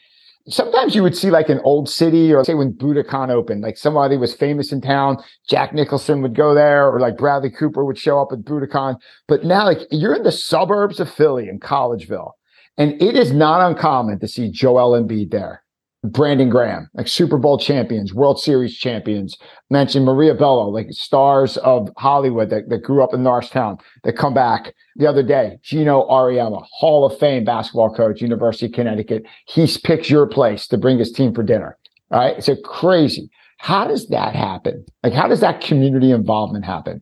Sometimes 0.50 0.94
you 0.94 1.04
would 1.04 1.16
see 1.16 1.30
like 1.30 1.48
an 1.48 1.62
old 1.64 1.88
city 1.88 2.34
or 2.34 2.44
say 2.44 2.54
when 2.54 2.74
Buddakan 2.74 3.30
opened, 3.30 3.62
like 3.62 3.78
somebody 3.78 4.18
was 4.18 4.34
famous 4.34 4.74
in 4.74 4.82
town, 4.82 5.18
Jack 5.50 5.74
Nicholson 5.74 6.22
would 6.22 6.36
go 6.36 6.54
there 6.54 6.90
or 6.90 7.00
like 7.00 7.18
Bradley 7.18 7.50
Cooper 7.50 7.86
would 7.86 7.98
show 7.98 8.20
up 8.20 8.30
at 8.34 8.40
Buddakan. 8.40 8.98
But 9.28 9.46
now 9.46 9.66
like 9.66 9.80
you're 9.90 10.16
in 10.16 10.24
the 10.24 10.34
suburbs 10.34 11.00
of 11.00 11.10
Philly 11.10 11.48
in 11.48 11.60
Collegeville 11.60 12.32
and 12.78 13.02
it 13.02 13.16
is 13.16 13.32
not 13.32 13.70
uncommon 13.70 14.20
to 14.20 14.28
see 14.28 14.52
Joel 14.52 15.02
Embiid 15.02 15.32
there. 15.32 15.63
Brandon 16.04 16.50
Graham, 16.50 16.90
like 16.96 17.08
Super 17.08 17.38
Bowl 17.38 17.58
champions, 17.58 18.14
World 18.14 18.40
Series 18.40 18.76
champions. 18.76 19.38
Mentioned 19.70 20.06
Maria 20.06 20.36
Bello, 20.36 20.68
like 20.68 20.88
stars 20.92 21.58
of 21.58 21.90
Hollywood 21.98 22.50
that, 22.50 22.70
that 22.70 22.84
grew 22.84 23.02
up 23.02 23.14
in 23.14 23.24
Norristown 23.24 23.78
that 24.04 24.18
come 24.18 24.34
back 24.34 24.74
the 24.98 25.08
other 25.08 25.24
day. 25.24 25.58
Geno 25.64 26.08
Auriemma, 26.10 26.66
Hall 26.72 27.06
of 27.06 27.18
Fame 27.18 27.46
basketball 27.46 27.94
coach, 27.94 28.22
University 28.22 28.66
of 28.66 28.74
Connecticut. 28.74 29.24
He 29.48 29.68
picks 29.84 30.10
your 30.10 30.28
place 30.28 30.68
to 30.68 30.78
bring 30.78 31.00
his 31.00 31.12
team 31.12 31.34
for 31.34 31.42
dinner. 31.42 31.78
All 32.12 32.20
right. 32.20 32.48
A 32.48 32.58
crazy. 32.58 33.30
How 33.58 33.88
does 33.88 34.08
that 34.10 34.36
happen? 34.36 34.86
Like, 35.04 35.14
how 35.14 35.28
does 35.28 35.40
that 35.40 35.62
community 35.62 36.12
involvement 36.12 36.66
happen? 36.66 37.02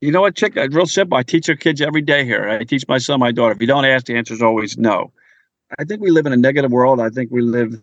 You 0.00 0.10
know 0.10 0.20
what, 0.20 0.34
Chick? 0.34 0.56
Uh, 0.56 0.68
real 0.70 0.86
simple. 0.86 1.16
I 1.16 1.22
teach 1.22 1.48
our 1.48 1.54
kids 1.54 1.80
every 1.80 2.02
day 2.02 2.24
here. 2.24 2.48
I 2.48 2.64
teach 2.64 2.84
my 2.88 2.98
son, 2.98 3.20
my 3.20 3.32
daughter. 3.32 3.54
If 3.54 3.60
you 3.60 3.66
don't 3.66 3.84
ask, 3.84 4.06
the 4.06 4.16
answer 4.16 4.34
is 4.34 4.42
always 4.42 4.76
no. 4.76 5.12
I 5.78 5.84
think 5.84 6.02
we 6.02 6.10
live 6.10 6.26
in 6.26 6.32
a 6.32 6.36
negative 6.36 6.70
world. 6.70 7.00
I 7.00 7.08
think 7.08 7.30
we 7.30 7.40
live 7.40 7.82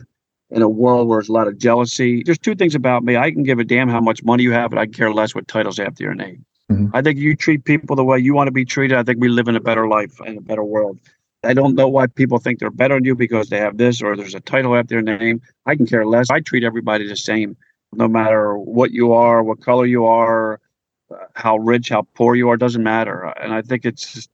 in 0.50 0.62
a 0.62 0.68
world 0.68 1.08
where 1.08 1.18
there's 1.18 1.28
a 1.28 1.32
lot 1.32 1.48
of 1.48 1.58
jealousy. 1.58 2.22
There's 2.24 2.38
two 2.38 2.54
things 2.54 2.74
about 2.74 3.02
me. 3.02 3.16
I 3.16 3.30
can 3.30 3.42
give 3.42 3.58
a 3.58 3.64
damn 3.64 3.88
how 3.88 4.00
much 4.00 4.22
money 4.22 4.42
you 4.42 4.52
have, 4.52 4.70
but 4.70 4.78
I 4.78 4.86
care 4.86 5.12
less 5.12 5.34
what 5.34 5.48
titles 5.48 5.78
after 5.78 6.04
your 6.04 6.14
name. 6.14 6.44
Mm-hmm. 6.70 6.88
I 6.94 7.02
think 7.02 7.18
you 7.18 7.36
treat 7.36 7.64
people 7.64 7.96
the 7.96 8.04
way 8.04 8.18
you 8.18 8.34
want 8.34 8.48
to 8.48 8.52
be 8.52 8.64
treated. 8.64 8.96
I 8.96 9.02
think 9.02 9.20
we 9.20 9.28
live 9.28 9.48
in 9.48 9.56
a 9.56 9.60
better 9.60 9.88
life 9.88 10.20
and 10.20 10.38
a 10.38 10.40
better 10.40 10.64
world. 10.64 10.98
I 11.44 11.52
don't 11.52 11.74
know 11.74 11.88
why 11.88 12.06
people 12.06 12.38
think 12.38 12.58
they're 12.58 12.70
better 12.70 12.94
than 12.94 13.04
you 13.04 13.14
because 13.14 13.48
they 13.48 13.58
have 13.58 13.76
this 13.76 14.00
or 14.00 14.16
there's 14.16 14.34
a 14.34 14.40
title 14.40 14.74
after 14.76 15.02
their 15.02 15.18
name. 15.18 15.42
I 15.66 15.76
can 15.76 15.86
care 15.86 16.06
less. 16.06 16.30
I 16.30 16.40
treat 16.40 16.64
everybody 16.64 17.06
the 17.06 17.16
same, 17.16 17.56
no 17.92 18.08
matter 18.08 18.56
what 18.56 18.92
you 18.92 19.12
are, 19.12 19.42
what 19.42 19.60
color 19.60 19.84
you 19.84 20.06
are, 20.06 20.60
how 21.34 21.58
rich, 21.58 21.90
how 21.90 22.06
poor 22.14 22.34
you 22.34 22.48
are, 22.48 22.56
doesn't 22.56 22.82
matter. 22.82 23.24
And 23.40 23.52
I 23.52 23.60
think 23.60 23.84
it's 23.84 24.26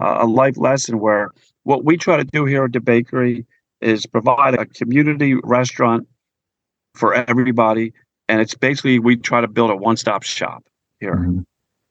a 0.00 0.26
life 0.26 0.56
lesson 0.56 1.00
where 1.00 1.30
what 1.64 1.84
we 1.84 1.96
try 1.96 2.16
to 2.16 2.24
do 2.24 2.44
here 2.44 2.64
at 2.64 2.72
the 2.72 2.80
bakery 2.80 3.46
is 3.80 4.06
provide 4.06 4.54
a 4.54 4.66
community 4.66 5.34
restaurant 5.42 6.06
for 6.94 7.14
everybody. 7.14 7.92
And 8.28 8.40
it's 8.40 8.54
basically, 8.54 8.98
we 8.98 9.16
try 9.16 9.40
to 9.40 9.48
build 9.48 9.70
a 9.70 9.76
one 9.76 9.96
stop 9.96 10.22
shop 10.22 10.64
here 11.00 11.16
mm-hmm. 11.16 11.40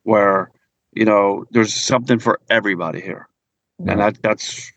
where, 0.03 0.49
you 0.93 1.05
know, 1.05 1.45
there's 1.51 1.74
something 1.74 2.20
for 2.20 2.39
everybody 2.49 3.01
here. 3.01 3.28
And 3.88 3.99
that, 3.99 4.22
that's 4.22 4.72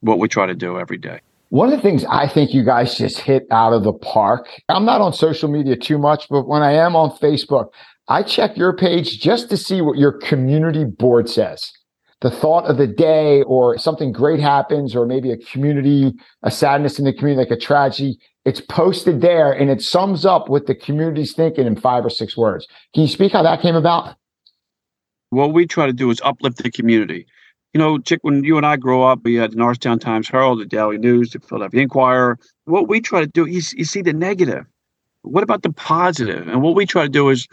what 0.00 0.18
we 0.18 0.28
try 0.28 0.46
to 0.46 0.54
do 0.54 0.78
every 0.78 0.98
day. 0.98 1.20
One 1.50 1.72
of 1.72 1.76
the 1.76 1.82
things 1.82 2.04
I 2.04 2.28
think 2.28 2.54
you 2.54 2.64
guys 2.64 2.96
just 2.96 3.18
hit 3.20 3.46
out 3.50 3.72
of 3.72 3.82
the 3.82 3.92
park, 3.92 4.48
I'm 4.68 4.84
not 4.84 5.00
on 5.00 5.12
social 5.12 5.48
media 5.48 5.76
too 5.76 5.98
much, 5.98 6.26
but 6.28 6.46
when 6.46 6.62
I 6.62 6.72
am 6.72 6.94
on 6.94 7.10
Facebook, 7.10 7.70
I 8.08 8.22
check 8.22 8.56
your 8.56 8.76
page 8.76 9.20
just 9.20 9.50
to 9.50 9.56
see 9.56 9.80
what 9.80 9.98
your 9.98 10.12
community 10.12 10.84
board 10.84 11.28
says 11.28 11.72
the 12.20 12.30
thought 12.30 12.64
of 12.66 12.76
the 12.76 12.86
day 12.86 13.42
or 13.42 13.78
something 13.78 14.12
great 14.12 14.40
happens 14.40 14.94
or 14.94 15.06
maybe 15.06 15.30
a 15.30 15.36
community 15.36 16.12
a 16.42 16.50
sadness 16.50 16.98
in 16.98 17.04
the 17.04 17.12
community 17.12 17.48
like 17.48 17.56
a 17.56 17.60
tragedy 17.60 18.18
it's 18.44 18.60
posted 18.60 19.20
there 19.20 19.52
and 19.52 19.70
it 19.70 19.82
sums 19.82 20.24
up 20.24 20.48
what 20.48 20.66
the 20.66 20.74
community's 20.74 21.34
thinking 21.34 21.66
in 21.66 21.76
five 21.76 22.04
or 22.04 22.10
six 22.10 22.36
words. 22.36 22.66
Can 22.94 23.02
you 23.02 23.08
speak 23.08 23.32
how 23.32 23.42
that 23.42 23.60
came 23.60 23.76
about? 23.76 24.16
What 25.28 25.52
we 25.52 25.66
try 25.66 25.86
to 25.86 25.92
do 25.92 26.10
is 26.10 26.20
uplift 26.24 26.62
the 26.62 26.70
community. 26.70 27.26
You 27.74 27.78
know 27.78 27.98
chick 27.98 28.20
when 28.22 28.42
you 28.42 28.56
and 28.56 28.66
i 28.66 28.76
grow 28.76 29.04
up 29.04 29.20
we 29.22 29.36
had 29.36 29.52
the 29.52 29.56
norristown 29.56 30.00
times 30.00 30.28
herald 30.28 30.58
the 30.58 30.66
daily 30.66 30.98
news 30.98 31.30
the 31.30 31.38
philadelphia 31.38 31.82
inquirer 31.82 32.36
what 32.64 32.88
we 32.88 33.00
try 33.00 33.20
to 33.20 33.28
do 33.28 33.46
is 33.46 33.72
you 33.74 33.84
see 33.84 34.02
the 34.02 34.12
negative. 34.12 34.64
What 35.22 35.44
about 35.44 35.62
the 35.62 35.70
positive? 35.70 36.34
positive? 36.34 36.52
And 36.52 36.62
what 36.62 36.74
we 36.74 36.84
try 36.84 37.04
to 37.04 37.08
do 37.08 37.28
is 37.28 37.46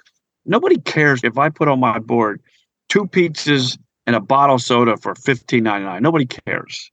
Nobody 0.48 0.78
cares 0.78 1.20
if 1.24 1.38
I 1.38 1.50
put 1.50 1.68
on 1.68 1.80
my 1.80 2.00
board 2.00 2.42
two 2.88 3.06
pizzas 3.06 3.78
and 4.08 4.16
a 4.16 4.20
bottle 4.20 4.56
of 4.56 4.62
soda 4.62 4.98
for 4.98 5.14
fifteen 5.14 5.66
ninety 5.66 5.86
nine. 5.86 6.02
Nobody 6.02 6.26
cares. 6.26 6.92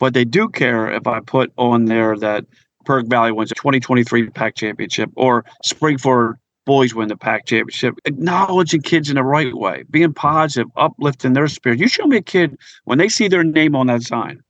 But 0.00 0.14
they 0.14 0.24
do 0.24 0.48
care 0.48 0.90
if 0.90 1.06
I 1.06 1.20
put 1.20 1.52
on 1.56 1.84
there 1.84 2.16
that 2.18 2.44
Perk 2.84 3.06
Valley 3.06 3.32
wins 3.32 3.50
a 3.50 3.54
2023 3.54 4.30
PAC 4.30 4.54
championship 4.54 5.10
or 5.16 5.44
Springford 5.64 6.34
boys 6.66 6.94
win 6.94 7.08
the 7.08 7.16
PAC 7.16 7.46
championship. 7.46 7.94
Acknowledging 8.04 8.82
kids 8.82 9.08
in 9.08 9.14
the 9.14 9.22
right 9.22 9.54
way, 9.54 9.84
being 9.90 10.12
positive, 10.12 10.70
uplifting 10.76 11.32
their 11.32 11.48
spirit. 11.48 11.78
You 11.78 11.88
show 11.88 12.06
me 12.06 12.18
a 12.18 12.22
kid 12.22 12.58
when 12.84 12.98
they 12.98 13.08
see 13.08 13.28
their 13.28 13.44
name 13.44 13.74
on 13.74 13.86
that 13.86 14.02
sign, 14.02 14.42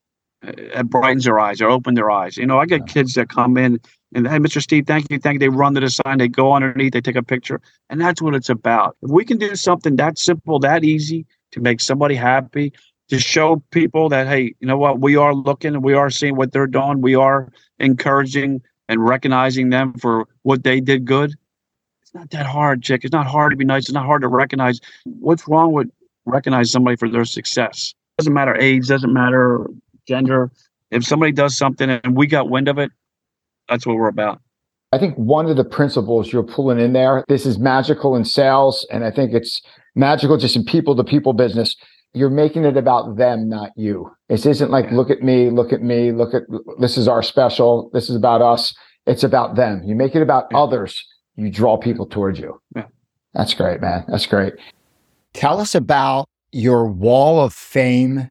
uh, 0.47 0.53
it 0.57 0.91
brightens 0.91 1.25
their 1.25 1.39
eyes 1.39 1.61
or 1.61 1.69
open 1.69 1.95
their 1.95 2.11
eyes. 2.11 2.37
You 2.37 2.47
know, 2.47 2.59
I 2.59 2.67
get 2.67 2.87
kids 2.87 3.15
that 3.15 3.29
come 3.29 3.57
in 3.57 3.79
and 4.15 4.27
hey, 4.27 4.39
Mr. 4.39 4.63
Steve, 4.63 4.87
thank 4.87 5.11
you, 5.11 5.19
thank 5.19 5.35
you. 5.35 5.39
They 5.41 5.49
run 5.49 5.75
to 5.75 5.81
the 5.81 5.91
sign, 5.91 6.19
they 6.19 6.29
go 6.29 6.53
underneath, 6.53 6.93
they 6.93 7.01
take 7.01 7.17
a 7.17 7.23
picture, 7.23 7.61
and 7.91 8.01
that's 8.01 8.23
what 8.23 8.35
it's 8.35 8.49
about. 8.49 8.97
If 9.03 9.11
we 9.11 9.25
can 9.25 9.37
do 9.39 9.55
something 9.57 9.97
that 9.97 10.19
simple, 10.19 10.59
that 10.61 10.85
easy 10.85 11.27
to 11.57 11.63
make 11.63 11.81
somebody 11.81 12.15
happy, 12.15 12.73
to 13.09 13.19
show 13.19 13.63
people 13.71 14.09
that 14.11 14.29
hey, 14.29 14.55
you 14.61 14.67
know 14.67 14.79
what, 14.79 15.01
we 15.01 15.17
are 15.17 15.35
looking 15.35 15.75
and 15.75 15.83
we 15.83 15.95
are 15.95 16.11
seeing 16.11 16.37
what 16.37 16.53
they're 16.53 16.67
doing, 16.67 17.01
we 17.01 17.15
are 17.15 17.51
encouraging 17.79 18.63
and 18.89 19.05
recognizing 19.05 19.71
them 19.71 19.95
for 19.95 20.29
what 20.43 20.63
they 20.63 20.81
did 20.81 21.05
good. 21.05 21.35
It's 22.03 22.15
not 22.15 22.31
that 22.31 22.47
hard, 22.47 22.83
chick. 22.83 23.05
It's 23.05 23.13
not 23.13 23.27
hard 23.27 23.51
to 23.51 23.57
be 23.57 23.65
nice. 23.65 23.85
It's 23.85 23.93
not 23.93 24.07
hard 24.07 24.23
to 24.23 24.29
recognize 24.29 24.81
what's 25.05 25.49
wrong 25.49 25.73
with 25.73 25.91
recognize 26.27 26.71
somebody 26.71 26.97
for 26.97 27.09
their 27.09 27.25
success. 27.25 27.95
Doesn't 28.19 28.33
matter 28.33 28.57
age, 28.57 28.89
doesn't 28.89 29.13
matter 29.13 29.67
gender. 30.07 30.51
If 30.91 31.05
somebody 31.05 31.33
does 31.33 31.57
something 31.57 31.91
and 31.91 32.17
we 32.17 32.27
got 32.27 32.49
wind 32.49 32.69
of 32.69 32.79
it, 32.79 32.91
that's 33.69 33.87
what 33.87 33.97
we're 33.97 34.09
about. 34.09 34.41
I 34.93 34.99
think 34.99 35.17
one 35.17 35.47
of 35.47 35.57
the 35.57 35.65
principles 35.65 36.33
you're 36.33 36.43
pulling 36.43 36.79
in 36.79 36.93
there, 36.93 37.25
this 37.29 37.45
is 37.45 37.59
magical 37.59 38.15
in 38.15 38.25
sales, 38.25 38.87
and 38.91 39.05
I 39.05 39.11
think 39.11 39.33
it's 39.33 39.61
magical 39.95 40.37
just 40.37 40.57
in 40.57 40.65
people 40.65 40.95
to 40.97 41.05
people 41.05 41.33
business. 41.33 41.77
You're 42.15 42.31
making 42.31 42.65
it 42.65 42.77
about 42.77 43.17
them, 43.17 43.49
not 43.49 43.73
you. 43.77 44.11
This 44.29 44.47
isn't 44.47 44.71
like, 44.71 44.91
look 44.91 45.11
at 45.11 45.23
me, 45.23 45.51
look 45.51 45.73
at 45.73 45.83
me, 45.83 46.13
look 46.13 46.35
at 46.35 46.43
this 46.79 46.97
is 46.97 47.09
our 47.09 47.23
special, 47.23 47.91
this 47.93 48.09
is 48.09 48.17
about 48.17 48.41
us. 48.41 48.75
It's 49.07 49.23
about 49.23 49.57
them. 49.57 49.83
You 49.85 49.95
make 49.95 50.15
it 50.15 50.23
about 50.23 50.47
yeah. 50.51 50.59
others, 50.59 51.05
you 51.37 51.51
draw 51.51 51.77
people 51.77 52.07
towards 52.07 52.39
you. 52.39 52.61
Yeah. 52.75 52.87
That's 53.35 53.55
great, 53.55 53.81
man. 53.81 54.05
That's 54.09 54.27
great. 54.27 54.55
Tell 55.35 55.61
us 55.61 55.75
about 55.75 56.29
your 56.53 56.87
wall 56.87 57.41
of 57.41 57.53
fame 57.53 58.31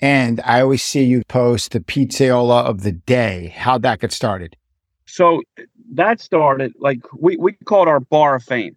and 0.00 0.40
I 0.44 0.60
always 0.60 0.82
see 0.82 1.04
you 1.04 1.22
post 1.24 1.72
the 1.72 1.80
pizzaiola 1.80 2.64
of 2.64 2.82
the 2.82 2.92
day. 2.92 3.54
How'd 3.56 3.82
that 3.82 4.00
get 4.00 4.12
started? 4.12 4.56
So 5.06 5.42
that 5.94 6.20
started 6.20 6.72
like 6.78 7.00
we, 7.14 7.36
we 7.36 7.52
called 7.64 7.88
our 7.88 8.00
bar 8.00 8.36
of 8.36 8.42
fame. 8.42 8.76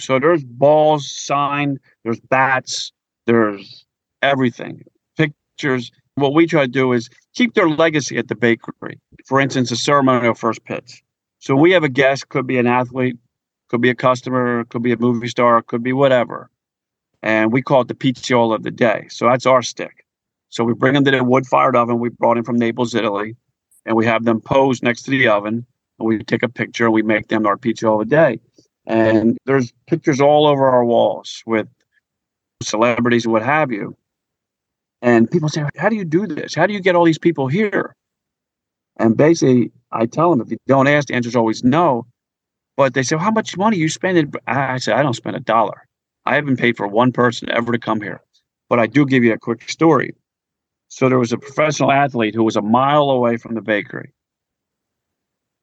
So 0.00 0.18
there's 0.18 0.44
balls 0.44 1.10
signed, 1.10 1.78
there's 2.04 2.20
bats, 2.20 2.92
there's 3.26 3.84
everything, 4.22 4.82
pictures. 5.16 5.90
What 6.14 6.34
we 6.34 6.46
try 6.46 6.62
to 6.62 6.68
do 6.68 6.92
is 6.92 7.10
keep 7.34 7.54
their 7.54 7.68
legacy 7.68 8.16
at 8.18 8.28
the 8.28 8.34
bakery. 8.34 9.00
For 9.26 9.40
instance, 9.40 9.70
a 9.70 9.76
ceremonial 9.76 10.34
first 10.34 10.64
pitch. 10.64 11.02
So 11.40 11.54
we 11.54 11.72
have 11.72 11.84
a 11.84 11.88
guest, 11.88 12.28
could 12.28 12.46
be 12.46 12.58
an 12.58 12.66
athlete, 12.66 13.16
could 13.68 13.80
be 13.80 13.90
a 13.90 13.94
customer, 13.94 14.64
could 14.64 14.82
be 14.82 14.92
a 14.92 14.96
movie 14.96 15.28
star, 15.28 15.62
could 15.62 15.82
be 15.82 15.92
whatever. 15.92 16.50
And 17.22 17.52
we 17.52 17.62
call 17.62 17.82
it 17.82 17.88
the 17.88 17.94
pizzaiola 17.94 18.56
of 18.56 18.62
the 18.62 18.70
day. 18.70 19.06
So 19.10 19.26
that's 19.26 19.46
our 19.46 19.62
stick. 19.62 20.04
So 20.48 20.64
we 20.64 20.74
bring 20.74 20.94
them 20.94 21.04
to 21.04 21.10
the 21.10 21.22
wood 21.22 21.46
fired 21.46 21.76
oven 21.76 21.98
we 21.98 22.08
brought 22.08 22.38
in 22.38 22.44
from 22.44 22.56
Naples, 22.56 22.94
Italy, 22.94 23.36
and 23.84 23.96
we 23.96 24.06
have 24.06 24.24
them 24.24 24.40
pose 24.40 24.82
next 24.82 25.02
to 25.02 25.10
the 25.10 25.28
oven. 25.28 25.66
And 25.98 26.08
we 26.08 26.22
take 26.22 26.42
a 26.42 26.48
picture 26.48 26.90
we 26.90 27.02
make 27.02 27.28
them 27.28 27.46
our 27.46 27.56
pizza 27.56 27.88
of 27.88 28.00
the 28.00 28.04
day. 28.04 28.40
And 28.86 29.36
there's 29.44 29.72
pictures 29.86 30.20
all 30.20 30.46
over 30.46 30.66
our 30.68 30.84
walls 30.84 31.42
with 31.46 31.68
celebrities 32.62 33.24
and 33.24 33.32
what 33.32 33.42
have 33.42 33.70
you. 33.70 33.96
And 35.02 35.30
people 35.30 35.48
say, 35.48 35.64
How 35.76 35.88
do 35.88 35.96
you 35.96 36.04
do 36.04 36.26
this? 36.26 36.54
How 36.54 36.66
do 36.66 36.72
you 36.72 36.80
get 36.80 36.96
all 36.96 37.04
these 37.04 37.18
people 37.18 37.48
here? 37.48 37.94
And 38.96 39.16
basically, 39.16 39.70
I 39.92 40.06
tell 40.06 40.30
them 40.30 40.40
if 40.40 40.50
you 40.50 40.56
don't 40.66 40.88
ask, 40.88 41.08
the 41.08 41.14
answer 41.14 41.28
is 41.28 41.36
always 41.36 41.62
no. 41.62 42.06
But 42.76 42.94
they 42.94 43.02
say, 43.02 43.16
well, 43.16 43.24
How 43.24 43.30
much 43.30 43.56
money 43.56 43.76
you 43.76 43.88
spend? 43.88 44.36
I 44.46 44.78
say, 44.78 44.92
I 44.92 45.02
don't 45.02 45.14
spend 45.14 45.36
a 45.36 45.40
dollar. 45.40 45.86
I 46.26 46.34
haven't 46.34 46.58
paid 46.58 46.76
for 46.76 46.86
one 46.86 47.12
person 47.12 47.50
ever 47.50 47.72
to 47.72 47.78
come 47.78 48.00
here. 48.00 48.20
But 48.68 48.80
I 48.80 48.86
do 48.86 49.06
give 49.06 49.24
you 49.24 49.32
a 49.32 49.38
quick 49.38 49.68
story. 49.70 50.14
So 50.88 51.08
there 51.08 51.18
was 51.18 51.32
a 51.32 51.38
professional 51.38 51.92
athlete 51.92 52.34
who 52.34 52.42
was 52.42 52.56
a 52.56 52.62
mile 52.62 53.10
away 53.10 53.36
from 53.36 53.54
the 53.54 53.62
bakery. 53.62 54.12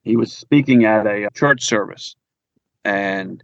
He 0.06 0.16
was 0.16 0.32
speaking 0.32 0.86
at 0.86 1.08
a 1.08 1.26
uh, 1.26 1.30
church 1.32 1.64
service. 1.66 2.16
And 2.86 3.44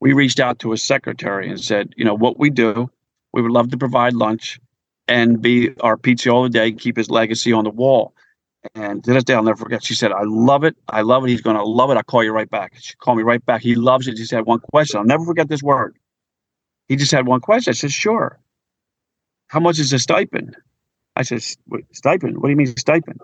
we 0.00 0.12
reached 0.12 0.38
out 0.38 0.58
to 0.60 0.70
his 0.70 0.84
secretary 0.84 1.48
and 1.48 1.58
said, 1.58 1.94
you 1.96 2.04
know, 2.04 2.14
what 2.14 2.38
we 2.38 2.50
do, 2.50 2.90
we 3.32 3.40
would 3.40 3.50
love 3.50 3.70
to 3.70 3.78
provide 3.78 4.12
lunch 4.12 4.60
and 5.08 5.40
be 5.40 5.74
our 5.80 5.96
the 5.96 6.50
day, 6.52 6.72
keep 6.72 6.96
his 6.98 7.10
legacy 7.10 7.52
on 7.52 7.64
the 7.64 7.70
wall. 7.70 8.14
And 8.74 9.02
to 9.02 9.12
this 9.12 9.24
day, 9.24 9.34
I'll 9.34 9.42
never 9.42 9.56
forget. 9.56 9.82
She 9.82 9.94
said, 9.94 10.12
I 10.12 10.22
love 10.24 10.62
it. 10.62 10.76
I 10.88 11.00
love 11.00 11.24
it. 11.24 11.30
He's 11.30 11.40
going 11.40 11.56
to 11.56 11.64
love 11.64 11.90
it. 11.90 11.96
I'll 11.96 12.02
call 12.04 12.22
you 12.22 12.30
right 12.30 12.48
back. 12.48 12.74
She 12.78 12.94
called 12.94 13.16
me 13.16 13.24
right 13.24 13.44
back. 13.44 13.62
He 13.62 13.74
loves 13.74 14.06
it. 14.06 14.18
He 14.18 14.24
said, 14.24 14.44
one 14.44 14.60
question. 14.60 14.98
I'll 14.98 15.06
never 15.06 15.24
forget 15.24 15.48
this 15.48 15.62
word. 15.62 15.96
He 16.88 16.96
just 16.96 17.10
had 17.10 17.26
one 17.26 17.40
question. 17.40 17.72
I 17.72 17.74
said, 17.74 17.90
sure. 17.90 18.38
How 19.48 19.60
much 19.60 19.78
is 19.78 19.90
the 19.90 19.98
stipend? 19.98 20.56
I 21.16 21.22
said, 21.22 21.42
stipend? 21.92 22.38
What 22.38 22.48
do 22.48 22.50
you 22.50 22.56
mean 22.56 22.76
stipend? 22.76 23.20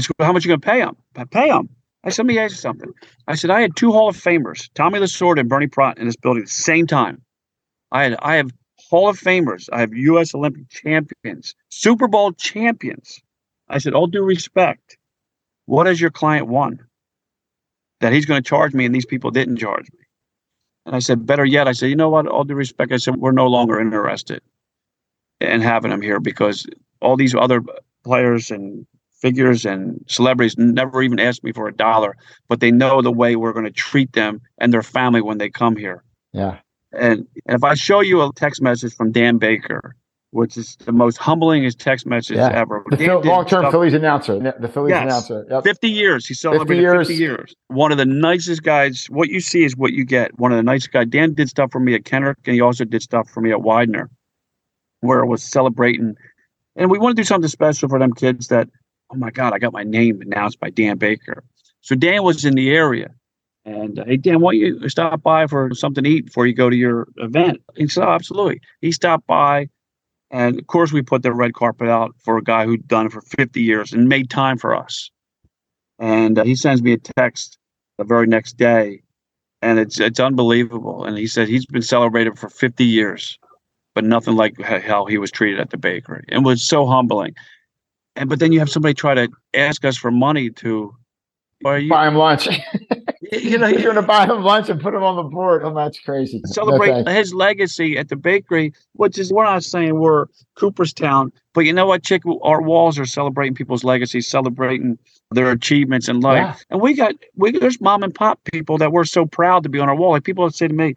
Said, 0.00 0.12
how 0.20 0.32
much 0.32 0.44
are 0.44 0.48
you 0.48 0.56
going 0.56 0.60
to 0.60 0.66
pay 0.66 0.80
him? 0.80 0.96
I 1.16 1.24
pay 1.24 1.48
him. 1.48 1.68
I 2.04 2.10
said, 2.10 2.22
let 2.22 2.28
me 2.28 2.38
ask 2.38 2.52
you 2.52 2.58
something. 2.58 2.92
I 3.26 3.34
said, 3.34 3.50
I 3.50 3.60
had 3.60 3.76
two 3.76 3.92
Hall 3.92 4.08
of 4.08 4.16
Famers, 4.16 4.68
Tommy 4.74 4.98
Lasorda 4.98 5.40
and 5.40 5.48
Bernie 5.48 5.66
Pratt, 5.66 5.98
in 5.98 6.06
this 6.06 6.16
building 6.16 6.42
at 6.42 6.48
the 6.48 6.54
same 6.54 6.86
time. 6.86 7.22
I 7.90 8.04
had, 8.04 8.16
I 8.20 8.36
have 8.36 8.50
Hall 8.88 9.08
of 9.08 9.18
Famers. 9.18 9.68
I 9.72 9.80
have 9.80 9.92
U.S. 9.92 10.34
Olympic 10.34 10.68
champions, 10.70 11.54
Super 11.70 12.08
Bowl 12.08 12.32
champions. 12.32 13.20
I 13.68 13.78
said, 13.78 13.94
all 13.94 14.06
due 14.06 14.22
respect, 14.22 14.96
what 15.66 15.86
has 15.86 16.00
your 16.00 16.10
client 16.10 16.46
won 16.46 16.80
that 18.00 18.12
he's 18.12 18.26
going 18.26 18.42
to 18.42 18.48
charge 18.48 18.72
me 18.72 18.86
and 18.86 18.94
these 18.94 19.06
people 19.06 19.30
didn't 19.30 19.56
charge 19.56 19.90
me? 19.92 20.00
And 20.86 20.96
I 20.96 21.00
said, 21.00 21.26
better 21.26 21.44
yet, 21.44 21.68
I 21.68 21.72
said, 21.72 21.90
you 21.90 21.96
know 21.96 22.08
what? 22.08 22.26
All 22.26 22.44
due 22.44 22.54
respect, 22.54 22.92
I 22.92 22.96
said, 22.96 23.16
we're 23.16 23.32
no 23.32 23.48
longer 23.48 23.78
interested 23.78 24.40
in 25.40 25.60
having 25.60 25.90
them 25.90 26.00
here 26.00 26.20
because 26.20 26.66
all 27.02 27.16
these 27.16 27.34
other 27.34 27.62
players 28.04 28.50
and 28.50 28.86
figures 29.20 29.64
and 29.64 30.04
celebrities 30.08 30.56
never 30.58 31.02
even 31.02 31.18
asked 31.18 31.44
me 31.44 31.52
for 31.52 31.68
a 31.68 31.72
dollar, 31.74 32.16
but 32.48 32.60
they 32.60 32.70
know 32.70 33.02
the 33.02 33.12
way 33.12 33.36
we're 33.36 33.52
going 33.52 33.64
to 33.64 33.70
treat 33.70 34.12
them 34.12 34.40
and 34.58 34.72
their 34.72 34.82
family 34.82 35.20
when 35.20 35.38
they 35.38 35.50
come 35.50 35.76
here. 35.76 36.04
Yeah. 36.32 36.58
And, 36.92 37.26
and 37.46 37.56
if 37.56 37.64
I 37.64 37.74
show 37.74 38.00
you 38.00 38.22
a 38.22 38.32
text 38.34 38.62
message 38.62 38.94
from 38.94 39.12
Dan 39.12 39.38
Baker, 39.38 39.96
which 40.30 40.56
is 40.56 40.76
the 40.84 40.92
most 40.92 41.16
humbling 41.16 41.68
text 41.72 42.06
message 42.06 42.36
yeah. 42.36 42.50
ever. 42.52 42.84
The 42.90 43.20
long-term 43.24 43.70
Phillies 43.70 43.94
announcer. 43.94 44.38
The 44.58 44.68
Phillies 44.68 44.90
yes. 44.90 45.02
announcer. 45.02 45.46
Yep. 45.50 45.64
50 45.64 45.88
years. 45.88 46.26
He 46.26 46.34
celebrated 46.34 46.68
50 46.68 46.80
years. 46.82 47.08
50 47.08 47.22
years. 47.22 47.54
One 47.68 47.92
of 47.92 47.98
the 47.98 48.04
nicest 48.04 48.62
guys. 48.62 49.06
What 49.08 49.30
you 49.30 49.40
see 49.40 49.64
is 49.64 49.74
what 49.76 49.94
you 49.94 50.04
get. 50.04 50.38
One 50.38 50.52
of 50.52 50.56
the 50.56 50.62
nicest 50.62 50.92
guys. 50.92 51.06
Dan 51.08 51.32
did 51.32 51.48
stuff 51.48 51.72
for 51.72 51.80
me 51.80 51.94
at 51.94 52.04
Kenrick, 52.04 52.36
and 52.44 52.54
he 52.54 52.60
also 52.60 52.84
did 52.84 53.02
stuff 53.02 53.28
for 53.30 53.40
me 53.40 53.52
at 53.52 53.62
Widener 53.62 54.10
where 55.00 55.20
it 55.20 55.26
was 55.26 55.42
celebrating. 55.42 56.16
And 56.76 56.90
we 56.90 56.98
want 56.98 57.16
to 57.16 57.22
do 57.22 57.26
something 57.26 57.48
special 57.48 57.88
for 57.88 57.98
them 57.98 58.12
kids 58.12 58.48
that, 58.48 58.68
oh 59.10 59.16
my 59.16 59.30
God, 59.30 59.52
I 59.52 59.58
got 59.58 59.72
my 59.72 59.84
name 59.84 60.20
announced 60.20 60.60
by 60.60 60.70
Dan 60.70 60.98
Baker. 60.98 61.44
So 61.80 61.94
Dan 61.94 62.22
was 62.22 62.44
in 62.44 62.54
the 62.54 62.70
area. 62.70 63.10
And 63.64 63.98
uh, 63.98 64.04
hey, 64.06 64.16
Dan, 64.16 64.40
why 64.40 64.52
don't 64.52 64.60
you 64.60 64.88
stop 64.88 65.22
by 65.22 65.46
for 65.46 65.74
something 65.74 66.04
to 66.04 66.10
eat 66.10 66.26
before 66.26 66.46
you 66.46 66.54
go 66.54 66.70
to 66.70 66.76
your 66.76 67.08
event? 67.16 67.62
He 67.76 67.88
said, 67.88 68.04
oh, 68.04 68.12
absolutely. 68.12 68.60
He 68.80 68.92
stopped 68.92 69.26
by. 69.26 69.68
And 70.30 70.58
of 70.58 70.66
course, 70.66 70.92
we 70.92 71.02
put 71.02 71.22
the 71.22 71.32
red 71.32 71.54
carpet 71.54 71.88
out 71.88 72.14
for 72.18 72.36
a 72.36 72.42
guy 72.42 72.66
who'd 72.66 72.88
done 72.88 73.06
it 73.06 73.12
for 73.12 73.22
50 73.22 73.60
years 73.60 73.92
and 73.92 74.08
made 74.08 74.30
time 74.30 74.58
for 74.58 74.74
us. 74.74 75.10
And 75.98 76.38
uh, 76.38 76.44
he 76.44 76.54
sends 76.54 76.82
me 76.82 76.92
a 76.92 76.98
text 76.98 77.58
the 77.96 78.04
very 78.04 78.26
next 78.26 78.56
day. 78.56 79.02
And 79.60 79.78
it's 79.78 79.98
it's 79.98 80.20
unbelievable. 80.20 81.04
And 81.04 81.18
he 81.18 81.26
said 81.26 81.48
he's 81.48 81.66
been 81.66 81.82
celebrated 81.82 82.38
for 82.38 82.48
50 82.48 82.84
years 82.84 83.38
but 83.98 84.04
nothing 84.04 84.36
like 84.36 84.60
how 84.60 85.06
he 85.06 85.18
was 85.18 85.28
treated 85.28 85.58
at 85.58 85.70
the 85.70 85.76
bakery. 85.76 86.24
It 86.28 86.44
was 86.44 86.62
so 86.62 86.86
humbling. 86.86 87.34
And 88.18 88.28
but 88.28 88.40
then 88.40 88.52
you 88.52 88.58
have 88.58 88.68
somebody 88.68 88.94
try 88.94 89.14
to 89.14 89.28
ask 89.54 89.84
us 89.84 89.96
for 89.96 90.10
money 90.10 90.50
to 90.50 90.94
buy 91.88 92.08
him 92.08 92.16
lunch. 92.16 92.48
you 93.32 93.58
know, 93.58 93.68
you're 93.68 93.82
going 93.82 93.94
to 93.94 94.02
buy 94.02 94.26
him 94.26 94.42
lunch 94.42 94.68
and 94.68 94.80
put 94.80 94.94
him 94.94 95.02
on 95.02 95.16
the 95.16 95.22
board. 95.22 95.62
Oh, 95.64 95.74
that's 95.74 96.00
crazy. 96.00 96.40
Celebrate 96.46 96.90
okay. 96.90 97.14
his 97.14 97.34
legacy 97.34 97.96
at 97.96 98.08
the 98.08 98.16
bakery, 98.16 98.72
which 98.94 99.18
is 99.18 99.32
we're 99.32 99.44
not 99.44 99.62
saying 99.64 99.98
we're 99.98 100.26
Cooperstown, 100.56 101.32
but 101.54 101.64
you 101.64 101.72
know 101.72 101.86
what, 101.86 102.02
Chick? 102.02 102.22
Our 102.42 102.62
walls 102.62 102.98
are 102.98 103.06
celebrating 103.06 103.54
people's 103.54 103.84
legacy, 103.84 104.20
celebrating 104.20 104.98
their 105.30 105.50
achievements 105.50 106.08
in 106.08 106.20
life. 106.20 106.38
Yeah. 106.38 106.56
And 106.70 106.80
we 106.80 106.94
got 106.94 107.14
we 107.36 107.52
there's 107.52 107.80
mom 107.80 108.02
and 108.02 108.14
pop 108.14 108.40
people 108.52 108.78
that 108.78 108.92
we're 108.92 109.04
so 109.04 109.26
proud 109.26 109.62
to 109.62 109.68
be 109.68 109.78
on 109.78 109.88
our 109.88 109.96
wall. 109.96 110.12
Like 110.12 110.24
people 110.24 110.48
say 110.50 110.68
to 110.68 110.74
me, 110.74 110.94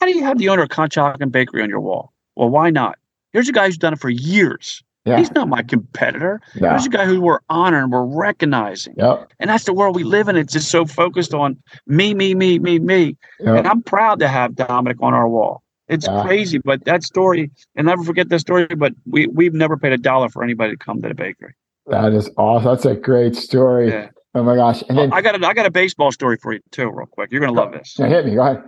"How 0.00 0.06
do 0.06 0.16
you 0.16 0.24
have 0.24 0.38
the 0.38 0.48
owner 0.48 0.62
of 0.62 0.70
Conshohocken 0.70 1.30
Bakery 1.30 1.62
on 1.62 1.68
your 1.68 1.80
wall?" 1.80 2.12
Well, 2.36 2.50
why 2.50 2.70
not? 2.70 2.98
Here's 3.32 3.48
a 3.48 3.52
guy 3.52 3.66
who's 3.66 3.78
done 3.78 3.92
it 3.92 3.98
for 3.98 4.10
years. 4.10 4.83
Yeah. 5.04 5.18
He's 5.18 5.30
not 5.32 5.48
my 5.48 5.62
competitor. 5.62 6.40
No. 6.54 6.72
He's 6.72 6.86
a 6.86 6.88
guy 6.88 7.04
who 7.04 7.20
we're 7.20 7.40
honoring, 7.50 7.90
we're 7.90 8.04
recognizing. 8.04 8.94
Yep. 8.96 9.32
And 9.38 9.50
that's 9.50 9.64
the 9.64 9.74
world 9.74 9.94
we 9.96 10.04
live 10.04 10.28
in. 10.28 10.36
It's 10.36 10.52
just 10.52 10.70
so 10.70 10.86
focused 10.86 11.34
on 11.34 11.58
me, 11.86 12.14
me, 12.14 12.34
me, 12.34 12.58
me, 12.58 12.78
me. 12.78 13.16
Yep. 13.40 13.58
And 13.58 13.66
I'm 13.66 13.82
proud 13.82 14.18
to 14.20 14.28
have 14.28 14.54
Dominic 14.54 14.96
on 15.00 15.12
our 15.12 15.28
wall. 15.28 15.62
It's 15.88 16.06
yeah. 16.06 16.22
crazy, 16.22 16.58
but 16.58 16.84
that 16.86 17.02
story, 17.02 17.50
and 17.76 17.86
never 17.86 18.02
forget 18.02 18.30
that 18.30 18.38
story, 18.38 18.66
but 18.66 18.94
we, 19.04 19.26
we've 19.26 19.52
never 19.52 19.76
paid 19.76 19.92
a 19.92 19.98
dollar 19.98 20.30
for 20.30 20.42
anybody 20.42 20.72
to 20.72 20.78
come 20.78 21.02
to 21.02 21.08
the 21.08 21.14
bakery. 21.14 21.54
That 21.86 22.14
is 22.14 22.30
awesome. 22.38 22.64
That's 22.64 22.86
a 22.86 22.94
great 22.94 23.36
story. 23.36 23.90
Yeah. 23.90 24.08
Oh 24.34 24.42
my 24.42 24.56
gosh! 24.56 24.82
And 24.88 24.98
oh, 24.98 25.02
then 25.02 25.12
I 25.12 25.20
got 25.20 25.40
a, 25.40 25.46
I 25.46 25.54
got 25.54 25.66
a 25.66 25.70
baseball 25.70 26.10
story 26.10 26.38
for 26.42 26.54
you 26.54 26.60
too, 26.72 26.90
real 26.90 27.06
quick. 27.06 27.30
You're 27.30 27.40
gonna 27.40 27.52
love 27.52 27.70
oh, 27.72 27.78
this. 27.78 27.94
Yeah, 27.96 28.08
hit 28.08 28.26
me. 28.26 28.34
Go 28.34 28.42
ahead. 28.42 28.64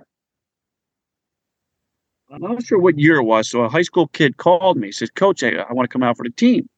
I'm 2.31 2.43
not 2.43 2.65
sure 2.65 2.79
what 2.79 2.99
year 2.99 3.17
it 3.17 3.25
was. 3.25 3.49
So 3.49 3.63
a 3.63 3.69
high 3.69 3.83
school 3.83 4.09
kid 4.09 4.37
called 4.37 4.77
me, 4.77 4.91
says, 4.93 5.11
Coach, 5.11 5.43
I, 5.43 5.51
I 5.51 5.73
want 5.73 5.89
to 5.89 5.93
come 5.93 6.03
out 6.03 6.17
for 6.17 6.25
the 6.25 6.31
team. 6.31 6.69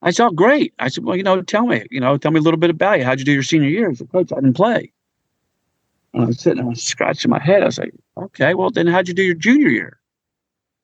I 0.00 0.10
said, 0.12 0.26
oh, 0.26 0.30
great. 0.30 0.72
I 0.78 0.88
said, 0.88 1.04
well, 1.04 1.16
you 1.16 1.22
know, 1.22 1.42
tell 1.42 1.66
me, 1.66 1.84
you 1.90 2.00
know, 2.00 2.16
tell 2.16 2.30
me 2.30 2.38
a 2.38 2.42
little 2.42 2.58
bit 2.58 2.70
about 2.70 2.98
you. 2.98 3.04
How'd 3.04 3.18
you 3.18 3.24
do 3.24 3.32
your 3.32 3.42
senior 3.42 3.68
year? 3.68 3.90
He 3.90 3.96
said, 3.96 4.10
Coach, 4.10 4.32
I 4.32 4.36
didn't 4.36 4.54
play. 4.54 4.92
And 6.14 6.22
I 6.22 6.26
was 6.26 6.40
sitting 6.40 6.58
there, 6.58 6.66
I 6.66 6.68
was 6.70 6.82
scratching 6.82 7.30
my 7.30 7.40
head. 7.40 7.62
I 7.62 7.66
was 7.66 7.78
like, 7.78 7.92
okay, 8.16 8.54
well, 8.54 8.70
then 8.70 8.86
how'd 8.86 9.08
you 9.08 9.14
do 9.14 9.22
your 9.22 9.34
junior 9.34 9.68
year? 9.68 9.98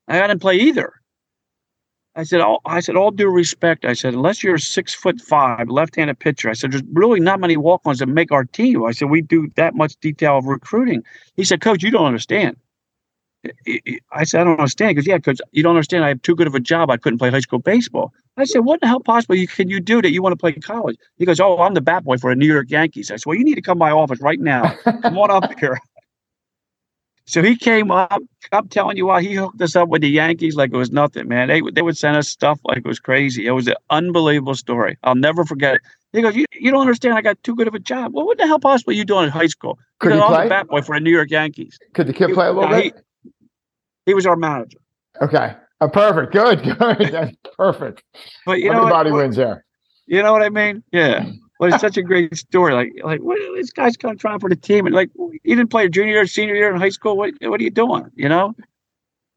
I 0.09 0.21
didn't 0.21 0.41
play 0.41 0.57
either. 0.57 0.93
I 2.17 2.25
said, 2.25 2.41
all, 2.41 2.61
I 2.67 2.81
said, 2.81 2.97
all 2.97 3.11
due 3.11 3.29
respect, 3.29 3.85
I 3.85 3.95
said, 3.95 4.15
unless 4.15 4.43
you're 4.43 4.57
a 4.57 4.61
six 4.61 4.95
foot 4.95 5.21
five, 5.21 5.69
left-handed 5.69 6.19
pitcher, 6.19 6.51
I 6.51 6.53
said, 6.53 6.73
there's 6.73 6.83
really 6.93 7.21
not 7.21 7.41
many 7.41 7.57
walk-ons 7.57 8.01
that 8.01 8.07
make 8.07 8.31
our 8.31 8.45
team. 8.45 8.85
I 8.85 8.93
said, 8.93 9.11
we 9.11 9.21
do 9.21 9.51
that 9.57 9.75
much 9.75 9.97
detail 9.97 10.39
of 10.39 10.45
recruiting. 10.45 11.03
He 11.35 11.45
said, 11.45 11.61
Coach, 11.61 11.83
you 11.83 11.91
don't 11.91 12.07
understand. 12.07 12.57
I 14.13 14.25
said, 14.25 14.43
I 14.43 14.45
don't 14.45 14.59
understand. 14.59 14.91
He 14.91 14.95
goes, 14.95 15.07
yeah, 15.07 15.17
because 15.17 15.41
you 15.53 15.63
don't 15.63 15.75
understand. 15.75 16.05
I 16.05 16.09
have 16.09 16.23
too 16.23 16.35
good 16.35 16.47
of 16.47 16.55
a 16.55 16.61
job. 16.61 16.91
I 16.91 16.97
couldn't 16.97 17.19
play 17.19 17.31
high 17.31 17.41
school 17.41 17.59
baseball. 17.59 18.13
I 18.37 18.45
said, 18.45 18.61
what 18.61 18.81
the 18.81 18.87
hell 18.87 19.01
possible 19.01 19.37
can 19.49 19.69
you 19.69 19.81
do 19.81 20.03
that 20.03 20.11
you 20.11 20.23
want 20.23 20.33
to 20.33 20.37
play 20.37 20.53
college? 20.53 20.97
He 21.17 21.27
goes, 21.27 21.41
oh, 21.41 21.59
I'm 21.59 21.75
the 21.75 21.81
bat 21.81 22.05
boy 22.05 22.19
for 22.19 22.31
the 22.31 22.37
New 22.37 22.47
York 22.47 22.71
Yankees. 22.71 23.11
I 23.11 23.17
said, 23.17 23.27
well, 23.27 23.37
you 23.37 23.45
need 23.45 23.55
to 23.55 23.63
come 23.63 23.77
to 23.77 23.81
my 23.81 23.91
office 23.91 24.21
right 24.21 24.41
now. 24.41 24.75
Come 24.85 25.19
on 25.19 25.31
up 25.31 25.59
here. 25.59 25.79
So 27.27 27.43
he 27.43 27.57
came 27.57 27.91
up. 27.91 28.23
I'm 28.53 28.69
telling 28.69 28.99
you 28.99 29.07
why 29.07 29.23
he 29.23 29.35
hooked 29.35 29.61
us 29.63 29.75
up 29.77 29.89
with 29.89 30.03
the 30.03 30.11
Yankees 30.11 30.57
like 30.57 30.73
it 30.73 30.77
was 30.77 30.91
nothing, 30.93 31.27
man. 31.27 31.49
They, 31.49 31.63
they 31.73 31.81
would 31.81 31.97
send 31.97 32.17
us 32.17 32.29
stuff 32.29 32.61
like 32.65 32.79
it 32.79 32.85
was 32.85 33.01
crazy. 33.01 33.47
It 33.47 33.53
was 33.53 33.67
an 33.67 33.77
unbelievable 33.89 34.55
story. 34.55 34.99
I'll 35.05 35.15
never 35.15 35.45
forget 35.45 35.77
it. 35.77 35.81
He 36.13 36.21
goes, 36.21 36.37
you, 36.37 36.45
you 36.53 36.71
don't 36.71 36.83
understand. 36.83 37.15
I 37.15 37.23
got 37.23 37.43
too 37.43 37.57
good 37.57 37.67
of 37.67 37.75
a 37.75 37.79
job. 37.79 38.13
Well, 38.13 38.27
what 38.27 38.37
the 38.37 38.47
hell 38.47 38.59
possible 38.59 38.93
you 38.93 39.07
doing 39.07 39.25
in 39.25 39.31
high 39.31 39.47
school? 39.47 39.79
Could 40.01 40.13
he 40.13 40.19
I 40.19 40.21
was 40.21 40.37
play? 40.37 40.47
a 40.47 40.49
bat 40.51 40.69
boy 40.69 40.83
for 40.83 40.97
the 40.97 41.01
New 41.01 41.11
York 41.11 41.31
Yankees. 41.31 41.79
Could 41.95 42.09
the 42.09 42.13
kid 42.13 42.35
play 42.35 42.47
a 42.47 42.53
little 42.53 42.69
bit? 42.69 43.03
He 44.07 44.15
was 44.15 44.27
our 44.27 44.37
manager. 44.37 44.79
Okay. 45.23 45.55
Oh, 45.81 45.89
perfect. 45.89 46.33
Good. 46.33 46.63
Good. 46.63 46.79
That's 47.13 47.37
perfect. 47.57 48.03
But 48.47 48.61
you 48.61 48.73
Everybody 48.73 49.11
know, 49.11 49.17
wins 49.17 49.37
there. 49.37 49.65
You 50.07 50.23
know 50.23 50.33
what 50.33 50.43
I 50.43 50.49
mean? 50.49 50.83
Yeah. 50.93 51.31
But 51.61 51.73
it's 51.73 51.81
such 51.81 51.97
a 51.97 52.03
great 52.03 52.37
story. 52.37 52.75
Like, 52.75 52.91
like 53.05 53.21
what, 53.21 53.39
this 53.55 53.71
guy's 53.71 53.97
kind 53.97 54.13
of 54.13 54.21
trying 54.21 54.41
for 54.41 54.49
the 54.49 54.57
team, 54.57 54.87
and 54.87 54.95
like 54.95 55.09
he 55.45 55.55
didn't 55.55 55.71
play 55.71 55.89
junior 55.89 56.13
year, 56.13 56.27
senior 56.27 56.57
year 56.57 56.69
in 56.69 56.81
high 56.81 56.89
school. 56.89 57.17
What, 57.17 57.33
what 57.43 57.61
are 57.61 57.63
you 57.63 57.71
doing? 57.71 58.11
You 58.17 58.29
know, 58.29 58.55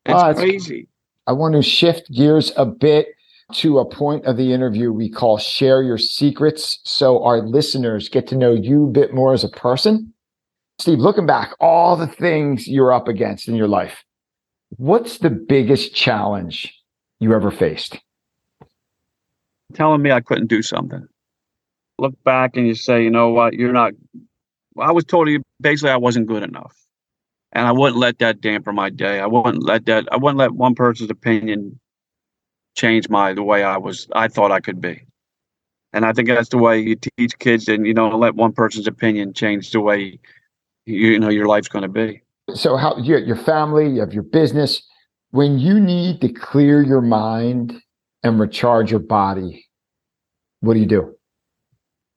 it's 0.03 0.15
uh, 0.15 0.33
crazy. 0.33 0.87
I 1.27 1.33
want 1.33 1.53
to 1.53 1.61
shift 1.61 2.11
gears 2.11 2.51
a 2.57 2.65
bit 2.65 3.09
to 3.53 3.77
a 3.77 3.85
point 3.85 4.25
of 4.25 4.35
the 4.35 4.51
interview 4.51 4.91
we 4.91 5.09
call 5.09 5.37
"Share 5.37 5.83
Your 5.83 5.99
Secrets," 5.99 6.79
so 6.83 7.23
our 7.23 7.39
listeners 7.39 8.09
get 8.09 8.25
to 8.27 8.35
know 8.35 8.53
you 8.53 8.85
a 8.85 8.91
bit 8.91 9.13
more 9.13 9.33
as 9.33 9.43
a 9.43 9.49
person. 9.49 10.11
Steve, 10.79 10.99
looking 10.99 11.27
back, 11.27 11.53
all 11.59 11.95
the 11.95 12.07
things 12.07 12.67
you're 12.67 12.91
up 12.91 13.07
against 13.07 13.47
in 13.47 13.55
your 13.55 13.67
life, 13.67 14.03
What's 14.75 15.19
the 15.19 15.29
biggest 15.29 15.95
challenge 15.95 16.73
you 17.19 17.33
ever 17.33 17.51
faced? 17.51 17.97
Telling 19.73 20.01
me 20.01 20.11
I 20.11 20.21
couldn't 20.21 20.47
do 20.47 20.61
something. 20.61 21.07
Look 21.97 22.21
back 22.23 22.57
and 22.57 22.67
you 22.67 22.75
say, 22.75 23.03
you 23.03 23.09
know 23.09 23.29
what, 23.29 23.53
you're 23.53 23.71
not. 23.71 23.93
I 24.79 24.91
was 24.91 25.05
told 25.05 25.29
you 25.29 25.41
basically 25.61 25.91
I 25.91 25.97
wasn't 25.97 26.27
good 26.27 26.43
enough, 26.43 26.75
and 27.53 27.65
I 27.65 27.71
wouldn't 27.71 27.97
let 27.97 28.19
that 28.19 28.41
dampen 28.41 28.75
my 28.75 28.89
day. 28.89 29.19
I 29.19 29.25
wouldn't 29.25 29.63
let 29.63 29.85
that. 29.85 30.07
I 30.11 30.17
wouldn't 30.17 30.37
let 30.37 30.51
one 30.51 30.75
person's 30.75 31.09
opinion 31.09 31.79
change 32.75 33.09
my 33.09 33.33
the 33.33 33.43
way 33.43 33.63
I 33.63 33.77
was. 33.77 34.07
I 34.13 34.27
thought 34.27 34.51
I 34.51 34.59
could 34.59 34.79
be, 34.79 35.01
and 35.93 36.05
I 36.05 36.13
think 36.13 36.27
that's 36.27 36.49
the 36.49 36.59
way 36.59 36.79
you 36.79 36.95
teach 37.17 37.39
kids, 37.39 37.67
and 37.67 37.87
you 37.87 37.95
don't 37.95 38.19
let 38.19 38.35
one 38.35 38.53
person's 38.53 38.85
opinion 38.85 39.33
change 39.33 39.71
the 39.71 39.81
way 39.81 40.19
you, 40.85 40.95
you 40.95 41.19
know 41.19 41.29
your 41.29 41.47
life's 41.47 41.69
going 41.69 41.81
to 41.81 41.87
be 41.89 42.21
so 42.57 42.77
how 42.77 42.97
you 42.97 43.17
your 43.17 43.35
family, 43.35 43.89
you 43.89 43.99
have 43.99 44.13
your 44.13 44.23
business. 44.23 44.81
When 45.31 45.59
you 45.59 45.79
need 45.79 46.21
to 46.21 46.29
clear 46.29 46.81
your 46.81 47.01
mind 47.01 47.81
and 48.23 48.39
recharge 48.39 48.91
your 48.91 48.99
body, 48.99 49.65
what 50.61 50.73
do 50.73 50.79
you 50.79 50.85
do? 50.85 51.15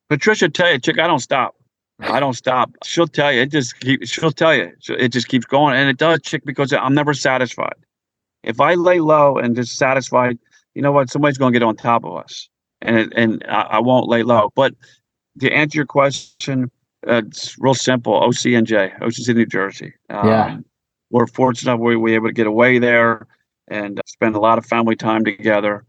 Patricia 0.08 0.48
tell 0.48 0.72
you, 0.72 0.78
chick, 0.78 0.98
I 0.98 1.06
don't 1.06 1.20
stop. 1.20 1.54
I 2.00 2.18
don't 2.18 2.34
stop. 2.34 2.70
She'll 2.84 3.06
tell 3.06 3.32
you. 3.32 3.42
It 3.42 3.50
just 3.50 3.78
keep, 3.80 4.06
she'll 4.06 4.32
tell 4.32 4.54
you. 4.54 4.72
It 4.88 5.08
just 5.10 5.28
keeps 5.28 5.44
going, 5.44 5.76
and 5.76 5.88
it 5.88 5.98
does, 5.98 6.20
chick, 6.22 6.44
because 6.44 6.72
I'm 6.72 6.94
never 6.94 7.14
satisfied. 7.14 7.74
If 8.42 8.60
I 8.60 8.74
lay 8.74 9.00
low 9.00 9.36
and 9.36 9.54
just 9.54 9.76
satisfied, 9.76 10.38
you 10.74 10.82
know 10.82 10.92
what? 10.92 11.10
Somebody's 11.10 11.36
going 11.36 11.52
to 11.52 11.58
get 11.58 11.64
on 11.64 11.76
top 11.76 12.04
of 12.04 12.16
us, 12.16 12.48
and 12.80 13.12
and 13.14 13.44
I, 13.48 13.62
I 13.62 13.78
won't 13.80 14.08
lay 14.08 14.22
low. 14.22 14.50
But 14.54 14.74
to 15.40 15.52
answer 15.52 15.76
your 15.76 15.86
question, 15.86 16.70
it's 17.06 17.56
real 17.58 17.74
simple. 17.74 18.12
OCNJ, 18.20 19.00
Ocean 19.02 19.24
City, 19.24 19.40
New 19.40 19.46
Jersey. 19.46 19.94
Um, 20.08 20.26
yeah. 20.26 20.58
We're 21.10 21.26
fortunate 21.26 21.78
we 21.78 21.96
were 21.96 22.10
able 22.10 22.28
to 22.28 22.32
get 22.32 22.46
away 22.46 22.78
there 22.78 23.26
and 23.68 24.00
spend 24.06 24.36
a 24.36 24.40
lot 24.40 24.58
of 24.58 24.66
family 24.66 24.96
time 24.96 25.24
together. 25.24 25.84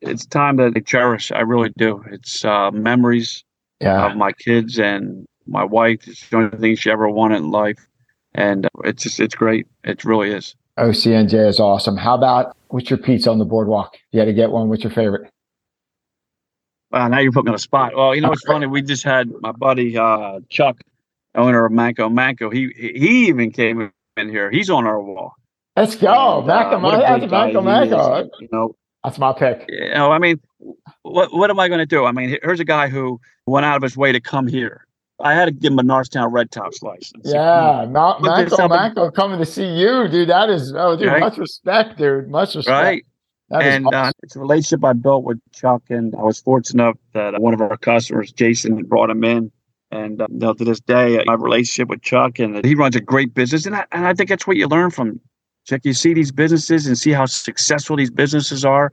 It's 0.00 0.26
time 0.26 0.56
that 0.56 0.72
I 0.76 0.80
cherish. 0.80 1.32
I 1.32 1.40
really 1.40 1.70
do. 1.76 2.04
It's 2.10 2.44
uh, 2.44 2.70
memories 2.70 3.44
yeah. 3.80 4.06
of 4.06 4.16
my 4.16 4.32
kids 4.32 4.78
and 4.78 5.26
my 5.46 5.64
wife. 5.64 6.06
It's 6.06 6.28
the 6.28 6.36
only 6.36 6.58
thing 6.58 6.76
she 6.76 6.90
ever 6.90 7.08
wanted 7.08 7.38
in 7.38 7.50
life. 7.50 7.86
And 8.34 8.68
it's 8.84 9.04
just, 9.04 9.20
it's 9.20 9.34
great. 9.34 9.66
It 9.84 10.04
really 10.04 10.30
is. 10.30 10.56
OCNJ 10.78 11.48
is 11.48 11.60
awesome. 11.60 11.96
How 11.96 12.14
about 12.14 12.56
what's 12.68 12.90
your 12.90 12.98
pizza 12.98 13.30
on 13.30 13.38
the 13.38 13.44
boardwalk? 13.44 13.96
You 14.10 14.18
had 14.18 14.26
to 14.26 14.32
get 14.32 14.50
one. 14.50 14.68
What's 14.68 14.82
your 14.82 14.92
favorite? 14.92 15.30
Wow, 16.94 17.08
now 17.08 17.18
you're 17.18 17.32
putting 17.32 17.48
on 17.48 17.56
a 17.56 17.58
spot. 17.58 17.96
Well, 17.96 18.14
you 18.14 18.20
know, 18.20 18.30
it's 18.30 18.44
funny. 18.44 18.68
We 18.68 18.80
just 18.80 19.02
had 19.02 19.28
my 19.40 19.50
buddy 19.50 19.98
uh, 19.98 20.38
Chuck, 20.48 20.80
owner 21.34 21.64
of 21.64 21.72
Manco 21.72 22.08
Manco. 22.08 22.50
He 22.50 22.72
he 22.76 23.26
even 23.26 23.50
came 23.50 23.90
in 24.16 24.28
here. 24.28 24.48
He's 24.48 24.70
on 24.70 24.86
our 24.86 25.02
wall. 25.02 25.32
Let's 25.74 25.96
go, 25.96 26.38
and, 26.38 26.46
Manco 26.46 26.76
uh, 26.76 26.78
Manco. 26.78 27.26
Manco 27.26 27.62
Manco. 27.62 28.30
You 28.38 28.48
know, 28.52 28.76
that's 29.02 29.18
my 29.18 29.32
pick. 29.32 29.64
You 29.68 29.88
know, 29.88 30.12
I 30.12 30.20
mean, 30.20 30.38
what 31.02 31.34
what 31.34 31.50
am 31.50 31.58
I 31.58 31.66
going 31.66 31.80
to 31.80 31.86
do? 31.86 32.04
I 32.04 32.12
mean, 32.12 32.38
here's 32.40 32.60
a 32.60 32.64
guy 32.64 32.88
who 32.88 33.20
went 33.44 33.66
out 33.66 33.76
of 33.76 33.82
his 33.82 33.96
way 33.96 34.12
to 34.12 34.20
come 34.20 34.46
here. 34.46 34.86
I 35.18 35.34
had 35.34 35.46
to 35.46 35.50
give 35.50 35.72
him 35.72 35.80
a 35.80 35.82
Norristown 35.82 36.30
Red 36.30 36.52
Top 36.52 36.74
slice. 36.74 37.12
Yeah, 37.24 37.86
Ma- 37.90 38.20
Manco 38.20 38.68
Manco 38.68 39.10
coming 39.10 39.40
to 39.40 39.46
see 39.46 39.66
you, 39.66 40.06
dude. 40.06 40.28
That 40.28 40.48
is, 40.48 40.72
oh, 40.72 40.96
dude, 40.96 41.08
right? 41.08 41.18
much 41.18 41.38
respect, 41.38 41.98
dude. 41.98 42.28
Much 42.28 42.54
respect. 42.54 42.72
Right 42.72 43.04
and 43.50 43.86
awesome. 43.86 43.94
uh, 43.94 44.12
it's 44.22 44.36
a 44.36 44.40
relationship 44.40 44.84
I 44.84 44.92
built 44.94 45.24
with 45.24 45.38
Chuck, 45.52 45.82
and 45.90 46.14
I 46.16 46.22
was 46.22 46.40
fortunate 46.40 46.82
enough 46.82 46.96
that 47.12 47.40
one 47.40 47.54
of 47.54 47.60
our 47.60 47.76
customers, 47.76 48.32
Jason, 48.32 48.82
brought 48.84 49.10
him 49.10 49.24
in. 49.24 49.50
And 49.90 50.20
uh, 50.20 50.54
to 50.54 50.64
this 50.64 50.80
day, 50.80 51.22
my 51.26 51.34
relationship 51.34 51.88
with 51.88 52.02
Chuck, 52.02 52.38
and 52.38 52.64
he 52.64 52.74
runs 52.74 52.96
a 52.96 53.00
great 53.00 53.34
business, 53.34 53.64
and 53.66 53.76
I, 53.76 53.86
and 53.92 54.06
I 54.06 54.14
think 54.14 54.28
that's 54.28 54.46
what 54.46 54.56
you 54.56 54.66
learn 54.66 54.90
from 54.90 55.20
Chuck. 55.66 55.82
You 55.84 55.92
see 55.92 56.14
these 56.14 56.32
businesses 56.32 56.86
and 56.86 56.98
see 56.98 57.12
how 57.12 57.26
successful 57.26 57.96
these 57.96 58.10
businesses 58.10 58.64
are, 58.64 58.90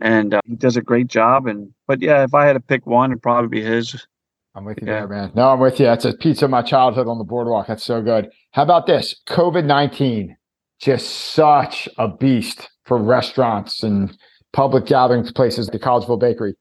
and 0.00 0.32
uh, 0.32 0.40
he 0.46 0.56
does 0.56 0.76
a 0.76 0.80
great 0.80 1.08
job. 1.08 1.46
And 1.46 1.70
but 1.86 2.00
yeah, 2.00 2.22
if 2.24 2.32
I 2.34 2.46
had 2.46 2.54
to 2.54 2.60
pick 2.60 2.86
one, 2.86 3.10
it'd 3.10 3.22
probably 3.22 3.60
be 3.60 3.62
his. 3.62 4.06
I'm 4.54 4.64
with 4.64 4.78
you 4.80 4.86
yeah. 4.86 5.00
there, 5.00 5.08
man. 5.08 5.32
No, 5.34 5.50
I'm 5.50 5.60
with 5.60 5.78
you. 5.80 5.86
That's 5.86 6.04
a 6.04 6.14
pizza 6.14 6.46
of 6.46 6.50
my 6.50 6.62
childhood 6.62 7.08
on 7.08 7.18
the 7.18 7.24
boardwalk. 7.24 7.66
That's 7.66 7.84
so 7.84 8.00
good. 8.00 8.30
How 8.52 8.62
about 8.62 8.86
this? 8.86 9.14
COVID 9.28 9.66
19, 9.66 10.34
just 10.80 11.34
such 11.34 11.88
a 11.98 12.08
beast 12.08 12.70
for 12.84 12.98
restaurants 12.98 13.82
and 13.82 14.16
public 14.52 14.86
gathering 14.86 15.24
places, 15.24 15.68
the 15.68 15.78
Collegeville 15.78 16.20
Bakery. 16.20 16.54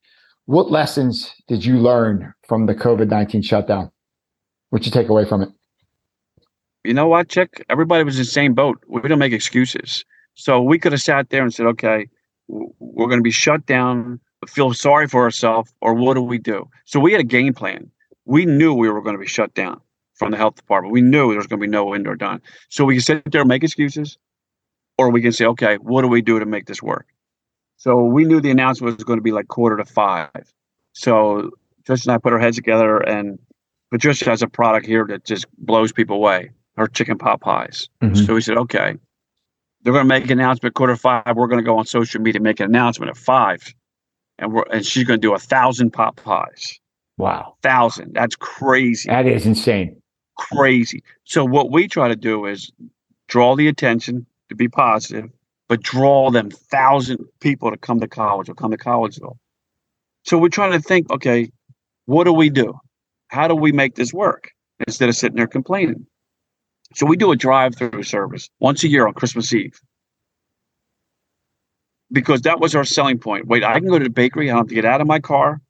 What 0.45 0.71
lessons 0.71 1.31
did 1.47 1.63
you 1.63 1.77
learn 1.77 2.33
from 2.47 2.65
the 2.65 2.75
COVID 2.75 3.09
19 3.09 3.41
shutdown? 3.41 3.91
What'd 4.69 4.85
you 4.85 4.91
take 4.91 5.09
away 5.09 5.25
from 5.25 5.41
it? 5.41 5.49
You 6.83 6.93
know 6.93 7.07
what, 7.07 7.29
Chick? 7.29 7.63
Everybody 7.69 8.03
was 8.03 8.15
in 8.15 8.21
the 8.21 8.25
same 8.25 8.53
boat. 8.53 8.81
We 8.87 9.01
don't 9.01 9.19
make 9.19 9.33
excuses. 9.33 10.03
So 10.33 10.61
we 10.61 10.79
could 10.79 10.93
have 10.93 11.01
sat 11.01 11.29
there 11.29 11.43
and 11.43 11.53
said, 11.53 11.67
okay, 11.67 12.07
we're 12.47 13.07
going 13.07 13.19
to 13.19 13.23
be 13.23 13.31
shut 13.31 13.65
down, 13.65 14.19
feel 14.47 14.73
sorry 14.73 15.07
for 15.07 15.21
ourselves, 15.21 15.71
or 15.81 15.93
what 15.93 16.15
do 16.15 16.21
we 16.21 16.37
do? 16.37 16.67
So 16.85 16.99
we 16.99 17.11
had 17.11 17.21
a 17.21 17.25
game 17.25 17.53
plan. 17.53 17.91
We 18.25 18.45
knew 18.45 18.73
we 18.73 18.89
were 18.89 19.01
going 19.01 19.15
to 19.15 19.19
be 19.21 19.27
shut 19.27 19.53
down 19.53 19.79
from 20.15 20.31
the 20.31 20.37
health 20.37 20.55
department. 20.55 20.93
We 20.93 21.01
knew 21.01 21.29
there 21.29 21.37
was 21.37 21.47
going 21.47 21.59
to 21.59 21.65
be 21.65 21.71
no 21.71 21.95
indoor 21.95 22.15
dining. 22.15 22.41
So 22.69 22.85
we 22.85 22.95
could 22.95 23.05
sit 23.05 23.31
there 23.31 23.41
and 23.41 23.47
make 23.47 23.63
excuses, 23.63 24.17
or 25.07 25.11
we 25.11 25.21
can 25.21 25.31
say, 25.31 25.45
okay, 25.45 25.75
what 25.77 26.01
do 26.01 26.07
we 26.07 26.21
do 26.21 26.39
to 26.39 26.45
make 26.45 26.65
this 26.65 26.81
work? 26.81 27.07
So 27.77 28.03
we 28.03 28.25
knew 28.25 28.39
the 28.39 28.51
announcement 28.51 28.95
was 28.95 29.03
going 29.03 29.17
to 29.17 29.23
be 29.23 29.31
like 29.31 29.47
quarter 29.47 29.77
to 29.77 29.85
five. 29.85 30.53
So 30.93 31.51
Trish 31.85 32.05
and 32.05 32.13
I 32.13 32.17
put 32.17 32.31
our 32.31 32.39
heads 32.39 32.57
together, 32.57 32.97
and 32.99 33.39
Patricia 33.89 34.29
has 34.29 34.41
a 34.41 34.47
product 34.47 34.85
here 34.85 35.05
that 35.09 35.25
just 35.25 35.45
blows 35.57 35.91
people 35.91 36.15
away. 36.17 36.51
Her 36.77 36.87
chicken 36.87 37.17
pot 37.17 37.41
pies. 37.41 37.89
Mm-hmm. 38.01 38.23
So 38.23 38.35
we 38.35 38.41
said, 38.41 38.57
okay, 38.57 38.95
They're 39.83 39.93
going 39.93 40.05
to 40.05 40.07
make 40.07 40.25
an 40.25 40.39
announcement 40.39 40.75
quarter 40.75 40.95
five. 40.95 41.35
We're 41.35 41.47
going 41.47 41.59
to 41.59 41.65
go 41.65 41.77
on 41.77 41.85
social 41.85 42.21
media, 42.21 42.39
make 42.41 42.59
an 42.59 42.67
announcement 42.67 43.09
at 43.09 43.17
five, 43.17 43.73
and 44.37 44.53
we're 44.53 44.63
and 44.71 44.85
she's 44.85 45.03
going 45.03 45.19
to 45.19 45.27
do 45.27 45.33
a 45.33 45.39
thousand 45.39 45.91
pot 45.91 46.15
pies. 46.17 46.79
Wow, 47.17 47.55
thousand. 47.61 48.13
That's 48.13 48.35
crazy. 48.35 49.09
That 49.09 49.25
is 49.25 49.45
insane. 49.45 50.01
Crazy. 50.37 51.03
So 51.23 51.43
what 51.45 51.71
we 51.71 51.87
try 51.87 52.07
to 52.07 52.15
do 52.15 52.45
is 52.45 52.71
draw 53.27 53.55
the 53.55 53.67
attention 53.67 54.25
to 54.51 54.55
be 54.55 54.69
positive, 54.69 55.29
but 55.67 55.81
draw 55.81 56.29
them 56.29 56.51
thousand 56.51 57.25
people 57.39 57.71
to 57.71 57.77
come 57.77 57.99
to 57.99 58.07
college 58.07 58.47
or 58.49 58.53
come 58.53 58.71
to 58.71 58.77
Collegeville. 58.77 59.37
So 60.23 60.37
we're 60.37 60.49
trying 60.49 60.73
to 60.73 60.79
think, 60.79 61.09
okay, 61.09 61.51
what 62.05 62.25
do 62.25 62.33
we 62.33 62.49
do? 62.49 62.79
How 63.29 63.47
do 63.47 63.55
we 63.55 63.71
make 63.71 63.95
this 63.95 64.13
work 64.13 64.51
instead 64.85 65.09
of 65.09 65.15
sitting 65.15 65.37
there 65.37 65.47
complaining? 65.47 66.05
So 66.93 67.05
we 67.05 67.15
do 67.15 67.31
a 67.31 67.35
drive-through 67.35 68.03
service 68.03 68.49
once 68.59 68.83
a 68.83 68.87
year 68.89 69.07
on 69.07 69.13
Christmas 69.13 69.53
Eve. 69.53 69.79
Because 72.11 72.41
that 72.41 72.59
was 72.59 72.75
our 72.75 72.83
selling 72.83 73.17
point. 73.17 73.47
Wait, 73.47 73.63
I 73.63 73.79
can 73.79 73.87
go 73.87 73.97
to 73.97 74.03
the 74.03 74.09
bakery. 74.09 74.49
I 74.49 74.53
don't 74.53 74.63
have 74.63 74.67
to 74.67 74.75
get 74.75 74.83
out 74.83 74.99
of 74.99 75.07
my 75.07 75.19
car. 75.19 75.61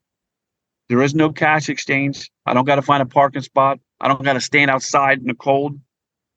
There 0.88 1.00
is 1.00 1.14
no 1.14 1.30
cash 1.30 1.68
exchange. 1.68 2.28
I 2.44 2.52
don't 2.52 2.64
got 2.64 2.74
to 2.74 2.82
find 2.82 3.00
a 3.00 3.06
parking 3.06 3.42
spot. 3.42 3.78
I 4.00 4.08
don't 4.08 4.22
got 4.24 4.32
to 4.32 4.40
stand 4.40 4.68
outside 4.68 5.20
in 5.20 5.26
the 5.28 5.34
cold. 5.34 5.78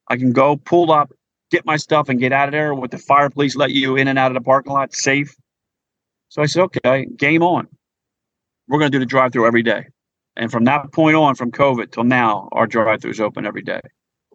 I 0.07 0.17
can 0.17 0.31
go 0.31 0.55
pull 0.55 0.91
up, 0.91 1.11
get 1.55 1.65
my 1.65 1.77
stuff, 1.77 2.09
and 2.09 2.19
get 2.19 2.33
out 2.33 2.49
of 2.49 2.51
there 2.51 2.73
with 2.73 2.91
the 2.91 2.97
fire 2.97 3.29
police 3.29 3.55
let 3.55 3.71
you 3.71 3.95
in 3.95 4.07
and 4.07 4.19
out 4.19 4.29
of 4.29 4.35
the 4.35 4.41
parking 4.41 4.73
lot 4.73 4.93
safe. 4.93 5.33
So 6.29 6.41
I 6.41 6.47
said, 6.47 6.63
okay, 6.63 7.05
game 7.05 7.43
on. 7.43 7.67
We're 8.67 8.79
going 8.79 8.91
to 8.91 8.95
do 8.95 8.99
the 8.99 9.05
drive 9.05 9.31
through 9.31 9.47
every 9.47 9.63
day. 9.63 9.85
And 10.35 10.51
from 10.51 10.65
that 10.65 10.91
point 10.91 11.15
on, 11.15 11.35
from 11.35 11.51
COVID 11.51 11.91
till 11.91 12.03
now, 12.03 12.49
our 12.51 12.67
drive 12.67 13.01
through 13.01 13.11
is 13.11 13.21
open 13.21 13.45
every 13.45 13.61
day. 13.61 13.79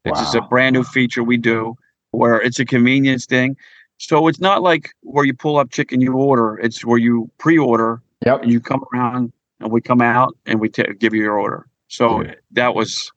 It's 0.05 0.19
wow. 0.19 0.25
just 0.25 0.35
a 0.35 0.41
brand 0.43 0.75
new 0.75 0.83
feature 0.83 1.23
we 1.23 1.37
do 1.37 1.77
where 2.13 2.41
it's 2.41 2.59
a 2.59 2.65
convenience 2.65 3.27
thing. 3.27 3.57
So 3.99 4.29
it's 4.29 4.41
not 4.41 4.63
like 4.63 4.93
where 5.03 5.27
you 5.27 5.35
pull 5.35 5.59
up 5.59 5.71
chicken, 5.71 6.01
you 6.01 6.15
order. 6.15 6.57
It's 6.59 6.85
where 6.87 6.97
you 6.97 7.31
pre-order. 7.37 8.01
Yep. 8.25 8.43
And 8.43 8.53
you 8.53 8.61
come 8.61 8.83
around 8.95 9.33
and 9.61 9.71
we 9.71 9.83
come 9.83 10.01
out 10.01 10.35
and 10.47 10.59
we 10.59 10.71
t- 10.71 10.85
give 10.99 11.13
you 11.13 11.23
your 11.23 11.39
order. 11.39 11.67
So 11.89 12.23
yeah. 12.23 12.35
that 12.53 12.75
was 12.75 13.13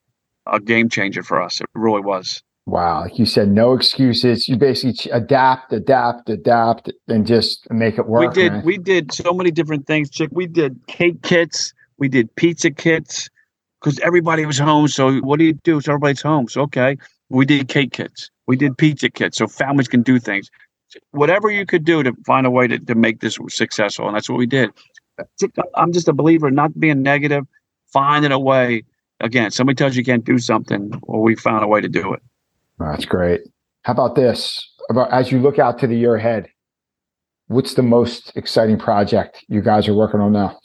a 0.46 0.60
game 0.60 0.90
changer 0.90 1.24
for 1.24 1.42
us. 1.42 1.62
It 1.62 1.68
really 1.74 2.02
was. 2.02 2.44
Wow. 2.66 3.02
Like 3.02 3.20
you 3.20 3.26
said, 3.26 3.50
no 3.50 3.74
excuses. 3.74 4.48
You 4.48 4.56
basically 4.56 5.12
adapt, 5.12 5.74
adapt, 5.74 6.30
adapt, 6.30 6.92
and 7.08 7.28
just 7.28 7.70
make 7.70 7.98
it 7.98 8.08
work. 8.08 8.34
We 8.34 8.42
did, 8.42 8.54
man. 8.54 8.66
we 8.66 8.78
did 8.78 9.12
so 9.12 9.34
many 9.34 9.52
different 9.52 9.86
things, 9.86 10.10
Chick. 10.10 10.30
We 10.32 10.48
did 10.48 10.80
cake 10.88 11.22
kits, 11.24 11.74
we 11.98 12.08
did 12.08 12.34
pizza 12.36 12.72
kits 12.72 13.30
because 13.82 14.00
everybody 14.00 14.46
was 14.46 14.58
home. 14.58 14.88
So 14.88 15.20
what 15.20 15.40
do 15.40 15.46
you 15.46 15.54
do? 15.54 15.82
So 15.82 15.92
everybody's 15.92 16.22
home. 16.22 16.48
So 16.48 16.62
okay. 16.62 16.98
We 17.30 17.46
did 17.46 17.68
cake 17.68 17.92
kits. 17.92 18.30
We 18.48 18.56
did 18.56 18.78
pizza 18.78 19.10
kits 19.10 19.38
so 19.38 19.48
families 19.48 19.88
can 19.88 20.02
do 20.02 20.20
things. 20.20 20.50
Whatever 21.12 21.50
you 21.50 21.66
could 21.66 21.84
do 21.84 22.04
to 22.04 22.14
find 22.26 22.46
a 22.46 22.52
way 22.52 22.68
to, 22.68 22.78
to 22.78 22.96
make 22.96 23.20
this 23.20 23.38
successful. 23.50 24.08
And 24.08 24.16
that's 24.16 24.30
what 24.30 24.38
we 24.38 24.46
did. 24.46 24.70
I'm 25.76 25.92
just 25.92 26.08
a 26.08 26.14
believer, 26.14 26.52
not 26.52 26.80
being 26.80 27.02
negative, 27.02 27.46
finding 27.92 28.32
a 28.32 28.40
way. 28.40 28.84
Again, 29.20 29.52
somebody 29.52 29.76
tells 29.76 29.96
you 29.96 30.02
you 30.02 30.06
can't 30.06 30.26
do 30.26 30.38
something, 30.38 30.92
well, 31.04 31.22
we 31.22 31.36
found 31.36 31.64
a 31.64 31.68
way 31.68 31.82
to 31.82 31.90
do 31.90 32.14
it. 32.14 32.22
That's 32.80 33.06
great. 33.06 33.42
How 33.84 33.94
about 33.94 34.16
this? 34.16 34.70
About 34.90 35.12
as 35.12 35.32
you 35.32 35.40
look 35.40 35.60
out 35.60 35.80
to 35.80 35.88
the 35.88 35.96
year 35.96 36.16
ahead, 36.16 36.48
what's 37.48 37.76
the 37.76 37.84
most 37.84 38.36
exciting 38.36 38.78
project 38.78 39.46
you 39.48 39.62
guys 39.62 39.88
are 39.88 39.94
working 39.94 40.20
on 40.20 40.34
now? 40.34 40.60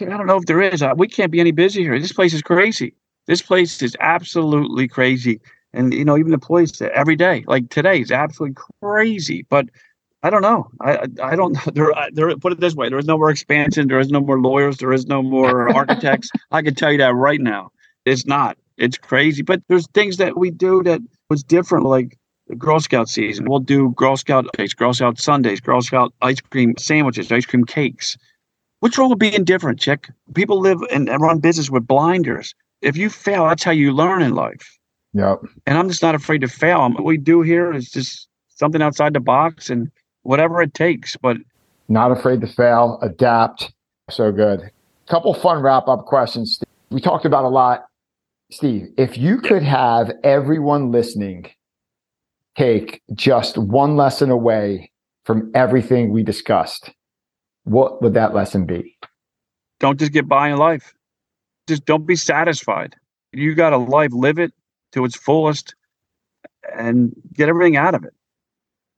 I 0.00 0.04
don't 0.04 0.26
know 0.26 0.36
if 0.36 0.46
there 0.46 0.62
is. 0.62 0.82
Uh, 0.82 0.94
we 0.96 1.06
can't 1.06 1.30
be 1.30 1.40
any 1.40 1.52
busier. 1.52 1.92
Here. 1.92 2.00
This 2.00 2.12
place 2.12 2.34
is 2.34 2.42
crazy. 2.42 2.94
This 3.26 3.42
place 3.42 3.82
is 3.82 3.96
absolutely 4.00 4.88
crazy. 4.88 5.40
And 5.72 5.92
you 5.92 6.04
know, 6.04 6.16
even 6.16 6.32
the 6.32 6.38
place 6.38 6.80
every 6.80 7.16
day, 7.16 7.44
like 7.46 7.70
today, 7.70 8.00
is 8.00 8.10
absolutely 8.10 8.56
crazy. 8.80 9.46
But 9.48 9.66
I 10.22 10.30
don't 10.30 10.42
know. 10.42 10.68
I 10.80 11.06
I 11.22 11.36
don't 11.36 11.56
there 11.74 11.92
there 12.12 12.36
put 12.36 12.52
it 12.52 12.60
this 12.60 12.74
way. 12.74 12.88
There 12.88 12.98
is 12.98 13.06
no 13.06 13.18
more 13.18 13.30
expansion. 13.30 13.88
There 13.88 14.00
is 14.00 14.10
no 14.10 14.20
more 14.20 14.40
lawyers. 14.40 14.78
There 14.78 14.92
is 14.92 15.06
no 15.06 15.22
more 15.22 15.68
architects. 15.74 16.30
I 16.50 16.62
can 16.62 16.74
tell 16.74 16.92
you 16.92 16.98
that 16.98 17.14
right 17.14 17.40
now. 17.40 17.70
It's 18.04 18.26
not. 18.26 18.56
It's 18.76 18.98
crazy. 18.98 19.42
But 19.42 19.62
there's 19.68 19.86
things 19.88 20.16
that 20.16 20.36
we 20.36 20.50
do 20.50 20.82
that 20.82 21.00
was 21.30 21.42
different, 21.42 21.84
like 21.84 22.18
the 22.48 22.56
Girl 22.56 22.80
Scout 22.80 23.08
season. 23.08 23.48
We'll 23.48 23.60
do 23.60 23.90
Girl 23.90 24.16
Scout 24.16 24.46
cakes, 24.56 24.74
Girl 24.74 24.92
Scout 24.92 25.18
Sundays, 25.18 25.60
Girl 25.60 25.82
Scout 25.82 26.12
ice 26.22 26.40
cream 26.40 26.74
sandwiches, 26.78 27.30
ice 27.30 27.46
cream 27.46 27.64
cakes. 27.64 28.16
What's 28.80 28.98
wrong 28.98 29.10
with 29.10 29.18
being 29.18 29.44
different, 29.44 29.78
chick? 29.78 30.08
People 30.34 30.60
live 30.60 30.80
and 30.90 31.08
run 31.20 31.38
business 31.38 31.70
with 31.70 31.86
blinders. 31.86 32.54
If 32.80 32.96
you 32.96 33.10
fail, 33.10 33.46
that's 33.46 33.62
how 33.62 33.70
you 33.70 33.92
learn 33.92 34.22
in 34.22 34.34
life. 34.34 34.76
Yep. 35.14 35.42
And 35.66 35.78
I'm 35.78 35.88
just 35.88 36.02
not 36.02 36.14
afraid 36.14 36.40
to 36.40 36.48
fail. 36.48 36.90
What 36.90 37.04
we 37.04 37.16
do 37.16 37.42
here 37.42 37.72
is 37.72 37.90
just 37.90 38.28
something 38.48 38.82
outside 38.82 39.14
the 39.14 39.20
box 39.20 39.70
and 39.70 39.90
whatever 40.22 40.60
it 40.62 40.74
takes. 40.74 41.16
But 41.16 41.36
not 41.88 42.10
afraid 42.10 42.40
to 42.40 42.46
fail, 42.46 42.98
adapt. 43.02 43.72
So 44.10 44.32
good. 44.32 44.70
Couple 45.08 45.32
fun 45.34 45.62
wrap 45.62 45.86
up 45.86 46.06
questions. 46.06 46.60
We 46.90 47.00
talked 47.00 47.24
about 47.24 47.44
a 47.44 47.48
lot. 47.48 47.86
Steve, 48.52 48.88
if 48.98 49.16
you 49.16 49.38
could 49.38 49.62
have 49.62 50.12
everyone 50.22 50.90
listening 50.90 51.46
take 52.54 53.00
just 53.14 53.56
one 53.56 53.96
lesson 53.96 54.30
away 54.30 54.92
from 55.24 55.50
everything 55.54 56.12
we 56.12 56.22
discussed, 56.22 56.90
what 57.64 58.02
would 58.02 58.12
that 58.12 58.34
lesson 58.34 58.66
be? 58.66 58.98
Don't 59.80 59.98
just 59.98 60.12
get 60.12 60.28
by 60.28 60.50
in 60.50 60.58
life. 60.58 60.92
Just 61.66 61.86
don't 61.86 62.04
be 62.04 62.14
satisfied. 62.14 62.94
You 63.32 63.54
got 63.54 63.72
a 63.72 63.78
life, 63.78 64.12
live 64.12 64.38
it 64.38 64.52
to 64.92 65.06
its 65.06 65.16
fullest 65.16 65.74
and 66.76 67.14
get 67.32 67.48
everything 67.48 67.76
out 67.76 67.94
of 67.94 68.04
it. 68.04 68.12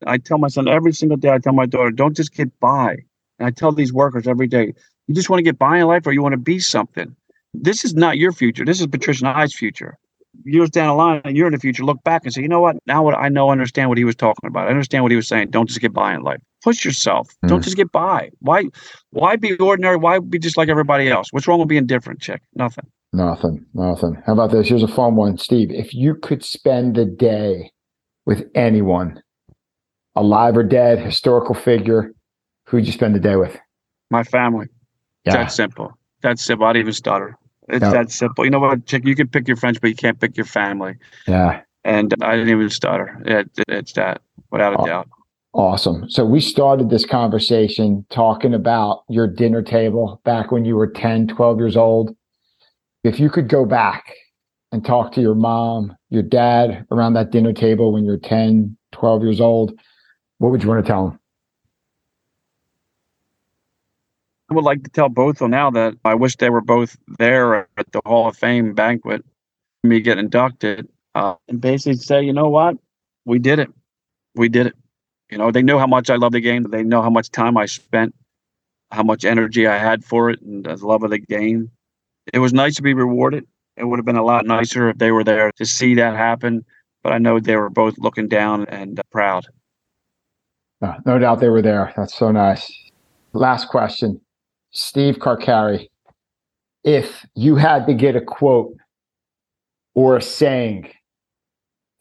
I 0.05 0.19
tell 0.19 0.39
my 0.39 0.49
son 0.49 0.67
every 0.67 0.93
single 0.93 1.17
day, 1.17 1.31
I 1.31 1.39
tell 1.39 1.53
my 1.53 1.67
daughter, 1.67 1.93
don't 1.93 2.17
just 2.17 2.35
get 2.35 2.59
by. 2.59 2.97
And 3.39 3.47
I 3.47 3.51
tell 3.53 3.71
these 3.71 3.93
workers 3.93 4.27
every 4.27 4.49
day, 4.49 4.75
you 5.07 5.15
just 5.15 5.31
want 5.31 5.39
to 5.39 5.45
get 5.45 5.61
by 5.61 5.79
in 5.79 5.87
life 5.87 6.09
or 6.09 6.13
you 6.13 6.23
want 6.23 6.33
to 6.33 6.39
be 6.39 6.59
something. 6.59 7.15
This 7.55 7.85
is 7.85 7.95
not 7.95 8.19
your 8.19 8.33
future. 8.33 8.65
This 8.65 8.81
is 8.81 8.87
Patricia 8.87 9.27
and 9.27 9.37
I's 9.37 9.55
future 9.55 9.99
years 10.45 10.71
down 10.71 10.89
the 10.89 10.95
line 10.95 11.21
and 11.25 11.37
you're 11.37 11.47
in 11.47 11.53
the 11.53 11.59
future, 11.59 11.85
look 11.85 12.03
back 12.05 12.23
and 12.25 12.33
say, 12.33 12.43
you 12.43 12.49
know 12.49 12.61
what? 12.61 12.77
Now 12.87 13.03
what 13.03 13.15
I 13.15 13.29
know, 13.29 13.51
understand 13.51 13.89
what 13.89 13.99
he 13.99 14.05
was 14.05 14.17
talking 14.17 14.49
about. 14.49 14.67
I 14.67 14.71
understand 14.71 15.05
what 15.05 15.13
he 15.13 15.17
was 15.17 15.29
saying. 15.29 15.51
Don't 15.51 15.69
just 15.69 15.81
get 15.81 15.93
by 15.93 16.15
in 16.15 16.23
life. 16.23 16.41
Push 16.63 16.85
yourself. 16.85 17.29
Mm. 17.45 17.49
Don't 17.49 17.63
just 17.63 17.77
get 17.77 17.93
by. 17.93 18.31
Why 18.41 18.65
why 19.11 19.37
be 19.37 19.57
ordinary? 19.57 19.97
Why 19.97 20.19
be 20.19 20.39
just 20.39 20.57
like 20.57 20.69
everybody 20.69 21.09
else? 21.09 21.29
What's 21.31 21.47
wrong 21.47 21.59
with 21.59 21.69
being 21.69 21.87
different, 21.87 22.21
chick? 22.21 22.43
Nothing. 22.55 22.87
Nothing. 23.13 23.65
Nothing. 23.75 24.21
How 24.27 24.33
about 24.33 24.51
this? 24.51 24.69
Here's 24.69 24.83
a 24.83 24.89
fun 24.89 25.15
one. 25.15 25.39
Steve, 25.39 25.71
if 25.71 25.95
you 25.95 26.15
could 26.15 26.45
spend 26.45 26.97
the 26.97 27.05
day 27.05 27.71
with 28.27 28.45
anyone, 28.55 29.23
alive 30.17 30.57
or 30.57 30.63
dead, 30.63 30.99
historical 30.99 31.55
figure, 31.55 32.13
who'd 32.67 32.87
you 32.87 32.93
spend 32.93 33.15
the 33.15 33.21
day 33.21 33.37
with? 33.37 33.57
My 34.11 34.25
family. 34.25 34.67
Yeah. 35.25 35.35
That's 35.35 35.55
simple. 35.55 35.93
That's 36.23 36.43
simple. 36.43 36.67
I'd 36.67 36.77
even 36.77 36.93
stutter. 36.93 37.37
It's 37.69 37.83
yep. 37.83 37.93
that 37.93 38.11
simple. 38.11 38.45
You 38.45 38.51
know 38.51 38.61
what, 38.61 38.87
Chick? 38.87 39.07
You 39.07 39.15
can 39.15 39.29
pick 39.29 39.49
your 39.49 39.57
friends, 39.57 39.79
but 39.79 39.89
you 39.89 39.97
can't 39.97 40.21
pick 40.21 40.37
your 40.37 40.47
family. 40.47 40.97
Yeah. 41.27 41.63
And 41.85 42.15
I 42.23 42.37
didn't 42.37 42.51
even 42.51 42.71
stutter. 42.71 43.23
It, 43.25 43.51
it's 43.69 43.93
that, 43.93 44.23
without 44.51 44.75
a 44.75 44.79
oh, 44.81 44.87
doubt. 44.87 45.09
Awesome. 45.55 46.09
So 46.11 46.25
we 46.25 46.41
started 46.41 46.91
this 46.91 47.07
conversation 47.07 48.05
talking 48.11 48.55
about 48.55 49.05
your 49.09 49.27
dinner 49.27 49.63
table 49.63 50.21
back 50.25 50.51
when 50.51 50.65
you 50.65 50.77
were 50.77 50.89
10, 50.89 51.29
12 51.29 51.59
years 51.59 51.77
old. 51.77 52.17
If 53.05 53.21
you 53.21 53.31
could 53.31 53.49
go 53.49 53.65
back 53.65 54.15
and 54.73 54.85
talk 54.85 55.13
to 55.13 55.21
your 55.21 55.37
mom, 55.37 55.95
your 56.11 56.23
dad 56.23 56.85
around 56.91 57.13
that 57.15 57.31
dinner 57.31 57.53
table 57.53 57.93
when 57.93 58.05
you're 58.05 58.17
10, 58.17 58.77
12 58.93 59.23
years 59.23 59.41
old, 59.41 59.79
what 60.39 60.51
would 60.51 60.63
you 60.63 60.69
want 60.69 60.85
to 60.85 60.91
tell 60.91 61.11
them? 61.11 61.21
Would 64.55 64.65
like 64.65 64.85
to 64.85 64.91
tell 64.91 65.09
both 65.09 65.37
of 65.37 65.39
them 65.39 65.51
now 65.51 65.71
that 65.73 65.95
I 66.05 66.15
wish 66.15 66.37
they 66.37 66.51
were 66.51 66.61
both 66.61 66.97
there 67.19 67.69
at 67.77 67.91
the 67.93 68.01
Hall 68.07 68.29
of 68.29 68.37
Fame 68.37 68.75
banquet, 68.75 69.25
me 69.83 70.01
get 70.01 70.19
inducted, 70.19 70.89
uh, 71.15 71.35
and 71.49 71.61
basically 71.61 71.97
say, 71.97 72.23
you 72.23 72.33
know 72.33 72.49
what, 72.49 72.77
we 73.25 73.39
did 73.39 73.59
it, 73.59 73.69
we 74.35 74.49
did 74.49 74.69
it. 74.69 74.75
You 75.31 75.39
know, 75.39 75.51
they 75.51 75.63
know 75.63 75.79
how 75.79 75.87
much 75.87 76.11
I 76.11 76.17
love 76.17 76.33
the 76.33 76.41
game. 76.41 76.65
They 76.65 76.85
know 76.85 77.03
how 77.03 77.11
much 77.11 77.31
time 77.31 77.57
I 77.57 77.67
spent, 77.67 78.15
how 78.93 79.03
much 79.03 79.25
energy 79.25 79.67
I 79.67 79.79
had 79.79 80.05
for 80.05 80.31
it, 80.31 80.41
and 80.43 80.65
the 80.65 80.77
love 80.77 81.03
of 81.03 81.11
the 81.11 81.19
game. 81.19 81.71
It 82.33 82.39
was 82.39 82.53
nice 82.53 82.77
to 82.77 82.83
be 82.83 82.95
rewarded. 82.95 83.47
It 83.77 83.85
would 83.85 83.99
have 83.99 84.07
been 84.07 84.17
a 84.17 84.25
lot 84.25 84.47
nicer 84.47 84.89
if 84.91 84.99
they 84.99 85.11
were 85.11 85.25
there 85.25 85.51
to 85.57 85.67
see 85.67 85.95
that 85.97 86.15
happen. 86.15 86.65
But 87.03 87.13
I 87.13 87.19
know 87.19 87.41
they 87.41 87.57
were 87.57 87.71
both 87.71 87.99
looking 87.99 88.29
down 88.29 88.67
and 88.67 88.99
uh, 88.99 89.03
proud. 89.11 89.47
Uh, 90.81 90.95
no 91.05 91.19
doubt 91.19 91.41
they 91.41 91.49
were 91.49 91.63
there. 91.63 91.93
That's 91.97 92.15
so 92.15 92.31
nice. 92.31 92.73
Last 93.33 93.69
question. 93.69 94.21
Steve 94.75 95.19
Carcarey, 95.19 95.89
if 96.83 97.25
you 97.35 97.57
had 97.57 97.87
to 97.87 97.95
get 97.95 98.17
a 98.17 98.21
quote 98.21 98.77
or 99.95 100.17
a 100.17 100.23
saying 100.23 100.91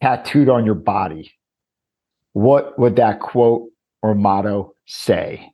tattooed 0.02 0.48
on 0.48 0.66
your 0.66 0.74
body, 0.74 1.32
what 2.32 2.76
would 2.78 2.96
that 2.96 3.20
quote 3.20 3.68
or 4.02 4.14
motto 4.14 4.74
say? 4.86 5.50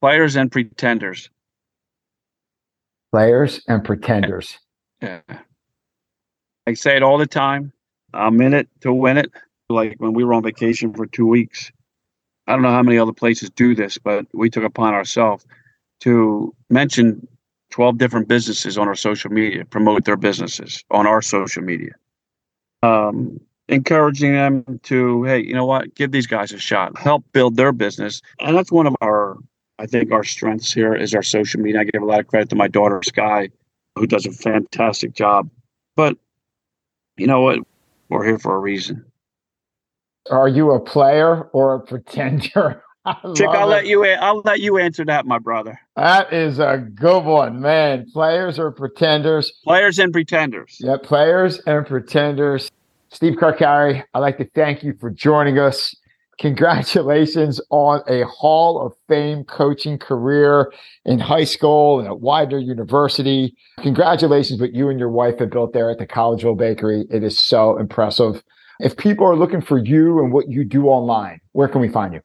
Players 0.00 0.36
and 0.36 0.52
pretenders. 0.52 1.30
Players 3.10 3.62
and 3.66 3.82
pretenders. 3.82 4.58
Yeah. 5.00 5.20
I 6.66 6.74
say 6.74 6.96
it 6.96 7.02
all 7.02 7.16
the 7.16 7.26
time. 7.26 7.72
I'm 8.12 8.40
in 8.42 8.52
it 8.52 8.68
to 8.82 8.92
win 8.92 9.16
it. 9.16 9.32
Like 9.70 9.96
when 9.98 10.12
we 10.12 10.24
were 10.24 10.34
on 10.34 10.42
vacation 10.42 10.92
for 10.92 11.06
two 11.06 11.26
weeks, 11.26 11.72
I 12.46 12.52
don't 12.52 12.62
know 12.62 12.70
how 12.70 12.82
many 12.82 12.98
other 12.98 13.12
places 13.12 13.48
do 13.50 13.74
this, 13.74 13.96
but 13.96 14.26
we 14.34 14.50
took 14.50 14.64
upon 14.64 14.92
ourselves 14.92 15.46
to 16.00 16.54
mention 16.70 17.26
12 17.70 17.98
different 17.98 18.28
businesses 18.28 18.78
on 18.78 18.88
our 18.88 18.94
social 18.94 19.30
media, 19.30 19.64
promote 19.64 20.04
their 20.04 20.16
businesses 20.16 20.84
on 20.90 21.06
our 21.06 21.22
social 21.22 21.62
media. 21.62 21.92
Um, 22.82 23.40
encouraging 23.68 24.32
them 24.32 24.80
to, 24.84 25.24
hey, 25.24 25.40
you 25.40 25.52
know 25.52 25.66
what, 25.66 25.94
give 25.94 26.10
these 26.10 26.26
guys 26.26 26.52
a 26.52 26.58
shot, 26.58 26.96
help 26.98 27.24
build 27.32 27.56
their 27.56 27.72
business. 27.72 28.22
And 28.40 28.56
that's 28.56 28.72
one 28.72 28.86
of 28.86 28.96
our, 29.00 29.36
I 29.78 29.86
think, 29.86 30.10
our 30.10 30.24
strengths 30.24 30.72
here 30.72 30.94
is 30.94 31.14
our 31.14 31.22
social 31.22 31.60
media. 31.60 31.80
I 31.80 31.84
give 31.84 32.02
a 32.02 32.06
lot 32.06 32.20
of 32.20 32.26
credit 32.26 32.48
to 32.50 32.56
my 32.56 32.68
daughter, 32.68 33.02
Sky, 33.02 33.50
who 33.96 34.06
does 34.06 34.26
a 34.26 34.32
fantastic 34.32 35.14
job. 35.14 35.50
But 35.96 36.16
you 37.16 37.26
know 37.26 37.42
what? 37.42 37.60
We're 38.08 38.24
here 38.24 38.38
for 38.38 38.54
a 38.54 38.58
reason. 38.58 39.04
Are 40.30 40.48
you 40.48 40.70
a 40.72 40.80
player 40.80 41.42
or 41.52 41.74
a 41.74 41.80
pretender? 41.80 42.82
Chick, 43.36 43.48
I'll 43.48 43.68
it. 43.68 43.70
let 43.70 43.86
you. 43.86 44.04
I'll 44.04 44.42
let 44.44 44.60
you 44.60 44.78
answer 44.78 45.04
that, 45.04 45.26
my 45.26 45.38
brother. 45.38 45.78
That 45.96 46.32
is 46.32 46.58
a 46.58 46.78
good 46.94 47.24
one, 47.24 47.60
man. 47.60 48.06
Players 48.12 48.58
or 48.58 48.70
pretenders? 48.70 49.52
Players 49.64 49.98
and 49.98 50.12
pretenders. 50.12 50.76
Yeah, 50.80 50.96
players 51.02 51.60
and 51.66 51.86
pretenders. 51.86 52.70
Steve 53.10 53.34
Carcarey, 53.34 54.04
I'd 54.14 54.18
like 54.18 54.38
to 54.38 54.44
thank 54.54 54.82
you 54.82 54.94
for 55.00 55.10
joining 55.10 55.58
us. 55.58 55.94
Congratulations 56.38 57.60
on 57.70 58.00
a 58.06 58.24
Hall 58.26 58.80
of 58.80 58.94
Fame 59.08 59.42
coaching 59.44 59.98
career 59.98 60.72
in 61.04 61.18
high 61.18 61.44
school 61.44 61.98
and 61.98 62.06
at 62.06 62.20
Widener 62.20 62.58
University. 62.58 63.56
Congratulations 63.80 64.60
what 64.60 64.72
you 64.72 64.88
and 64.88 65.00
your 65.00 65.08
wife 65.08 65.40
have 65.40 65.50
built 65.50 65.72
there 65.72 65.90
at 65.90 65.98
the 65.98 66.06
Collegeville 66.06 66.56
Bakery. 66.56 67.06
It 67.10 67.24
is 67.24 67.36
so 67.36 67.76
impressive. 67.76 68.42
If 68.78 68.96
people 68.96 69.26
are 69.26 69.34
looking 69.34 69.60
for 69.60 69.78
you 69.78 70.20
and 70.20 70.32
what 70.32 70.48
you 70.48 70.62
do 70.62 70.86
online, 70.86 71.40
where 71.52 71.66
can 71.66 71.80
we 71.80 71.88
find 71.88 72.14
you? 72.14 72.20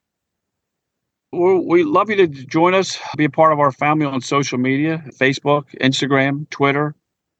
We 1.33 1.83
love 1.83 2.09
you 2.09 2.15
to 2.17 2.27
join 2.27 2.73
us, 2.73 2.99
be 3.17 3.25
a 3.25 3.29
part 3.29 3.53
of 3.53 3.59
our 3.59 3.71
family 3.71 4.05
on 4.05 4.21
social 4.21 4.57
media 4.57 5.03
Facebook, 5.19 5.65
Instagram, 5.81 6.49
Twitter. 6.49 6.95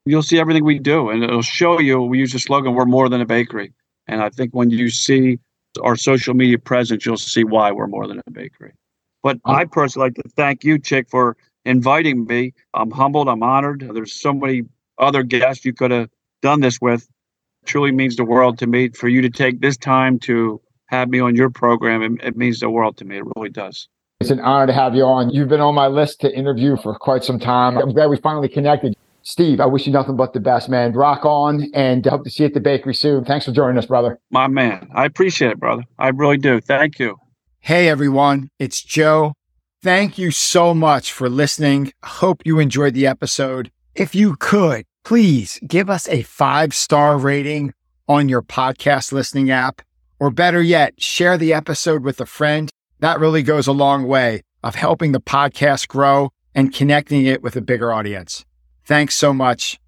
You'll 0.05 0.23
see 0.23 0.39
everything 0.39 0.65
we 0.65 0.79
do, 0.79 1.09
and 1.09 1.23
it'll 1.23 1.41
show 1.41 1.79
you. 1.79 2.01
We 2.01 2.19
use 2.19 2.33
the 2.33 2.39
slogan, 2.39 2.73
We're 2.73 2.85
more 2.85 3.07
than 3.07 3.21
a 3.21 3.25
bakery. 3.25 3.71
And 4.07 4.21
I 4.21 4.29
think 4.29 4.51
when 4.51 4.69
you 4.69 4.89
see 4.89 5.39
our 5.81 5.95
social 5.95 6.33
media 6.33 6.59
presence, 6.59 7.05
you'll 7.05 7.17
see 7.17 7.43
why 7.43 7.71
we're 7.71 7.87
more 7.87 8.07
than 8.07 8.21
a 8.27 8.31
bakery. 8.31 8.73
But 9.21 9.39
I 9.45 9.65
personally 9.65 10.07
like 10.07 10.15
to 10.15 10.29
thank 10.35 10.63
you, 10.63 10.77
Chick, 10.77 11.09
for 11.09 11.37
inviting 11.63 12.25
me. 12.25 12.53
I'm 12.73 12.91
humbled. 12.91 13.29
I'm 13.29 13.43
honored. 13.43 13.89
There's 13.93 14.13
so 14.13 14.33
many 14.33 14.63
other 14.97 15.23
guests 15.23 15.63
you 15.63 15.73
could 15.73 15.91
have 15.91 16.09
done 16.41 16.59
this 16.59 16.81
with. 16.81 17.03
It 17.03 17.67
truly 17.67 17.91
means 17.91 18.17
the 18.17 18.25
world 18.25 18.57
to 18.59 18.67
me 18.67 18.89
for 18.89 19.07
you 19.07 19.21
to 19.21 19.29
take 19.29 19.61
this 19.61 19.77
time 19.77 20.19
to 20.19 20.59
have 20.93 21.09
me 21.09 21.19
on 21.19 21.35
your 21.35 21.49
program. 21.49 22.01
It, 22.01 22.23
it 22.23 22.37
means 22.37 22.59
the 22.59 22.69
world 22.69 22.97
to 22.97 23.05
me. 23.05 23.17
It 23.17 23.23
really 23.35 23.49
does. 23.49 23.87
It's 24.21 24.29
an 24.29 24.39
honor 24.39 24.67
to 24.67 24.73
have 24.73 24.95
you 24.95 25.03
on. 25.03 25.31
You've 25.31 25.49
been 25.49 25.59
on 25.59 25.75
my 25.75 25.87
list 25.87 26.21
to 26.21 26.33
interview 26.33 26.77
for 26.77 26.95
quite 26.95 27.23
some 27.23 27.39
time. 27.39 27.77
I'm 27.77 27.91
glad 27.91 28.07
we 28.07 28.17
finally 28.17 28.47
connected. 28.47 28.95
Steve, 29.23 29.59
I 29.59 29.65
wish 29.65 29.87
you 29.87 29.93
nothing 29.93 30.15
but 30.15 30.33
the 30.33 30.39
best, 30.39 30.69
man. 30.69 30.93
Rock 30.93 31.25
on 31.25 31.69
and 31.73 32.05
hope 32.05 32.23
to 32.25 32.29
see 32.29 32.43
you 32.43 32.47
at 32.47 32.53
the 32.53 32.59
bakery 32.59 32.93
soon. 32.93 33.25
Thanks 33.25 33.45
for 33.45 33.51
joining 33.51 33.77
us, 33.77 33.85
brother. 33.85 34.19
My 34.31 34.47
man. 34.47 34.87
I 34.93 35.05
appreciate 35.05 35.51
it, 35.51 35.59
brother. 35.59 35.83
I 35.97 36.09
really 36.09 36.37
do. 36.37 36.61
Thank 36.61 36.99
you. 36.99 37.17
Hey, 37.59 37.87
everyone. 37.87 38.49
It's 38.59 38.81
Joe. 38.81 39.33
Thank 39.81 40.17
you 40.17 40.31
so 40.31 40.73
much 40.73 41.11
for 41.11 41.29
listening. 41.29 41.91
Hope 42.03 42.43
you 42.45 42.59
enjoyed 42.59 42.93
the 42.93 43.07
episode. 43.07 43.71
If 43.95 44.13
you 44.13 44.35
could, 44.37 44.85
please 45.03 45.59
give 45.67 45.89
us 45.89 46.07
a 46.07 46.23
five 46.23 46.73
star 46.73 47.17
rating 47.17 47.73
on 48.07 48.29
your 48.29 48.41
podcast 48.41 49.11
listening 49.11 49.49
app. 49.49 49.81
Or 50.20 50.32
better 50.32 50.61
yet, 50.61 51.01
share 51.01 51.38
the 51.38 51.53
episode 51.53 52.03
with 52.03 52.22
a 52.22 52.26
friend. 52.26 52.70
That 52.99 53.20
really 53.20 53.43
goes 53.43 53.68
a 53.68 53.74
long 53.74 54.07
way 54.07 54.41
of 54.64 54.76
helping 54.76 55.11
the 55.11 55.22
podcast 55.22 55.88
grow 55.88 56.32
and 56.55 56.74
connecting 56.74 57.26
it 57.26 57.41
with 57.41 57.55
a 57.55 57.61
bigger 57.61 57.91
audience. 57.91 58.45
Thanks 58.86 59.16
so 59.16 59.34
much. 59.34 59.80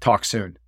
Talk 0.00 0.24
soon. 0.24 0.58